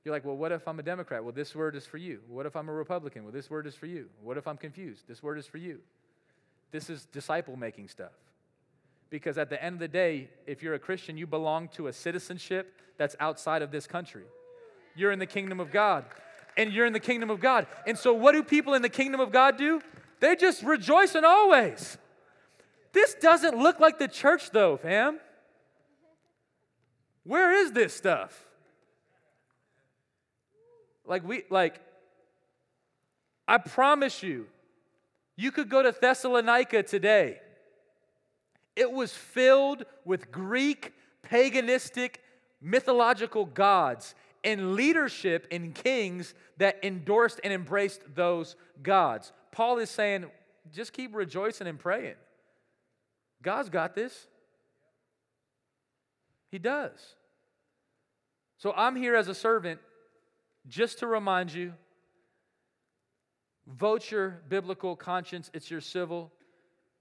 You're 0.04 0.14
like, 0.14 0.24
well, 0.24 0.36
what 0.36 0.50
if 0.50 0.66
I'm 0.66 0.78
a 0.78 0.82
Democrat? 0.82 1.22
Well, 1.22 1.32
this 1.32 1.54
word 1.54 1.76
is 1.76 1.84
for 1.84 1.98
you. 1.98 2.20
What 2.26 2.46
if 2.46 2.56
I'm 2.56 2.68
a 2.68 2.72
Republican? 2.72 3.24
Well, 3.24 3.32
this 3.32 3.50
word 3.50 3.66
is 3.66 3.74
for 3.74 3.86
you. 3.86 4.06
What 4.22 4.38
if 4.38 4.48
I'm 4.48 4.56
confused? 4.56 5.04
This 5.06 5.22
word 5.22 5.38
is 5.38 5.46
for 5.46 5.58
you. 5.58 5.80
This 6.70 6.88
is 6.88 7.06
disciple 7.06 7.56
making 7.56 7.88
stuff. 7.88 8.12
Because 9.10 9.36
at 9.36 9.50
the 9.50 9.62
end 9.62 9.74
of 9.74 9.80
the 9.80 9.88
day, 9.88 10.30
if 10.46 10.62
you're 10.62 10.74
a 10.74 10.78
Christian, 10.78 11.18
you 11.18 11.26
belong 11.26 11.68
to 11.70 11.88
a 11.88 11.92
citizenship 11.92 12.80
that's 12.96 13.16
outside 13.20 13.60
of 13.60 13.70
this 13.72 13.86
country. 13.86 14.24
You're 14.94 15.12
in 15.12 15.18
the 15.18 15.26
kingdom 15.26 15.60
of 15.60 15.70
God. 15.70 16.04
And 16.56 16.72
you're 16.72 16.86
in 16.86 16.92
the 16.92 17.00
kingdom 17.00 17.30
of 17.30 17.40
God. 17.40 17.66
And 17.86 17.96
so, 17.96 18.12
what 18.12 18.32
do 18.32 18.42
people 18.42 18.74
in 18.74 18.82
the 18.82 18.88
kingdom 18.88 19.20
of 19.20 19.32
God 19.32 19.56
do? 19.56 19.80
They 20.18 20.34
just 20.36 20.62
rejoice 20.62 21.14
in 21.14 21.24
always. 21.24 21.96
This 22.92 23.14
doesn't 23.14 23.56
look 23.56 23.80
like 23.80 23.98
the 23.98 24.08
church, 24.08 24.50
though, 24.50 24.76
fam. 24.76 25.20
Where 27.24 27.52
is 27.52 27.72
this 27.72 27.94
stuff? 27.94 28.46
Like, 31.10 31.26
we, 31.26 31.42
like, 31.50 31.80
I 33.48 33.58
promise 33.58 34.22
you, 34.22 34.46
you 35.36 35.50
could 35.50 35.68
go 35.68 35.82
to 35.82 35.90
Thessalonica 35.90 36.84
today. 36.84 37.40
It 38.76 38.92
was 38.92 39.12
filled 39.12 39.84
with 40.04 40.30
Greek, 40.30 40.92
paganistic, 41.28 42.18
mythological 42.62 43.44
gods 43.44 44.14
and 44.44 44.74
leadership 44.74 45.48
and 45.50 45.74
kings 45.74 46.32
that 46.58 46.78
endorsed 46.84 47.40
and 47.42 47.52
embraced 47.52 48.02
those 48.14 48.54
gods. 48.80 49.32
Paul 49.50 49.78
is 49.78 49.90
saying, 49.90 50.26
just 50.72 50.92
keep 50.92 51.12
rejoicing 51.12 51.66
and 51.66 51.78
praying. 51.78 52.14
God's 53.42 53.68
got 53.68 53.96
this. 53.96 54.28
He 56.52 56.60
does. 56.60 57.16
So 58.58 58.72
I'm 58.76 58.94
here 58.94 59.16
as 59.16 59.26
a 59.26 59.34
servant 59.34 59.80
just 60.70 61.00
to 61.00 61.06
remind 61.06 61.52
you 61.52 61.74
vote 63.66 64.10
your 64.10 64.40
biblical 64.48 64.96
conscience, 64.96 65.50
it's 65.52 65.70
your 65.70 65.80
civil 65.80 66.32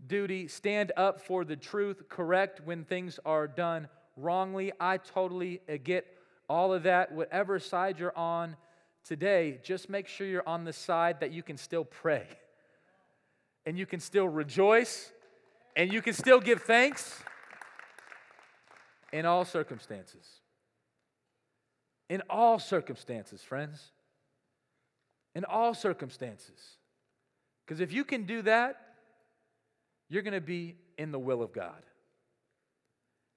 duty. 0.06 0.48
Stand 0.48 0.92
up 0.98 1.22
for 1.22 1.46
the 1.46 1.56
truth, 1.56 2.10
correct 2.10 2.62
when 2.66 2.84
things 2.84 3.20
are 3.26 3.48
done 3.48 3.88
wrongly. 4.18 4.72
I 4.80 4.98
totally 4.98 5.62
get 5.84 6.06
all 6.50 6.74
of 6.74 6.84
that. 6.84 7.12
Whatever 7.12 7.60
side 7.60 8.00
you're 8.00 8.18
on 8.18 8.56
today, 9.04 9.60
just 9.64 9.88
make 9.88 10.08
sure 10.08 10.26
you're 10.26 10.48
on 10.48 10.64
the 10.64 10.74
side 10.74 11.20
that 11.20 11.32
you 11.32 11.44
can 11.44 11.58
still 11.58 11.86
pray 11.86 12.28
and 13.66 13.78
you 13.78 13.86
can 13.86 14.00
still 14.00 14.28
rejoice 14.28 15.12
and 15.76 15.94
you 15.94 16.02
can 16.02 16.14
still 16.14 16.40
give 16.40 16.64
thanks 16.64 17.22
in 19.14 19.26
all 19.26 19.46
circumstances. 19.46 20.42
In 22.10 22.24
all 22.30 22.60
circumstances, 22.60 23.42
friends. 23.42 23.92
In 25.36 25.46
all 25.46 25.74
circumstances. 25.74 26.78
Because 27.66 27.80
if 27.80 27.94
you 27.94 28.04
can 28.04 28.24
do 28.24 28.42
that, 28.42 28.78
you're 30.10 30.24
going 30.24 30.34
to 30.34 30.42
be 30.42 30.76
in 30.98 31.12
the 31.12 31.20
will 31.20 31.44
of 31.44 31.54
God. 31.54 31.84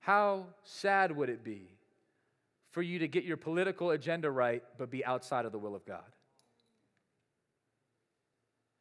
How 0.00 0.46
sad 0.64 1.14
would 1.14 1.28
it 1.28 1.44
be 1.44 1.68
for 2.70 2.82
you 2.82 3.00
to 3.00 3.08
get 3.08 3.24
your 3.24 3.36
political 3.36 3.90
agenda 3.90 4.30
right, 4.30 4.62
but 4.78 4.90
be 4.90 5.04
outside 5.04 5.44
of 5.44 5.52
the 5.52 5.58
will 5.58 5.76
of 5.76 5.84
God? 5.84 6.00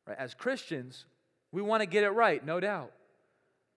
Right? 0.07 0.17
As 0.17 0.33
Christians, 0.33 1.05
we 1.51 1.61
want 1.61 1.81
to 1.81 1.85
get 1.85 2.03
it 2.03 2.09
right, 2.09 2.43
no 2.43 2.59
doubt. 2.59 2.91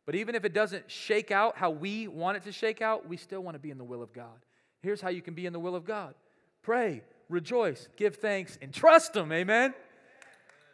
But 0.07 0.15
even 0.15 0.35
if 0.35 0.45
it 0.45 0.55
doesn't 0.55 0.91
shake 0.91 1.31
out 1.31 1.57
how 1.57 1.71
we 1.71 2.09
want 2.09 2.37
it 2.37 2.45
to 2.45 2.53
shake 2.53 2.81
out, 2.81 3.09
we 3.09 3.17
still 3.17 3.41
want 3.41 3.57
to 3.57 3.59
be 3.59 3.71
in 3.71 3.79
the 3.79 3.85
will 3.85 4.03
of 4.03 4.13
God. 4.13 4.39
Here's 4.85 5.01
how 5.01 5.09
you 5.09 5.23
can 5.23 5.33
be 5.33 5.47
in 5.47 5.55
the 5.55 5.59
will 5.59 5.75
of 5.75 5.87
God 5.87 6.15
pray, 6.63 7.03
rejoice, 7.31 7.89
give 7.97 8.17
thanks, 8.17 8.59
and 8.61 8.73
trust 8.73 9.17
Him. 9.17 9.33
Amen? 9.33 9.73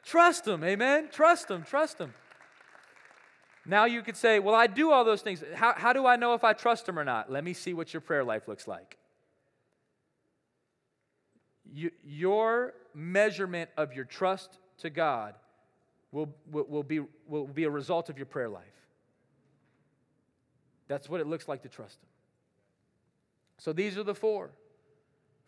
Trust 0.02 0.46
Him. 0.46 0.64
Amen? 0.64 1.08
Trust 1.12 1.48
Him. 1.48 1.62
Trust 1.62 1.98
Him. 1.98 2.12
Now 3.64 3.84
you 3.84 4.02
could 4.02 4.16
say, 4.16 4.40
Well, 4.40 4.54
I 4.54 4.66
do 4.66 4.90
all 4.90 5.04
those 5.04 5.22
things. 5.22 5.44
How, 5.54 5.74
how 5.76 5.92
do 5.92 6.06
I 6.06 6.16
know 6.16 6.34
if 6.34 6.42
I 6.42 6.54
trust 6.54 6.88
Him 6.88 6.98
or 6.98 7.04
not? 7.04 7.30
Let 7.30 7.44
me 7.44 7.54
see 7.54 7.72
what 7.72 7.94
your 7.94 8.00
prayer 8.00 8.24
life 8.24 8.48
looks 8.48 8.66
like. 8.66 8.98
You, 11.72 11.92
your 12.02 12.74
measurement 12.92 13.70
of 13.76 13.92
your 13.94 14.04
trust 14.04 14.58
to 14.78 14.90
God 14.90 15.34
will, 16.10 16.34
will, 16.50 16.64
will, 16.68 16.82
be, 16.82 17.00
will 17.28 17.46
be 17.46 17.62
a 17.62 17.70
result 17.70 18.10
of 18.10 18.18
your 18.18 18.26
prayer 18.26 18.48
life. 18.48 18.64
That's 20.88 21.08
what 21.08 21.20
it 21.20 21.28
looks 21.28 21.46
like 21.46 21.62
to 21.62 21.68
trust 21.68 22.02
Him. 22.02 22.09
So 23.60 23.74
these 23.74 23.98
are 23.98 24.02
the 24.02 24.14
four. 24.14 24.50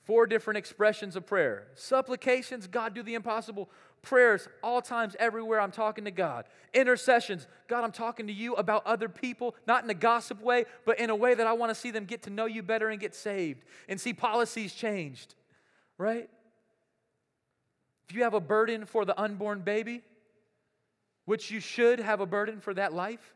Four 0.04 0.26
different 0.26 0.58
expressions 0.58 1.16
of 1.16 1.26
prayer 1.26 1.68
supplications, 1.74 2.66
God, 2.66 2.94
do 2.94 3.02
the 3.02 3.14
impossible. 3.14 3.70
Prayers, 4.02 4.48
all 4.64 4.82
times, 4.82 5.14
everywhere, 5.20 5.60
I'm 5.60 5.70
talking 5.70 6.04
to 6.04 6.10
God. 6.10 6.44
Intercessions, 6.74 7.46
God, 7.68 7.84
I'm 7.84 7.92
talking 7.92 8.26
to 8.26 8.32
you 8.32 8.54
about 8.54 8.84
other 8.84 9.08
people, 9.08 9.54
not 9.66 9.84
in 9.84 9.90
a 9.90 9.94
gossip 9.94 10.42
way, 10.42 10.64
but 10.84 10.98
in 10.98 11.08
a 11.08 11.14
way 11.14 11.34
that 11.34 11.46
I 11.46 11.52
want 11.52 11.70
to 11.70 11.74
see 11.74 11.92
them 11.92 12.04
get 12.04 12.22
to 12.24 12.30
know 12.30 12.46
you 12.46 12.64
better 12.64 12.88
and 12.88 13.00
get 13.00 13.14
saved 13.14 13.64
and 13.88 14.00
see 14.00 14.12
policies 14.12 14.74
changed, 14.74 15.36
right? 15.98 16.28
If 18.08 18.14
you 18.14 18.24
have 18.24 18.34
a 18.34 18.40
burden 18.40 18.86
for 18.86 19.04
the 19.04 19.18
unborn 19.18 19.60
baby, 19.60 20.02
which 21.24 21.52
you 21.52 21.60
should 21.60 22.00
have 22.00 22.20
a 22.20 22.26
burden 22.26 22.60
for 22.60 22.74
that 22.74 22.92
life, 22.92 23.34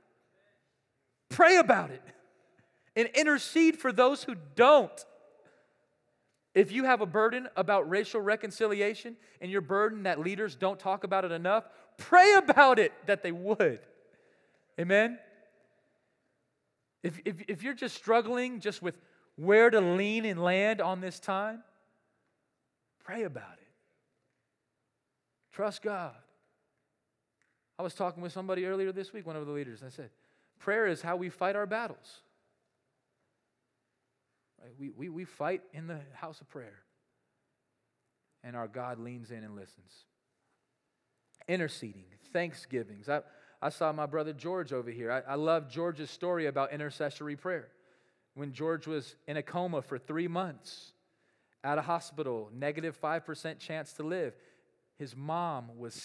pray 1.31 1.59
about 1.59 1.91
it 1.91 2.03
and 2.97 3.09
intercede 3.14 3.76
for 3.76 3.92
those 3.92 4.24
who 4.24 4.34
don't. 4.55 5.05
If 6.55 6.72
you 6.72 6.84
have 6.84 7.03
a 7.03 7.07
burden 7.07 7.49
about 7.55 7.88
racial 7.88 8.20
reconciliation 8.20 9.16
and 9.42 9.51
your 9.51 9.61
burden 9.61 10.05
that 10.05 10.18
leaders 10.18 10.57
don't 10.57 10.80
talk 10.80 11.05
about 11.05 11.26
it 11.26 11.30
enough, 11.30 11.68
pray 11.99 12.32
about 12.34 12.78
it 12.78 12.92
that 13.05 13.22
they 13.22 13.30
would. 13.30 13.80
Amen? 14.80 15.18
If, 17.03 17.20
if, 17.26 17.36
if 17.47 17.62
you're 17.62 17.74
just 17.74 17.94
struggling 17.94 18.61
just 18.61 18.80
with 18.80 18.97
where 19.36 19.68
to 19.68 19.80
lean 19.80 20.24
and 20.24 20.42
land 20.42 20.80
on 20.80 21.03
this 21.03 21.20
time, 21.20 21.62
pray 23.05 23.24
about 23.24 23.53
it. 23.61 23.68
Trust 25.53 25.82
God. 25.82 26.14
I 27.78 27.82
was 27.82 27.92
talking 27.92 28.22
with 28.22 28.32
somebody 28.32 28.64
earlier 28.64 28.92
this 28.92 29.12
week, 29.12 29.26
one 29.26 29.36
of 29.36 29.47
the 29.47 29.53
leaders, 29.53 29.82
I 29.84 29.90
said, 29.90 30.09
prayer 30.59 30.86
is 30.86 31.03
how 31.03 31.16
we 31.16 31.28
fight 31.28 31.55
our 31.55 31.66
battles. 31.66 32.22
Right? 34.67 34.75
We, 34.79 34.91
we, 34.91 35.09
we 35.09 35.25
fight 35.25 35.62
in 35.73 35.87
the 35.87 36.01
house 36.14 36.41
of 36.41 36.49
prayer. 36.49 36.83
And 38.43 38.57
our 38.57 38.69
God 38.69 38.99
leans 38.99 39.31
in 39.31 39.45
and 39.45 39.55
listens. 39.55 39.93
Interceding, 41.49 42.05
thanksgivings. 42.33 43.09
I, 43.09 43.21
I 43.62 43.69
saw 43.69 43.93
my 43.93 44.07
brother 44.07 44.33
George 44.33 44.73
over 44.73 44.91
here. 44.91 45.11
I, 45.11 45.33
I 45.33 45.35
love 45.37 45.69
George's 45.69 46.11
story 46.11 46.47
about 46.47 46.73
intercessory 46.73 47.37
prayer. 47.37 47.69
When 48.35 48.53
George 48.53 48.87
was 48.87 49.17
in 49.27 49.37
a 49.37 49.43
coma 49.43 49.83
for 49.83 49.99
three 49.99 50.29
months 50.29 50.93
at 51.64 51.79
a 51.79 51.83
hospital, 51.83 52.51
negative 52.53 53.01
5% 53.01 53.59
chance 53.59 53.93
to 53.95 54.03
live, 54.03 54.35
his 54.99 55.17
mom 55.17 55.79
was 55.79 56.05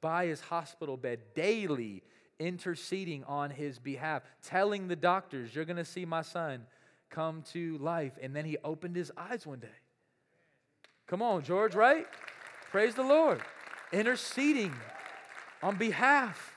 by 0.00 0.26
his 0.26 0.40
hospital 0.40 0.96
bed 0.96 1.20
daily 1.34 2.02
interceding 2.38 3.22
on 3.24 3.50
his 3.50 3.78
behalf, 3.78 4.22
telling 4.42 4.88
the 4.88 4.96
doctors, 4.96 5.54
You're 5.54 5.66
going 5.66 5.76
to 5.76 5.84
see 5.84 6.04
my 6.04 6.22
son 6.22 6.66
come 7.10 7.42
to 7.52 7.76
life. 7.78 8.12
And 8.22 8.34
then 8.34 8.44
he 8.44 8.56
opened 8.64 8.96
his 8.96 9.12
eyes 9.16 9.46
one 9.46 9.58
day. 9.58 9.68
Come 11.06 11.22
on, 11.22 11.42
George, 11.42 11.74
right? 11.74 12.06
Praise 12.70 12.94
the 12.94 13.02
Lord. 13.02 13.42
Interceding 13.92 14.72
on 15.62 15.76
behalf. 15.76 16.54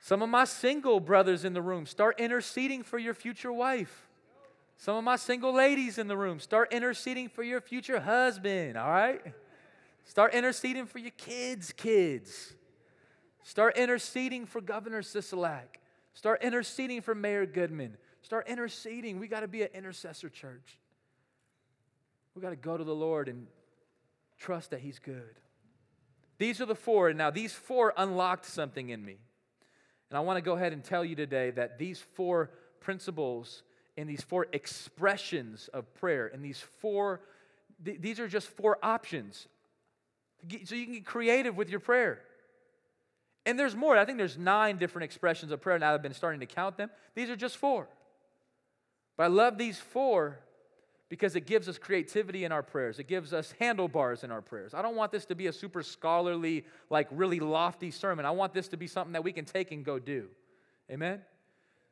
Some 0.00 0.22
of 0.22 0.28
my 0.28 0.44
single 0.44 1.00
brothers 1.00 1.44
in 1.44 1.54
the 1.54 1.62
room, 1.62 1.86
start 1.86 2.20
interceding 2.20 2.82
for 2.82 2.98
your 2.98 3.14
future 3.14 3.52
wife. 3.52 4.06
Some 4.76 4.96
of 4.96 5.04
my 5.04 5.16
single 5.16 5.54
ladies 5.54 5.98
in 5.98 6.08
the 6.08 6.16
room, 6.16 6.40
start 6.40 6.72
interceding 6.72 7.28
for 7.28 7.42
your 7.42 7.60
future 7.60 8.00
husband, 8.00 8.76
all 8.76 8.90
right? 8.90 9.22
Start 10.04 10.34
interceding 10.34 10.86
for 10.86 10.98
your 10.98 11.12
kids' 11.12 11.72
kids. 11.72 12.54
Start 13.42 13.76
interceding 13.76 14.46
for 14.46 14.60
Governor 14.60 15.02
Sisolak. 15.02 15.78
Start 16.12 16.42
interceding 16.42 17.00
for 17.00 17.14
Mayor 17.14 17.46
Goodman. 17.46 17.96
Start 18.24 18.48
interceding. 18.48 19.18
We 19.18 19.28
got 19.28 19.40
to 19.40 19.48
be 19.48 19.62
an 19.62 19.68
intercessor 19.74 20.30
church. 20.30 20.78
We 22.34 22.40
got 22.40 22.50
to 22.50 22.56
go 22.56 22.74
to 22.74 22.82
the 22.82 22.94
Lord 22.94 23.28
and 23.28 23.46
trust 24.38 24.70
that 24.70 24.80
He's 24.80 24.98
good. 24.98 25.38
These 26.38 26.62
are 26.62 26.66
the 26.66 26.74
four. 26.74 27.10
And 27.10 27.18
now 27.18 27.30
these 27.30 27.52
four 27.52 27.92
unlocked 27.94 28.46
something 28.46 28.88
in 28.88 29.04
me. 29.04 29.18
And 30.08 30.16
I 30.16 30.20
want 30.20 30.38
to 30.38 30.40
go 30.40 30.54
ahead 30.54 30.72
and 30.72 30.82
tell 30.82 31.04
you 31.04 31.14
today 31.14 31.50
that 31.50 31.78
these 31.78 32.00
four 32.14 32.50
principles 32.80 33.62
and 33.98 34.08
these 34.08 34.22
four 34.22 34.46
expressions 34.54 35.68
of 35.74 35.92
prayer 35.94 36.26
and 36.32 36.42
these 36.42 36.64
four, 36.80 37.20
th- 37.84 38.00
these 38.00 38.18
are 38.18 38.26
just 38.26 38.48
four 38.48 38.78
options. 38.82 39.48
So 40.64 40.74
you 40.74 40.86
can 40.86 40.94
get 40.94 41.04
creative 41.04 41.58
with 41.58 41.68
your 41.68 41.80
prayer. 41.80 42.22
And 43.44 43.58
there's 43.58 43.76
more. 43.76 43.98
I 43.98 44.06
think 44.06 44.16
there's 44.16 44.38
nine 44.38 44.78
different 44.78 45.04
expressions 45.04 45.52
of 45.52 45.60
prayer 45.60 45.78
now 45.78 45.92
I've 45.92 46.00
been 46.00 46.14
starting 46.14 46.40
to 46.40 46.46
count 46.46 46.78
them. 46.78 46.88
These 47.14 47.28
are 47.28 47.36
just 47.36 47.58
four. 47.58 47.86
But 49.16 49.24
I 49.24 49.26
love 49.28 49.58
these 49.58 49.78
four 49.78 50.38
because 51.08 51.36
it 51.36 51.46
gives 51.46 51.68
us 51.68 51.78
creativity 51.78 52.44
in 52.44 52.52
our 52.52 52.62
prayers. 52.62 52.98
It 52.98 53.06
gives 53.06 53.32
us 53.32 53.54
handlebars 53.60 54.24
in 54.24 54.32
our 54.32 54.42
prayers. 54.42 54.74
I 54.74 54.82
don't 54.82 54.96
want 54.96 55.12
this 55.12 55.26
to 55.26 55.34
be 55.34 55.46
a 55.46 55.52
super 55.52 55.82
scholarly, 55.82 56.64
like 56.90 57.08
really 57.10 57.40
lofty 57.40 57.90
sermon. 57.90 58.24
I 58.26 58.32
want 58.32 58.52
this 58.52 58.68
to 58.68 58.76
be 58.76 58.86
something 58.86 59.12
that 59.12 59.22
we 59.22 59.32
can 59.32 59.44
take 59.44 59.70
and 59.70 59.84
go 59.84 59.98
do. 59.98 60.28
Amen? 60.90 61.20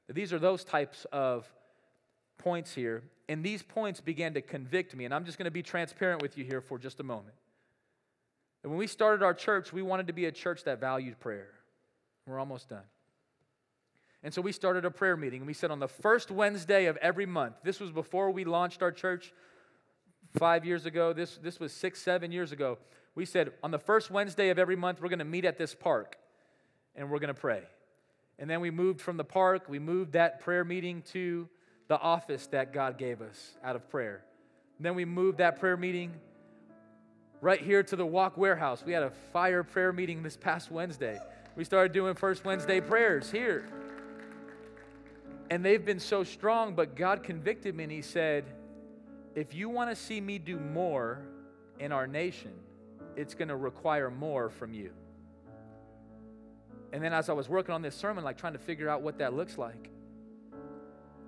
These 0.09 0.33
are 0.33 0.39
those 0.39 0.65
types 0.65 1.07
of 1.13 1.47
points 2.39 2.75
here. 2.75 3.05
And 3.29 3.45
these 3.45 3.63
points 3.63 4.01
began 4.01 4.35
to 4.35 4.43
convict 4.43 4.97
me. 4.97 5.05
And 5.05 5.15
I'm 5.15 5.25
just 5.25 5.39
going 5.39 5.45
to 5.45 5.53
be 5.53 5.63
transparent 5.63 6.21
with 6.21 6.37
you 6.37 6.45
here 6.45 6.61
for 6.61 6.79
just 6.79 7.01
a 7.01 7.05
moment. 7.05 7.35
And 8.63 8.73
when 8.73 8.79
we 8.79 8.87
started 8.87 9.25
our 9.25 9.35
church, 9.35 9.73
we 9.73 9.83
wanted 9.83 10.09
to 10.09 10.13
be 10.13 10.27
a 10.27 10.33
church 10.33 10.65
that 10.65 10.81
valued 10.81 11.19
prayer. 11.21 11.49
We're 12.27 12.39
almost 12.39 12.69
done. 12.69 12.85
And 14.25 14.33
so 14.33 14.41
we 14.41 14.53
started 14.53 14.85
a 14.85 14.91
prayer 14.91 15.17
meeting. 15.17 15.41
And 15.41 15.47
we 15.47 15.55
said 15.55 15.71
on 15.71 15.81
the 15.81 15.89
first 15.89 16.31
Wednesday 16.31 16.87
of 16.87 16.97
every 16.99 17.27
month, 17.27 17.57
this 17.65 17.81
was 17.81 17.91
before 17.91 18.31
we 18.31 18.45
launched 18.45 18.83
our 18.83 18.93
church 18.93 19.33
five 20.39 20.65
years 20.65 20.87
ago. 20.87 21.13
This, 21.13 21.39
this 21.39 21.59
was 21.59 21.73
six, 21.73 22.01
seven 22.01 22.31
years 22.31 22.53
ago. 22.53 22.79
We 23.15 23.25
said 23.25 23.53
on 23.63 23.71
the 23.71 23.79
first 23.79 24.11
Wednesday 24.11 24.51
of 24.51 24.59
every 24.59 24.77
month, 24.77 25.01
we're 25.01 25.09
going 25.09 25.19
to 25.19 25.25
meet 25.25 25.45
at 25.45 25.59
this 25.59 25.75
park 25.75 26.17
and 26.95 27.11
we're 27.11 27.19
going 27.19 27.35
to 27.35 27.41
pray. 27.41 27.63
And 28.39 28.49
then 28.49 28.61
we 28.61 28.71
moved 28.71 29.01
from 29.01 29.17
the 29.17 29.25
park, 29.25 29.69
we 29.69 29.79
moved 29.79 30.13
that 30.13 30.41
prayer 30.41 30.65
meeting 30.65 31.03
to 31.13 31.49
the 31.89 31.99
office 31.99 32.47
that 32.49 32.73
God 32.73 32.97
gave 32.97 33.21
us 33.21 33.53
out 33.63 33.77
of 33.77 33.89
prayer. 33.91 34.25
And 34.79 34.87
then 34.87 34.95
we 34.95 35.05
moved 35.05 35.39
that 35.39 35.61
prayer 35.61 35.77
meeting 35.77 36.13
right 37.41 37.61
here 37.61 37.83
to 37.83 37.97
the 37.97 38.07
Walk 38.07 38.39
Warehouse. 38.39 38.83
We 38.85 38.93
had 38.93 39.03
a 39.03 39.11
fire 39.33 39.63
prayer 39.63 39.93
meeting 39.93 40.23
this 40.23 40.37
past 40.37 40.71
Wednesday. 40.71 41.19
We 41.55 41.65
started 41.65 41.93
doing 41.93 42.15
First 42.15 42.45
Wednesday 42.45 42.81
prayers 42.81 43.31
here. 43.31 43.69
And 45.53 45.63
they've 45.63 45.85
been 45.85 46.01
so 46.01 46.25
strong, 46.25 46.75
but 46.75 46.97
God 46.97 47.23
convicted 47.23 47.75
me 47.75 47.85
and 47.85 47.93
He 47.93 48.01
said, 48.01 48.47
if 49.35 49.53
you 49.53 49.69
want 49.69 49.91
to 49.91 49.95
see 49.95 50.19
me 50.19 50.39
do 50.39 50.59
more 50.59 51.21
in 51.79 51.93
our 51.93 52.07
nation, 52.07 52.53
it's 53.17 53.35
going 53.35 53.49
to 53.49 53.57
require 53.57 54.11
more 54.11 54.49
from 54.49 54.73
you. 54.73 54.93
And 56.95 57.05
then 57.05 57.13
as 57.13 57.29
I 57.29 57.35
was 57.35 57.51
working 57.51 57.75
on 57.75 57.83
this 57.83 57.95
sermon, 57.95 58.25
like 58.25 58.39
trying 58.39 58.55
to 58.55 58.59
figure 58.59 58.89
out 58.89 59.03
what 59.03 59.19
that 59.19 59.35
looks 59.35 59.59
like, 59.59 59.91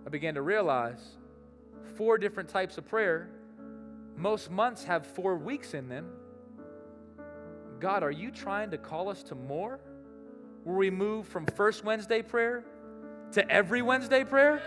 I 0.06 0.08
began 0.08 0.32
to 0.36 0.42
realize 0.42 1.02
four 1.94 2.16
different 2.16 2.48
types 2.48 2.78
of 2.78 2.86
prayer. 2.86 3.28
Most 4.16 4.50
months 4.50 4.84
have 4.84 5.06
four 5.06 5.36
weeks 5.36 5.74
in 5.74 5.86
them. 5.86 6.08
God, 7.78 8.02
are 8.02 8.10
you 8.10 8.30
trying 8.30 8.70
to 8.70 8.78
call 8.78 9.10
us 9.10 9.22
to 9.24 9.34
more? 9.34 9.80
Where 10.62 10.76
we 10.76 10.88
move 10.88 11.28
from 11.28 11.44
first 11.44 11.84
Wednesday 11.84 12.22
prayer 12.22 12.64
to 13.34 13.50
every 13.50 13.82
Wednesday 13.82 14.24
prayer? 14.24 14.62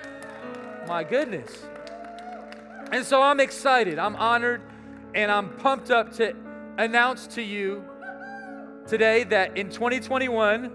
My 0.88 1.04
goodness. 1.04 1.66
And 2.92 3.06
so 3.06 3.22
I'm 3.22 3.40
excited, 3.40 4.00
I'm 4.00 4.16
honored, 4.16 4.62
and 5.14 5.32
I'm 5.32 5.50
pumped 5.58 5.92
up 5.92 6.14
to 6.18 6.34
announce 6.78 7.28
to 7.28 7.42
you 7.42 7.84
today 8.88 9.24
that 9.26 9.58
in 9.58 9.70
2021, 9.70 10.72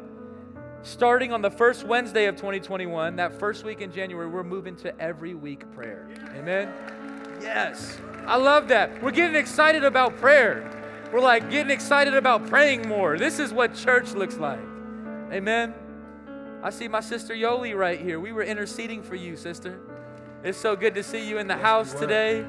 starting 0.82 1.32
on 1.32 1.40
the 1.40 1.50
first 1.50 1.84
Wednesday 1.86 2.26
of 2.26 2.36
2021, 2.36 3.16
that 3.16 3.38
first 3.38 3.64
week 3.64 3.80
in 3.80 3.92
January, 3.92 4.26
we're 4.28 4.42
moving 4.42 4.76
to 4.76 5.00
every 5.00 5.34
week 5.34 5.70
prayer. 5.72 6.08
Amen? 6.36 6.72
Yes. 7.40 7.98
I 8.26 8.36
love 8.36 8.68
that. 8.68 9.02
We're 9.02 9.10
getting 9.10 9.36
excited 9.36 9.84
about 9.84 10.16
prayer. 10.16 10.70
We're 11.12 11.20
like 11.20 11.50
getting 11.50 11.70
excited 11.70 12.14
about 12.14 12.46
praying 12.46 12.88
more. 12.88 13.18
This 13.18 13.38
is 13.38 13.52
what 13.52 13.74
church 13.74 14.12
looks 14.12 14.36
like. 14.36 14.60
Amen. 15.30 15.74
I 16.62 16.70
see 16.70 16.86
my 16.86 17.00
sister 17.00 17.34
Yoli 17.34 17.76
right 17.76 18.00
here. 18.00 18.20
We 18.20 18.32
were 18.32 18.44
interceding 18.44 19.02
for 19.02 19.16
you, 19.16 19.36
sister. 19.36 19.80
It's 20.44 20.58
so 20.58 20.76
good 20.76 20.94
to 20.94 21.02
see 21.02 21.28
you 21.28 21.38
in 21.38 21.48
the 21.48 21.56
house 21.56 21.92
today. 21.92 22.46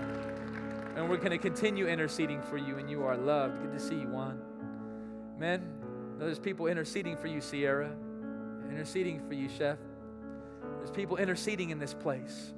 And 0.96 1.10
we're 1.10 1.18
going 1.18 1.32
to 1.32 1.40
continue 1.40 1.88
interceding 1.88 2.40
for 2.44 2.58
you, 2.58 2.78
and 2.78 2.88
you 2.88 3.04
are 3.04 3.18
loved. 3.18 3.60
Good 3.64 3.74
to 3.74 3.80
see 3.80 3.96
you, 3.96 4.08
Juan. 4.08 4.40
Man, 5.40 5.68
there's 6.20 6.38
people 6.38 6.68
interceding 6.68 7.18
for 7.18 7.26
you, 7.26 7.42
Sierra. 7.42 7.92
Interceding 8.70 9.20
for 9.28 9.34
you, 9.34 9.50
Chef. 9.50 9.80
There's 10.78 10.92
people 10.92 11.18
interceding 11.18 11.72
in 11.72 11.80
this 11.80 11.96
place. 11.96 12.54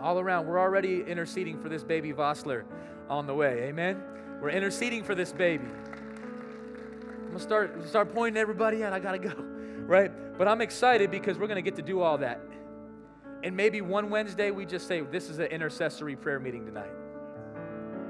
All 0.00 0.18
around. 0.18 0.46
We're 0.46 0.58
already 0.60 1.02
interceding 1.02 1.60
for 1.60 1.68
this 1.68 1.84
baby 1.84 2.14
Vossler 2.14 2.64
on 3.10 3.26
the 3.26 3.34
way. 3.34 3.64
Amen? 3.64 4.02
We're 4.40 4.50
interceding 4.50 5.04
for 5.04 5.14
this 5.14 5.30
baby. 5.32 5.66
I'm 5.66 7.26
going 7.26 7.32
to 7.34 7.40
start, 7.40 7.88
start 7.88 8.14
pointing 8.14 8.40
everybody 8.40 8.82
out. 8.82 8.94
I 8.94 8.98
got 8.98 9.12
to 9.12 9.18
go 9.18 9.51
right? 9.92 10.38
But 10.38 10.48
I'm 10.48 10.62
excited 10.62 11.10
because 11.10 11.36
we're 11.36 11.48
going 11.48 11.62
to 11.62 11.70
get 11.70 11.76
to 11.76 11.82
do 11.82 12.00
all 12.00 12.16
that. 12.18 12.40
And 13.42 13.54
maybe 13.54 13.82
one 13.82 14.08
Wednesday 14.08 14.50
we 14.50 14.64
just 14.64 14.88
say, 14.88 15.02
This 15.02 15.28
is 15.28 15.38
an 15.38 15.46
intercessory 15.46 16.16
prayer 16.16 16.40
meeting 16.40 16.64
tonight. 16.64 16.90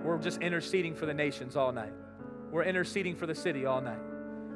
We're 0.04 0.16
just 0.18 0.40
interceding 0.40 0.94
for 0.94 1.06
the 1.06 1.14
nations 1.14 1.56
all 1.56 1.72
night. 1.72 1.92
We're 2.52 2.62
interceding 2.62 3.16
for 3.16 3.26
the 3.26 3.34
city 3.34 3.66
all 3.66 3.80
night. 3.80 3.98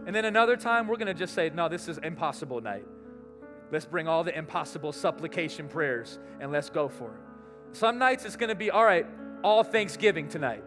And 0.06 0.14
then 0.14 0.24
another 0.24 0.56
time 0.56 0.86
we're 0.86 0.98
going 0.98 1.08
to 1.08 1.14
just 1.14 1.34
say, 1.34 1.50
No, 1.50 1.68
this 1.68 1.88
is 1.88 1.98
impossible 1.98 2.60
night. 2.60 2.86
Let's 3.72 3.86
bring 3.86 4.06
all 4.06 4.22
the 4.22 4.36
impossible 4.36 4.92
supplication 4.92 5.66
prayers 5.66 6.20
and 6.38 6.52
let's 6.52 6.70
go 6.70 6.88
for 6.88 7.08
it. 7.08 7.76
Some 7.76 7.98
nights 7.98 8.24
it's 8.24 8.36
going 8.36 8.50
to 8.50 8.54
be, 8.54 8.70
All 8.70 8.84
right, 8.84 9.06
all 9.42 9.64
Thanksgiving 9.64 10.28
tonight. 10.28 10.62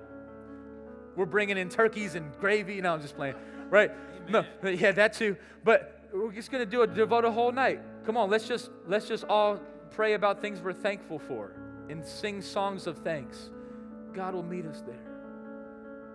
We're 1.15 1.25
bringing 1.25 1.57
in 1.57 1.69
turkeys 1.69 2.15
and 2.15 2.37
gravy. 2.37 2.81
No, 2.81 2.95
I'm 2.95 3.01
just 3.01 3.15
playing, 3.15 3.35
right? 3.69 3.91
Amen. 4.27 4.45
No, 4.61 4.69
yeah, 4.69 4.91
that 4.91 5.13
too. 5.13 5.37
But 5.63 5.98
we're 6.13 6.31
just 6.31 6.51
going 6.51 6.63
to 6.63 6.69
do 6.69 6.81
a 6.81 6.87
devote 6.87 7.25
a 7.25 7.31
whole 7.31 7.51
night. 7.51 7.81
Come 8.05 8.17
on, 8.17 8.29
let's 8.29 8.47
just 8.47 8.71
let's 8.87 9.07
just 9.07 9.23
all 9.25 9.59
pray 9.91 10.13
about 10.13 10.41
things 10.41 10.61
we're 10.61 10.73
thankful 10.73 11.19
for 11.19 11.53
and 11.89 12.05
sing 12.05 12.41
songs 12.41 12.87
of 12.87 12.97
thanks. 12.99 13.49
God 14.13 14.33
will 14.33 14.43
meet 14.43 14.65
us 14.65 14.81
there. 14.85 15.09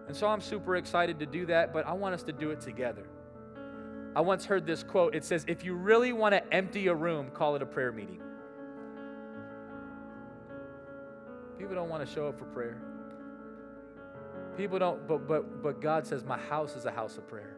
And 0.07 0.16
so 0.16 0.28
I'm 0.28 0.40
super 0.40 0.76
excited 0.76 1.18
to 1.20 1.26
do 1.26 1.47
that, 1.47 1.72
but 1.72 1.86
I 1.86 1.92
want 1.92 2.14
us 2.14 2.22
to 2.24 2.32
do 2.32 2.51
it 2.51 2.61
together. 2.61 3.07
I 4.16 4.20
once 4.20 4.45
heard 4.45 4.66
this 4.66 4.82
quote. 4.82 5.14
It 5.14 5.24
says, 5.24 5.45
If 5.49 5.64
you 5.64 5.74
really 5.74 6.12
want 6.12 6.34
to 6.34 6.55
empty 6.55 6.86
a 6.88 6.95
room, 6.95 7.30
call 7.30 7.57
it 7.57 7.62
a 7.62 7.66
prayer 7.66 7.90
meeting. 7.90 8.20
People 11.59 11.74
don't 11.74 11.88
want 11.88 12.07
to 12.07 12.14
show 12.14 12.28
up 12.28 12.38
for 12.38 12.45
prayer. 12.47 12.80
People 14.57 14.78
don't, 14.78 15.09
but, 15.09 15.26
but, 15.26 15.62
but 15.62 15.80
God 15.80 16.07
says, 16.07 16.22
My 16.24 16.38
house 16.38 16.76
is 16.76 16.84
a 16.84 16.90
house 16.90 17.16
of 17.16 17.26
prayer. 17.26 17.53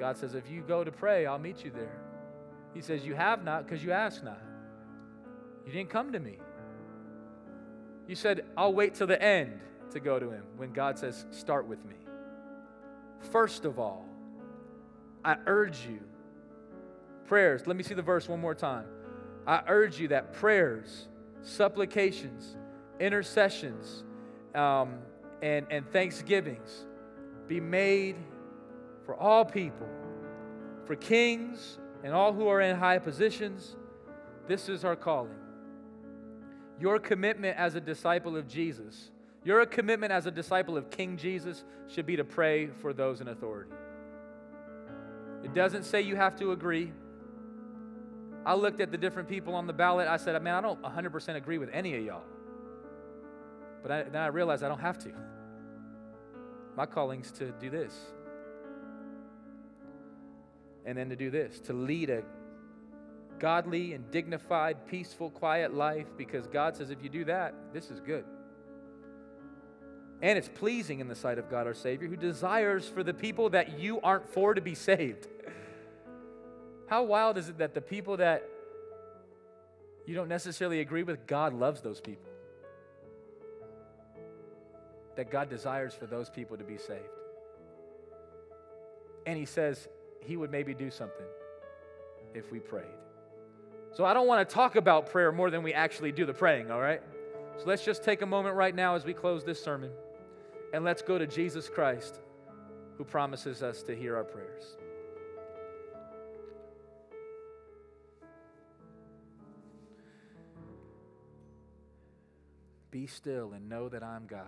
God 0.00 0.16
says, 0.16 0.34
If 0.34 0.50
you 0.50 0.62
go 0.62 0.82
to 0.82 0.90
pray, 0.90 1.26
I'll 1.26 1.38
meet 1.38 1.62
you 1.62 1.70
there. 1.70 2.00
He 2.72 2.80
says, 2.80 3.04
You 3.04 3.14
have 3.14 3.44
not 3.44 3.66
because 3.66 3.84
you 3.84 3.92
ask 3.92 4.24
not. 4.24 4.40
You 5.66 5.72
didn't 5.72 5.90
come 5.90 6.10
to 6.12 6.18
me. 6.18 6.38
You 8.08 8.16
said, 8.16 8.46
I'll 8.56 8.72
wait 8.72 8.94
till 8.94 9.06
the 9.06 9.22
end 9.22 9.60
to 9.90 10.00
go 10.00 10.18
to 10.18 10.30
him 10.30 10.42
when 10.56 10.72
God 10.72 10.98
says, 10.98 11.26
Start 11.30 11.68
with 11.68 11.84
me. 11.84 11.96
First 13.30 13.66
of 13.66 13.78
all, 13.78 14.06
I 15.22 15.36
urge 15.46 15.86
you, 15.86 16.00
prayers, 17.26 17.66
let 17.66 17.76
me 17.76 17.82
see 17.82 17.92
the 17.92 18.00
verse 18.00 18.26
one 18.26 18.40
more 18.40 18.54
time. 18.54 18.86
I 19.46 19.60
urge 19.68 20.00
you 20.00 20.08
that 20.08 20.32
prayers, 20.32 21.08
supplications, 21.42 22.56
intercessions, 22.98 24.04
um, 24.54 24.94
and, 25.42 25.66
and 25.70 25.90
thanksgivings 25.92 26.86
be 27.46 27.60
made 27.60 28.16
for 29.10 29.16
all 29.16 29.44
people, 29.44 29.88
for 30.84 30.94
kings 30.94 31.80
and 32.04 32.14
all 32.14 32.32
who 32.32 32.46
are 32.46 32.60
in 32.60 32.76
high 32.76 32.96
positions. 32.96 33.74
This 34.46 34.68
is 34.68 34.84
our 34.84 34.94
calling. 34.94 35.34
Your 36.78 37.00
commitment 37.00 37.56
as 37.56 37.74
a 37.74 37.80
disciple 37.80 38.36
of 38.36 38.46
Jesus, 38.46 39.10
your 39.42 39.66
commitment 39.66 40.12
as 40.12 40.26
a 40.26 40.30
disciple 40.30 40.76
of 40.76 40.90
King 40.90 41.16
Jesus 41.16 41.64
should 41.88 42.06
be 42.06 42.14
to 42.14 42.22
pray 42.22 42.68
for 42.68 42.92
those 42.92 43.20
in 43.20 43.26
authority. 43.26 43.72
It 45.42 45.54
doesn't 45.54 45.82
say 45.82 46.02
you 46.02 46.14
have 46.14 46.36
to 46.36 46.52
agree. 46.52 46.92
I 48.46 48.54
looked 48.54 48.80
at 48.80 48.92
the 48.92 48.98
different 48.98 49.28
people 49.28 49.56
on 49.56 49.66
the 49.66 49.72
ballot. 49.72 50.06
I 50.06 50.18
said, 50.18 50.40
man, 50.40 50.54
I 50.54 50.60
don't 50.60 50.80
100% 50.80 51.34
agree 51.34 51.58
with 51.58 51.70
any 51.72 51.96
of 51.96 52.04
y'all. 52.04 52.22
But 53.82 53.90
I, 53.90 54.02
then 54.04 54.22
I 54.22 54.28
realized 54.28 54.62
I 54.62 54.68
don't 54.68 54.78
have 54.78 54.98
to. 54.98 55.12
My 56.76 56.86
calling's 56.86 57.32
to 57.32 57.50
do 57.58 57.70
this 57.70 57.92
and 60.84 60.96
then 60.96 61.08
to 61.10 61.16
do 61.16 61.30
this 61.30 61.60
to 61.60 61.72
lead 61.72 62.10
a 62.10 62.22
godly 63.38 63.94
and 63.94 64.10
dignified, 64.10 64.86
peaceful, 64.86 65.30
quiet 65.30 65.74
life 65.74 66.06
because 66.16 66.46
God 66.46 66.76
says 66.76 66.90
if 66.90 67.02
you 67.02 67.08
do 67.08 67.24
that, 67.24 67.54
this 67.72 67.90
is 67.90 68.00
good. 68.00 68.24
And 70.22 70.36
it's 70.36 70.48
pleasing 70.48 71.00
in 71.00 71.08
the 71.08 71.14
sight 71.14 71.38
of 71.38 71.50
God 71.50 71.66
our 71.66 71.74
Savior, 71.74 72.06
who 72.06 72.16
desires 72.16 72.86
for 72.86 73.02
the 73.02 73.14
people 73.14 73.50
that 73.50 73.78
you 73.78 74.00
aren't 74.02 74.28
for 74.28 74.52
to 74.52 74.60
be 74.60 74.74
saved. 74.74 75.26
How 76.88 77.04
wild 77.04 77.38
is 77.38 77.48
it 77.48 77.58
that 77.58 77.72
the 77.72 77.80
people 77.80 78.18
that 78.18 78.46
you 80.06 80.14
don't 80.14 80.28
necessarily 80.28 80.80
agree 80.80 81.02
with, 81.02 81.26
God 81.26 81.54
loves 81.54 81.80
those 81.80 82.00
people? 82.00 82.28
That 85.16 85.30
God 85.30 85.48
desires 85.48 85.94
for 85.94 86.06
those 86.06 86.28
people 86.28 86.58
to 86.58 86.64
be 86.64 86.76
saved. 86.76 87.00
And 89.24 89.38
He 89.38 89.46
says 89.46 89.88
He 90.24 90.36
would 90.36 90.50
maybe 90.50 90.74
do 90.74 90.90
something 90.90 91.26
if 92.34 92.50
we 92.52 92.58
prayed. 92.58 92.84
So 93.92 94.04
I 94.04 94.14
don't 94.14 94.26
want 94.26 94.48
to 94.48 94.54
talk 94.54 94.76
about 94.76 95.10
prayer 95.10 95.32
more 95.32 95.50
than 95.50 95.62
we 95.62 95.72
actually 95.72 96.12
do 96.12 96.24
the 96.24 96.34
praying, 96.34 96.70
all 96.70 96.80
right? 96.80 97.02
So 97.58 97.64
let's 97.66 97.84
just 97.84 98.04
take 98.04 98.22
a 98.22 98.26
moment 98.26 98.54
right 98.54 98.74
now 98.74 98.94
as 98.94 99.04
we 99.04 99.12
close 99.12 99.44
this 99.44 99.62
sermon 99.62 99.90
and 100.72 100.84
let's 100.84 101.02
go 101.02 101.18
to 101.18 101.26
Jesus 101.26 101.68
Christ 101.68 102.20
who 102.96 103.04
promises 103.04 103.62
us 103.62 103.82
to 103.84 103.96
hear 103.96 104.16
our 104.16 104.24
prayers. 104.24 104.76
Be 112.90 113.06
still 113.06 113.52
and 113.52 113.68
know 113.68 113.88
that 113.88 114.02
I'm 114.02 114.26
God. 114.26 114.46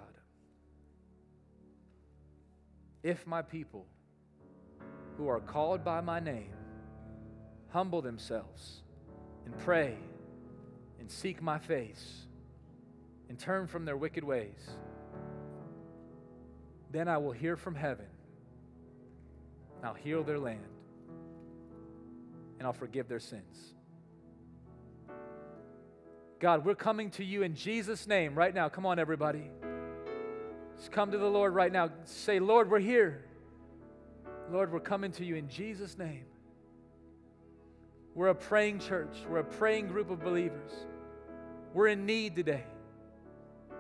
If 3.03 3.27
my 3.27 3.43
people 3.43 3.87
who 5.23 5.29
are 5.29 5.39
called 5.39 5.85
by 5.85 6.01
my 6.01 6.19
name 6.19 6.53
humble 7.69 8.03
themselves 8.03 8.83
and 9.47 9.57
pray 9.59 9.95
and 10.99 11.09
seek 11.09 11.41
my 11.41 11.61
face 11.61 12.27
and 13.29 13.39
turn 13.39 13.69
from 13.69 13.85
their 13.85 13.97
wicked 13.97 14.25
ways, 14.25 14.71
then 16.91 17.07
I 17.07 17.19
will 17.19 17.31
hear 17.31 17.57
from 17.57 17.77
heaven. 17.77 18.07
I'll 19.85 19.95
heal 19.95 20.25
their 20.25 20.41
land 20.41 20.67
and 22.59 22.67
I'll 22.67 22.73
forgive 22.73 23.07
their 23.07 23.21
sins. 23.21 23.75
God, 26.41 26.65
we're 26.65 26.75
coming 26.75 27.11
to 27.11 27.25
you 27.25 27.45
in 27.45 27.55
Jesus' 27.55 28.09
name 28.09 28.35
right 28.35 28.53
now. 28.53 28.69
Come 28.69 28.87
on, 28.87 28.99
everybody. 28.99 29.45
Just 30.79 30.91
come 30.91 31.13
to 31.13 31.19
the 31.19 31.31
Lord 31.31 31.55
right 31.55 31.71
now. 31.71 31.91
Say, 32.07 32.41
Lord, 32.41 32.69
we're 32.69 32.81
here. 32.81 33.25
Lord, 34.53 34.71
we're 34.71 34.81
coming 34.81 35.11
to 35.13 35.25
you 35.25 35.37
in 35.37 35.49
Jesus' 35.49 35.97
name. 35.97 36.25
We're 38.15 38.29
a 38.29 38.35
praying 38.35 38.81
church, 38.81 39.17
we're 39.29 39.39
a 39.39 39.45
praying 39.45 39.89
group 39.89 40.11
of 40.11 40.23
believers. 40.23 40.71
We're 41.73 41.89
in 41.89 42.05
need 42.05 42.37
today. 42.37 42.65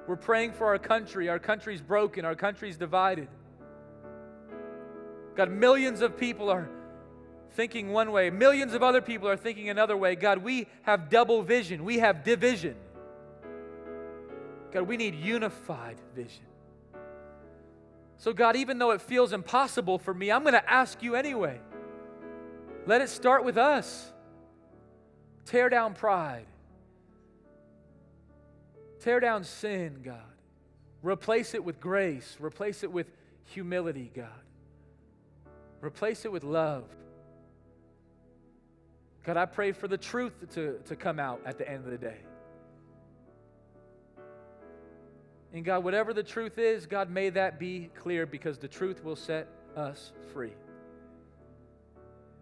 We're 0.07 0.17
praying 0.17 0.53
for 0.53 0.69
our 0.69 0.79
country. 0.79 1.29
Our 1.29 1.39
country's 1.39 1.83
broken, 1.83 2.25
our 2.25 2.35
country's 2.35 2.79
divided. 2.79 3.29
God, 5.37 5.51
millions 5.51 6.01
of 6.01 6.17
people 6.17 6.49
are 6.49 6.71
thinking 7.51 7.93
one 7.93 8.11
way, 8.11 8.31
millions 8.31 8.73
of 8.73 8.83
other 8.83 9.03
people 9.03 9.29
are 9.29 9.37
thinking 9.37 9.69
another 9.69 9.97
way. 9.97 10.17
God, 10.17 10.39
we 10.39 10.67
have 10.83 11.11
double 11.11 11.43
vision, 11.43 11.85
we 11.85 11.99
have 11.99 12.25
division. 12.25 12.77
God, 14.73 14.83
we 14.83 14.97
need 14.97 15.15
unified 15.15 15.99
vision. 16.15 16.47
So, 18.23 18.33
God, 18.33 18.55
even 18.55 18.79
though 18.79 18.93
it 18.93 19.01
feels 19.03 19.33
impossible 19.33 19.99
for 19.99 20.15
me, 20.15 20.31
I'm 20.31 20.43
going 20.43 20.53
to 20.53 20.73
ask 20.73 21.03
you 21.03 21.17
anyway. 21.17 21.59
Let 22.87 23.01
it 23.01 23.09
start 23.09 23.45
with 23.45 23.59
us. 23.59 24.13
Tear 25.45 25.69
down 25.69 25.95
pride. 25.95 26.47
Tear 29.01 29.19
down 29.19 29.43
sin, 29.43 30.03
God. 30.05 30.23
Replace 31.03 31.55
it 31.55 31.65
with 31.65 31.81
grace. 31.81 32.37
Replace 32.39 32.85
it 32.85 32.93
with 32.93 33.09
humility, 33.47 34.13
God. 34.15 34.29
Replace 35.81 36.25
it 36.25 36.31
with 36.31 36.45
love. 36.45 36.85
God, 39.25 39.37
I 39.37 39.47
pray 39.47 39.73
for 39.73 39.89
the 39.89 39.99
truth 39.99 40.49
to, 40.55 40.79
to 40.87 40.95
come 40.95 41.19
out 41.19 41.41
at 41.45 41.59
the 41.59 41.69
end 41.69 41.87
of 41.87 41.91
the 41.91 41.99
day. 41.99 42.19
And 45.55 45.65
God, 45.65 45.85
whatever 45.85 46.15
the 46.15 46.23
truth 46.23 46.59
is, 46.59 46.87
God, 46.87 47.11
may 47.11 47.31
that 47.31 47.59
be 47.59 47.91
clear 47.95 48.25
because 48.25 48.59
the 48.59 48.69
truth 48.69 49.05
will 49.05 49.17
set 49.17 49.49
us 49.77 50.13
free. 50.33 50.55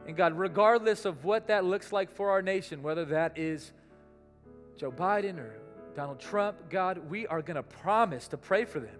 And 0.07 0.17
God, 0.17 0.39
regardless 0.39 1.05
of 1.05 1.25
what 1.25 1.49
that 1.49 1.65
looks 1.65 1.93
like 1.93 2.11
for 2.11 2.31
our 2.31 2.43
nation, 2.43 2.83
whether 2.83 3.05
that 3.07 3.37
is 3.37 3.73
Joe 4.77 4.93
Biden 4.93 5.39
or 5.39 5.61
Donald 5.95 6.21
Trump, 6.21 6.71
God, 6.71 7.11
we 7.11 7.27
are 7.27 7.43
going 7.43 7.57
to 7.57 7.63
promise 7.63 8.29
to 8.29 8.37
pray 8.37 8.65
for 8.65 8.81
them. 8.81 8.99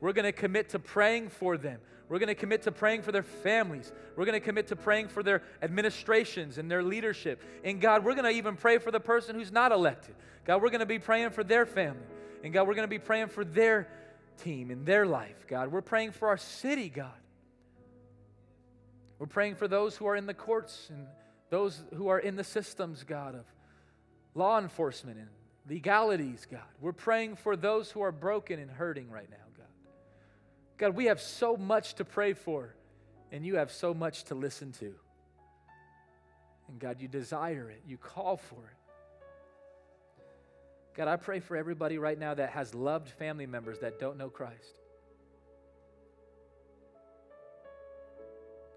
We're 0.00 0.12
going 0.12 0.26
to 0.26 0.32
commit 0.32 0.70
to 0.70 0.78
praying 0.78 1.30
for 1.30 1.56
them. 1.56 1.80
We're 2.08 2.18
going 2.18 2.28
to 2.28 2.34
commit 2.34 2.62
to 2.62 2.72
praying 2.72 3.02
for 3.02 3.12
their 3.12 3.22
families. 3.22 3.90
We're 4.16 4.26
going 4.26 4.38
to 4.38 4.44
commit 4.44 4.66
to 4.66 4.76
praying 4.76 5.08
for 5.08 5.22
their 5.22 5.42
administrations 5.62 6.58
and 6.58 6.70
their 6.70 6.82
leadership. 6.82 7.40
And 7.62 7.80
God, 7.80 8.04
we're 8.04 8.14
going 8.14 8.30
to 8.30 8.36
even 8.36 8.56
pray 8.56 8.78
for 8.78 8.90
the 8.90 9.00
person 9.00 9.36
who's 9.36 9.52
not 9.52 9.72
elected. 9.72 10.14
God, 10.44 10.60
we're 10.60 10.68
going 10.68 10.80
to 10.80 10.86
be 10.86 10.98
praying 10.98 11.30
for 11.30 11.42
their 11.42 11.64
family. 11.64 12.04
And 12.44 12.52
God, 12.52 12.68
we're 12.68 12.74
going 12.74 12.84
to 12.84 12.88
be 12.88 12.98
praying 12.98 13.28
for 13.28 13.42
their 13.42 13.88
team 14.42 14.70
and 14.70 14.84
their 14.84 15.06
life, 15.06 15.46
God. 15.48 15.72
We're 15.72 15.80
praying 15.80 16.12
for 16.12 16.28
our 16.28 16.36
city, 16.36 16.90
God. 16.90 17.10
We're 19.18 19.26
praying 19.26 19.54
for 19.54 19.66
those 19.66 19.96
who 19.96 20.06
are 20.06 20.14
in 20.14 20.26
the 20.26 20.34
courts 20.34 20.88
and 20.90 21.06
those 21.48 21.82
who 21.94 22.08
are 22.08 22.18
in 22.18 22.36
the 22.36 22.44
systems, 22.44 23.02
God, 23.02 23.34
of 23.34 23.46
law 24.34 24.58
enforcement 24.58 25.18
and 25.18 25.28
legalities, 25.68 26.46
God. 26.50 26.60
We're 26.82 26.92
praying 26.92 27.36
for 27.36 27.56
those 27.56 27.90
who 27.90 28.02
are 28.02 28.12
broken 28.12 28.58
and 28.58 28.70
hurting 28.70 29.10
right 29.10 29.30
now. 29.30 29.36
God. 29.56 29.66
God, 30.76 30.94
we 30.94 31.06
have 31.06 31.22
so 31.22 31.56
much 31.56 31.94
to 31.94 32.04
pray 32.04 32.34
for, 32.34 32.74
and 33.32 33.46
you 33.46 33.56
have 33.56 33.72
so 33.72 33.94
much 33.94 34.24
to 34.24 34.34
listen 34.34 34.72
to. 34.72 34.94
And 36.68 36.78
God, 36.78 37.00
you 37.00 37.08
desire 37.08 37.70
it, 37.70 37.82
you 37.86 37.96
call 37.96 38.36
for 38.36 38.56
it. 38.56 38.83
God, 40.96 41.08
I 41.08 41.16
pray 41.16 41.40
for 41.40 41.56
everybody 41.56 41.98
right 41.98 42.18
now 42.18 42.34
that 42.34 42.50
has 42.50 42.72
loved 42.72 43.08
family 43.08 43.46
members 43.46 43.80
that 43.80 43.98
don't 43.98 44.16
know 44.16 44.30
Christ. 44.30 44.74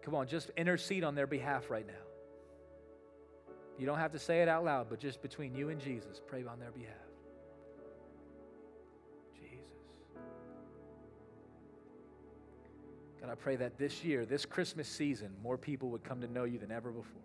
Come 0.02 0.16
on, 0.16 0.28
just 0.28 0.50
intercede 0.58 1.04
on 1.04 1.14
their 1.14 1.28
behalf 1.28 1.70
right 1.70 1.86
now. 1.86 1.94
You 3.78 3.86
don't 3.86 4.00
have 4.00 4.14
to 4.14 4.20
say 4.20 4.42
it 4.42 4.48
out 4.48 4.66
loud, 4.66 4.88
but 4.90 5.00
just 5.00 5.22
between 5.22 5.54
you 5.54 5.70
and 5.70 5.80
Jesus, 5.80 6.20
pray 6.26 6.44
on 6.44 6.60
their 6.60 6.72
behalf. 6.72 6.96
Jesus. 9.36 9.60
God, 13.22 13.30
I 13.30 13.36
pray 13.36 13.58
that 13.58 13.78
this 13.78 14.04
year, 14.04 14.26
this 14.26 14.46
Christmas 14.46 14.88
season, 14.88 15.36
more 15.44 15.58
people 15.58 15.90
would 15.90 16.04
come 16.04 16.22
to 16.22 16.28
know 16.28 16.46
you 16.46 16.58
than 16.58 16.72
ever 16.72 16.90
before. 16.90 17.22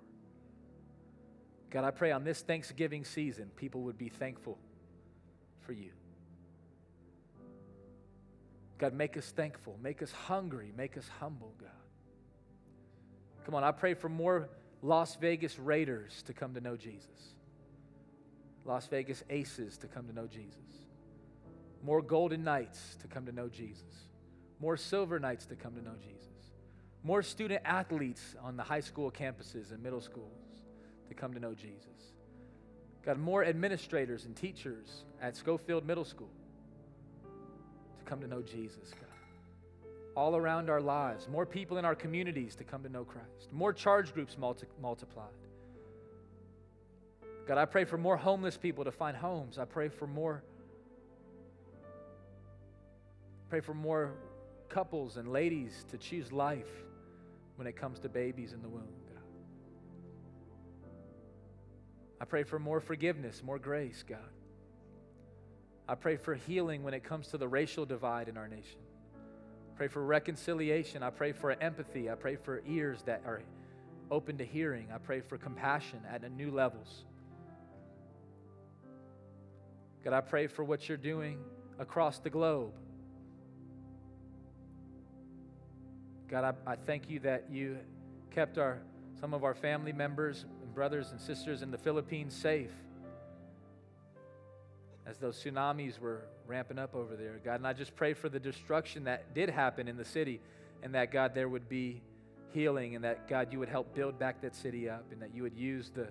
God, 1.71 1.85
I 1.85 1.91
pray 1.91 2.11
on 2.11 2.25
this 2.25 2.43
Thanksgiving 2.43 3.05
season, 3.05 3.51
people 3.57 3.81
would 3.83 3.97
be 3.97 4.11
thankful 4.11 4.59
for 5.65 5.73
you. 5.73 5.91
God, 8.79 8.95
make 8.95 9.17
us 9.17 9.31
thankful, 9.31 9.79
make 9.83 10.03
us 10.03 10.11
hungry, 10.11 10.73
make 10.77 10.97
us 10.97 11.09
humble, 11.21 11.55
God. 11.61 11.71
Come 13.45 13.55
on, 13.55 13.65
I 13.65 13.73
pray 13.73 13.95
for 13.95 14.09
more 14.09 14.49
Las 14.83 15.17
Vegas 15.17 15.59
Raiders 15.59 16.23
to 16.27 16.33
come 16.33 16.55
to 16.55 16.61
know 16.61 16.77
Jesus, 16.77 17.35
Las 18.65 18.87
Vegas 18.89 19.23
Aces 19.31 19.79
to 19.79 19.87
come 19.87 20.07
to 20.09 20.13
know 20.13 20.27
Jesus, 20.27 20.59
more 21.85 22.03
Golden 22.03 22.43
Knights 22.43 22.97
to 23.03 23.09
come 23.09 23.27
to 23.27 23.33
know 23.33 23.49
Jesus 23.49 24.09
more 24.63 24.77
Silver 24.77 25.19
Knights 25.19 25.45
to 25.47 25.57
come 25.57 25.75
to 25.75 25.83
know 25.83 25.97
Jesus, 26.01 26.53
more 27.03 27.21
student 27.21 27.61
athletes 27.65 28.37
on 28.41 28.57
the 28.57 28.63
high 28.63 28.81
school 28.81 29.11
campuses 29.11 29.73
and 29.73 29.83
middle 29.83 30.01
schools 30.01 30.63
to 31.09 31.15
come 31.15 31.35
to 31.35 31.41
know 31.41 31.53
Jesus. 31.53 32.12
God, 33.05 33.19
more 33.19 33.45
administrators 33.45 34.25
and 34.25 34.37
teachers 34.37 35.05
at 35.21 35.37
Schofield 35.37 35.85
Middle 35.85 36.05
School 36.05 36.31
to 37.99 38.05
come 38.05 38.21
to 38.21 38.27
know 38.27 38.43
Jesus, 38.43 38.91
God. 38.91 39.09
All 40.15 40.37
around 40.37 40.71
our 40.71 40.81
lives, 40.81 41.27
more 41.29 41.47
people 41.47 41.79
in 41.79 41.85
our 41.85 41.95
communities 41.95 42.55
to 42.57 42.65
come 42.65 42.83
to 42.83 42.89
know 42.89 43.05
Christ, 43.05 43.53
more 43.53 43.73
charge 43.73 44.15
groups 44.15 44.37
multi- 44.39 44.67
multiplied. 44.81 45.27
God, 47.47 47.59
I 47.59 47.65
pray 47.65 47.85
for 47.85 47.99
more 47.99 48.17
homeless 48.17 48.57
people 48.57 48.85
to 48.85 48.93
find 48.93 49.17
homes. 49.17 49.59
I 49.59 49.65
pray 49.65 49.89
for 49.89 50.07
more 50.07 50.43
pray 53.51 53.61
for 53.61 53.75
more 53.75 54.15
couples 54.71 55.19
and 55.19 55.31
ladies 55.31 55.85
to 55.91 55.99
choose 55.99 56.33
life 56.33 56.71
when 57.57 57.67
it 57.67 57.77
comes 57.77 57.99
to 58.01 58.09
babies 58.09 58.55
in 58.55 58.63
the 58.63 58.69
womb, 58.69 58.89
I 62.23 62.25
pray 62.25 62.45
for 62.45 62.61
more 62.61 62.81
forgiveness, 62.81 63.43
more 63.45 63.59
grace, 63.59 64.05
God. 64.09 64.21
I 65.89 65.97
pray 65.97 66.17
for 66.17 66.37
healing 66.37 66.85
when 66.85 66.95
it 66.95 67.03
comes 67.03 67.27
to 67.29 67.37
the 67.37 67.49
racial 67.49 67.85
divide 67.85 68.29
in 68.29 68.37
our 68.37 68.47
nation. 68.47 68.79
Pray 69.75 69.89
for 69.89 70.05
reconciliation. 70.05 71.03
I 71.03 71.11
pray 71.11 71.33
for 71.33 71.51
empathy. 71.51 72.09
I 72.09 72.15
pray 72.15 72.37
for 72.37 72.63
ears 72.65 73.03
that 73.07 73.23
are 73.27 73.43
open 74.09 74.39
to 74.39 74.45
hearing. 74.45 74.87
I 74.95 74.99
pray 74.99 75.21
for 75.21 75.37
compassion 75.37 75.99
at 76.09 76.23
new 76.31 76.53
levels. 76.53 77.03
God, 80.05 80.13
I 80.13 80.21
pray 80.21 80.47
for 80.47 80.63
what 80.63 80.89
you're 80.89 80.97
doing 80.97 81.41
across 81.81 82.21
the 82.21 82.31
globe. 82.31 82.73
God, 86.29 86.55
I, 86.67 86.71
I 86.71 86.77
thank 86.77 87.11
you 87.11 87.19
that 87.21 87.47
you 87.51 87.79
kept 88.31 88.59
our, 88.59 88.79
some 89.19 89.35
of 89.35 89.43
our 89.43 89.57
family 89.57 89.93
members 89.93 90.45
brothers 90.75 91.11
and 91.11 91.21
sisters 91.21 91.63
in 91.63 91.71
the 91.71 91.79
Philippines 91.79 92.35
safe 92.35 92.71
as 95.07 95.19
those 95.19 95.43
tsunamis 95.43 95.99
were 95.99 96.23
ramping 96.47 96.79
up 96.79 96.95
over 96.95 97.17
there, 97.17 97.41
God. 97.45 97.57
And 97.57 97.67
I 97.67 97.73
just 97.73 97.95
pray 97.97 98.15
for 98.15 98.29
the 98.29 98.39
destruction 98.39 99.05
that 99.05 99.35
did 99.35 99.51
happen 99.51 99.89
in 99.89 99.97
the 99.97 100.05
city 100.05 100.41
and 100.83 100.95
that, 100.95 101.11
God, 101.11 101.35
there 101.35 101.49
would 101.49 101.69
be 101.69 102.03
healing 102.53 102.95
and 102.95 103.05
that, 103.05 103.29
God, 103.29 103.53
you 103.53 103.59
would 103.59 103.69
help 103.69 103.95
build 103.95 104.19
back 104.19 104.41
that 104.43 104.55
city 104.55 104.89
up 104.89 105.05
and 105.11 105.21
that 105.21 105.35
you 105.35 105.43
would 105.43 105.57
use 105.57 105.91
the, 105.91 106.09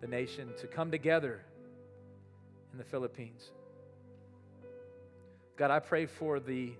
the 0.00 0.06
nation 0.06 0.50
to 0.60 0.66
come 0.66 0.90
together 0.90 1.42
in 2.72 2.78
the 2.78 2.84
Philippines. 2.84 3.50
God, 5.56 5.70
I 5.70 5.78
pray 5.78 6.06
for 6.06 6.40
the 6.40 6.72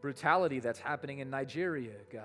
brutality 0.00 0.60
that's 0.60 0.78
happening 0.78 1.18
in 1.18 1.30
Nigeria, 1.30 1.94
God. 2.12 2.24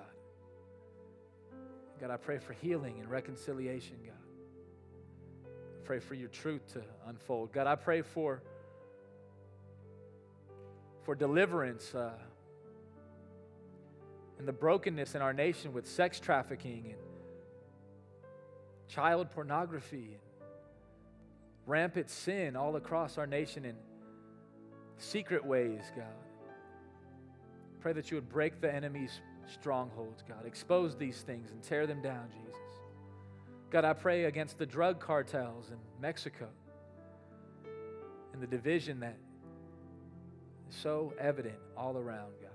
God, 2.00 2.12
I 2.12 2.18
pray 2.18 2.38
for 2.38 2.54
healing 2.54 3.00
and 3.00 3.10
reconciliation, 3.10 3.98
God. 4.06 4.14
I 5.46 5.86
pray 5.86 6.00
for 6.00 6.14
your 6.14 6.30
truth 6.30 6.74
to 6.74 6.82
unfold. 7.08 7.52
God, 7.52 7.68
I 7.68 7.76
pray 7.76 8.02
for, 8.02 8.42
for 11.04 11.14
deliverance 11.14 11.94
uh, 11.94 12.12
and 14.38 14.48
the 14.48 14.54
brokenness 14.54 15.16
in 15.16 15.22
our 15.22 15.34
nation 15.34 15.74
with 15.74 15.86
sex 15.86 16.22
trafficking 16.22 16.86
and 16.86 17.00
child 18.88 19.30
pornography 19.32 20.18
and 20.18 20.22
rampant 21.68 22.10
sin 22.10 22.56
all 22.56 22.78
across 22.78 23.18
our 23.18 23.28
nation 23.28 23.66
in 23.66 23.76
secret 24.98 25.46
ways, 25.46 25.82
God. 25.96 26.06
Pray 27.82 27.92
that 27.94 28.10
you 28.10 28.16
would 28.16 28.30
break 28.30 28.62
the 28.62 28.74
enemy's 28.74 29.20
strongholds, 29.50 30.24
God. 30.28 30.46
Expose 30.46 30.96
these 30.96 31.22
things 31.22 31.52
and 31.52 31.62
tear 31.62 31.88
them 31.88 32.02
down, 32.02 32.28
Jesus. 32.32 32.56
God, 33.70 33.86
I 33.86 33.94
pray 33.94 34.26
against 34.26 34.58
the 34.58 34.66
drug 34.66 35.00
cartels 35.00 35.70
in 35.70 35.78
Mexico 36.02 36.48
and 38.34 38.42
the 38.42 38.48
division 38.48 39.00
that 39.02 39.18
is 40.70 40.76
so 40.76 41.14
evident 41.20 41.58
all 41.78 41.98
around, 41.98 42.32
God. 42.42 42.50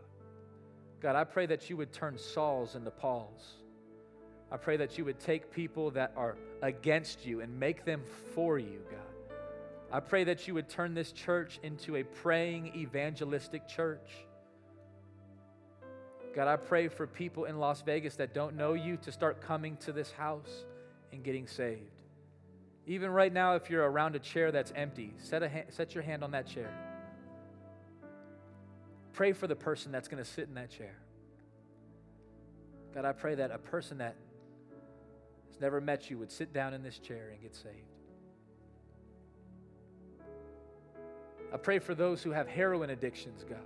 God, 1.00 1.16
I 1.16 1.24
pray 1.24 1.46
that 1.46 1.68
you 1.68 1.76
would 1.76 1.92
turn 1.92 2.18
Sauls 2.18 2.74
into 2.74 2.90
Pauls. 2.90 3.54
I 4.50 4.56
pray 4.56 4.76
that 4.76 4.96
you 4.96 5.04
would 5.04 5.20
take 5.20 5.52
people 5.52 5.90
that 5.92 6.12
are 6.16 6.36
against 6.62 7.26
you 7.26 7.40
and 7.40 7.58
make 7.58 7.84
them 7.84 8.02
for 8.34 8.58
you, 8.58 8.80
God. 8.90 9.38
I 9.92 10.00
pray 10.00 10.24
that 10.24 10.48
you 10.48 10.54
would 10.54 10.68
turn 10.68 10.94
this 10.94 11.12
church 11.12 11.60
into 11.62 11.96
a 11.96 12.02
praying 12.02 12.72
evangelistic 12.74 13.68
church. 13.68 14.10
God, 16.34 16.48
I 16.48 16.56
pray 16.56 16.88
for 16.88 17.06
people 17.06 17.44
in 17.44 17.58
Las 17.58 17.82
Vegas 17.82 18.16
that 18.16 18.34
don't 18.34 18.56
know 18.56 18.74
you 18.74 18.96
to 18.98 19.12
start 19.12 19.40
coming 19.40 19.76
to 19.78 19.92
this 19.92 20.10
house 20.10 20.64
and 21.12 21.22
getting 21.22 21.46
saved. 21.46 21.90
Even 22.86 23.10
right 23.10 23.32
now, 23.32 23.54
if 23.54 23.70
you're 23.70 23.88
around 23.88 24.16
a 24.16 24.18
chair 24.18 24.50
that's 24.50 24.72
empty, 24.74 25.14
set, 25.18 25.42
a 25.42 25.48
ha- 25.48 25.70
set 25.70 25.94
your 25.94 26.02
hand 26.02 26.24
on 26.24 26.32
that 26.32 26.46
chair. 26.46 26.70
Pray 29.12 29.32
for 29.32 29.46
the 29.46 29.54
person 29.54 29.92
that's 29.92 30.08
going 30.08 30.22
to 30.22 30.28
sit 30.28 30.48
in 30.48 30.54
that 30.54 30.70
chair. 30.70 30.96
God, 32.94 33.04
I 33.04 33.12
pray 33.12 33.36
that 33.36 33.52
a 33.52 33.58
person 33.58 33.98
that 33.98 34.16
has 35.48 35.60
never 35.60 35.80
met 35.80 36.10
you 36.10 36.18
would 36.18 36.32
sit 36.32 36.52
down 36.52 36.74
in 36.74 36.82
this 36.82 36.98
chair 36.98 37.28
and 37.30 37.40
get 37.40 37.54
saved. 37.54 37.76
I 41.52 41.56
pray 41.56 41.78
for 41.78 41.94
those 41.94 42.22
who 42.24 42.32
have 42.32 42.48
heroin 42.48 42.90
addictions, 42.90 43.44
God, 43.48 43.58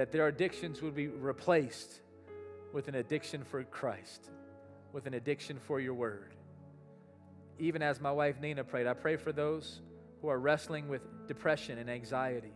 that 0.00 0.12
their 0.12 0.28
addictions 0.28 0.80
would 0.80 0.94
be 0.94 1.08
replaced 1.08 2.00
with 2.72 2.88
an 2.88 2.94
addiction 2.94 3.44
for 3.44 3.62
Christ, 3.64 4.30
with 4.94 5.06
an 5.06 5.12
addiction 5.12 5.58
for 5.66 5.78
your 5.78 5.92
word. 5.92 6.32
Even 7.58 7.82
as 7.82 8.00
my 8.00 8.10
wife 8.10 8.40
Nina 8.40 8.64
prayed, 8.64 8.86
I 8.86 8.94
pray 8.94 9.18
for 9.18 9.30
those 9.30 9.82
who 10.22 10.28
are 10.28 10.38
wrestling 10.38 10.88
with 10.88 11.02
depression 11.28 11.76
and 11.76 11.90
anxiety. 11.90 12.54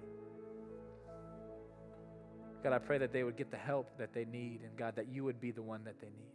God, 2.63 2.73
I 2.73 2.79
pray 2.79 2.97
that 2.97 3.13
they 3.13 3.23
would 3.23 3.37
get 3.37 3.51
the 3.51 3.59
help 3.59 3.99
that 3.99 4.15
they 4.15 4.25
need, 4.25 4.63
and 4.63 4.75
God, 4.75 4.97
that 4.97 5.09
you 5.09 5.23
would 5.25 5.39
be 5.39 5.51
the 5.51 5.61
one 5.61 5.85
that 5.85 6.01
they 6.01 6.07
need. 6.07 6.33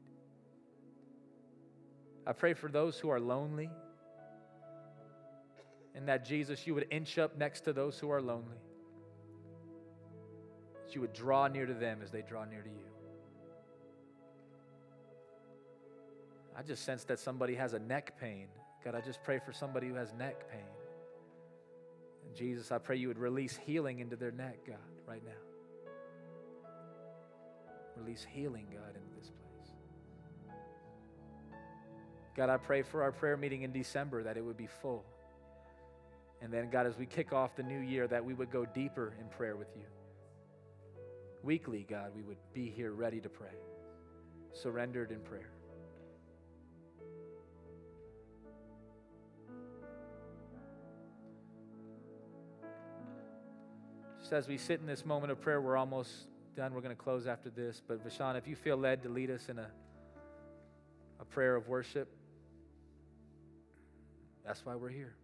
I 2.28 2.34
pray 2.34 2.54
for 2.54 2.70
those 2.70 3.00
who 3.00 3.10
are 3.10 3.20
lonely, 3.20 3.72
and 5.96 6.08
that 6.08 6.24
Jesus, 6.24 6.68
you 6.68 6.76
would 6.76 6.86
inch 6.92 7.18
up 7.18 7.36
next 7.36 7.62
to 7.62 7.74
those 7.74 7.98
who 7.98 8.12
are 8.12 8.22
lonely. 8.22 8.60
That 10.90 10.96
you 10.96 11.02
would 11.02 11.14
draw 11.14 11.48
near 11.48 11.68
to 11.68 11.74
them 11.76 12.00
as 12.04 12.10
they 12.10 12.24
draw 12.24 12.46
near 12.46 12.64
to 12.64 12.68
you. 12.68 12.90
I 16.58 16.64
just 16.64 16.84
sense 16.84 17.04
that 17.04 17.20
somebody 17.20 17.54
has 17.54 17.74
a 17.74 17.80
neck 17.80 18.20
pain. 18.20 18.48
God, 18.84 18.96
I 18.96 19.02
just 19.02 19.22
pray 19.22 19.38
for 19.38 19.54
somebody 19.54 19.88
who 19.88 19.94
has 19.94 20.12
neck 20.14 20.50
pain. 20.52 20.66
And 22.26 22.36
Jesus, 22.36 22.72
I 22.72 22.80
pray 22.80 22.96
you 22.96 23.08
would 23.08 23.20
release 23.20 23.56
healing 23.68 24.00
into 24.00 24.16
their 24.16 24.32
neck, 24.32 24.58
God, 24.66 24.78
right 25.08 25.22
now. 25.24 26.72
Release 27.96 28.26
healing, 28.28 28.66
God, 28.72 28.96
into 28.96 29.16
this 29.16 29.30
place. 29.30 30.56
God, 32.36 32.50
I 32.50 32.58
pray 32.58 32.82
for 32.82 33.04
our 33.04 33.12
prayer 33.12 33.38
meeting 33.38 33.62
in 33.62 33.72
December 33.72 34.24
that 34.24 34.38
it 34.38 34.44
would 34.44 34.58
be 34.58 34.70
full. 34.82 35.06
And 36.42 36.52
then, 36.52 36.72
God, 36.72 36.88
as 36.88 36.98
we 36.98 37.06
kick 37.06 37.32
off 37.32 37.56
the 37.56 37.62
new 37.62 37.80
year, 37.80 38.08
that 38.08 38.26
we 38.26 38.34
would 38.34 38.50
go 38.50 38.66
deeper 38.66 39.14
in 39.20 39.28
prayer 39.28 39.56
with 39.56 39.70
you. 39.78 39.84
Weekly, 41.44 41.86
God, 41.90 42.12
we 42.16 42.22
would 42.24 42.38
be 42.54 42.70
here 42.70 42.92
ready 42.92 43.22
to 43.22 43.30
pray, 43.30 43.48
surrendered 44.54 45.12
in 45.12 45.20
prayer. 45.22 45.52
Just 54.20 54.34
as 54.34 54.48
we 54.48 54.58
sit 54.58 54.80
in 54.80 54.86
this 54.86 55.06
moment 55.06 55.32
of 55.32 55.42
prayer, 55.42 55.60
we're 55.60 55.78
almost 55.78 56.12
done. 56.56 56.74
We're 56.74 56.82
going 56.82 56.96
to 56.96 57.02
close 57.02 57.26
after 57.26 57.50
this. 57.50 57.82
But 57.88 58.06
Vashan, 58.08 58.38
if 58.38 58.48
you 58.48 58.56
feel 58.56 58.78
led 58.78 59.02
to 59.04 59.10
lead 59.10 59.32
us 59.32 59.50
in 59.50 59.58
a, 59.58 59.68
a 61.20 61.26
prayer 61.26 61.56
of 61.56 61.68
worship, 61.68 62.10
that's 64.46 64.66
why 64.66 64.76
we're 64.76 64.90
here. 64.90 65.16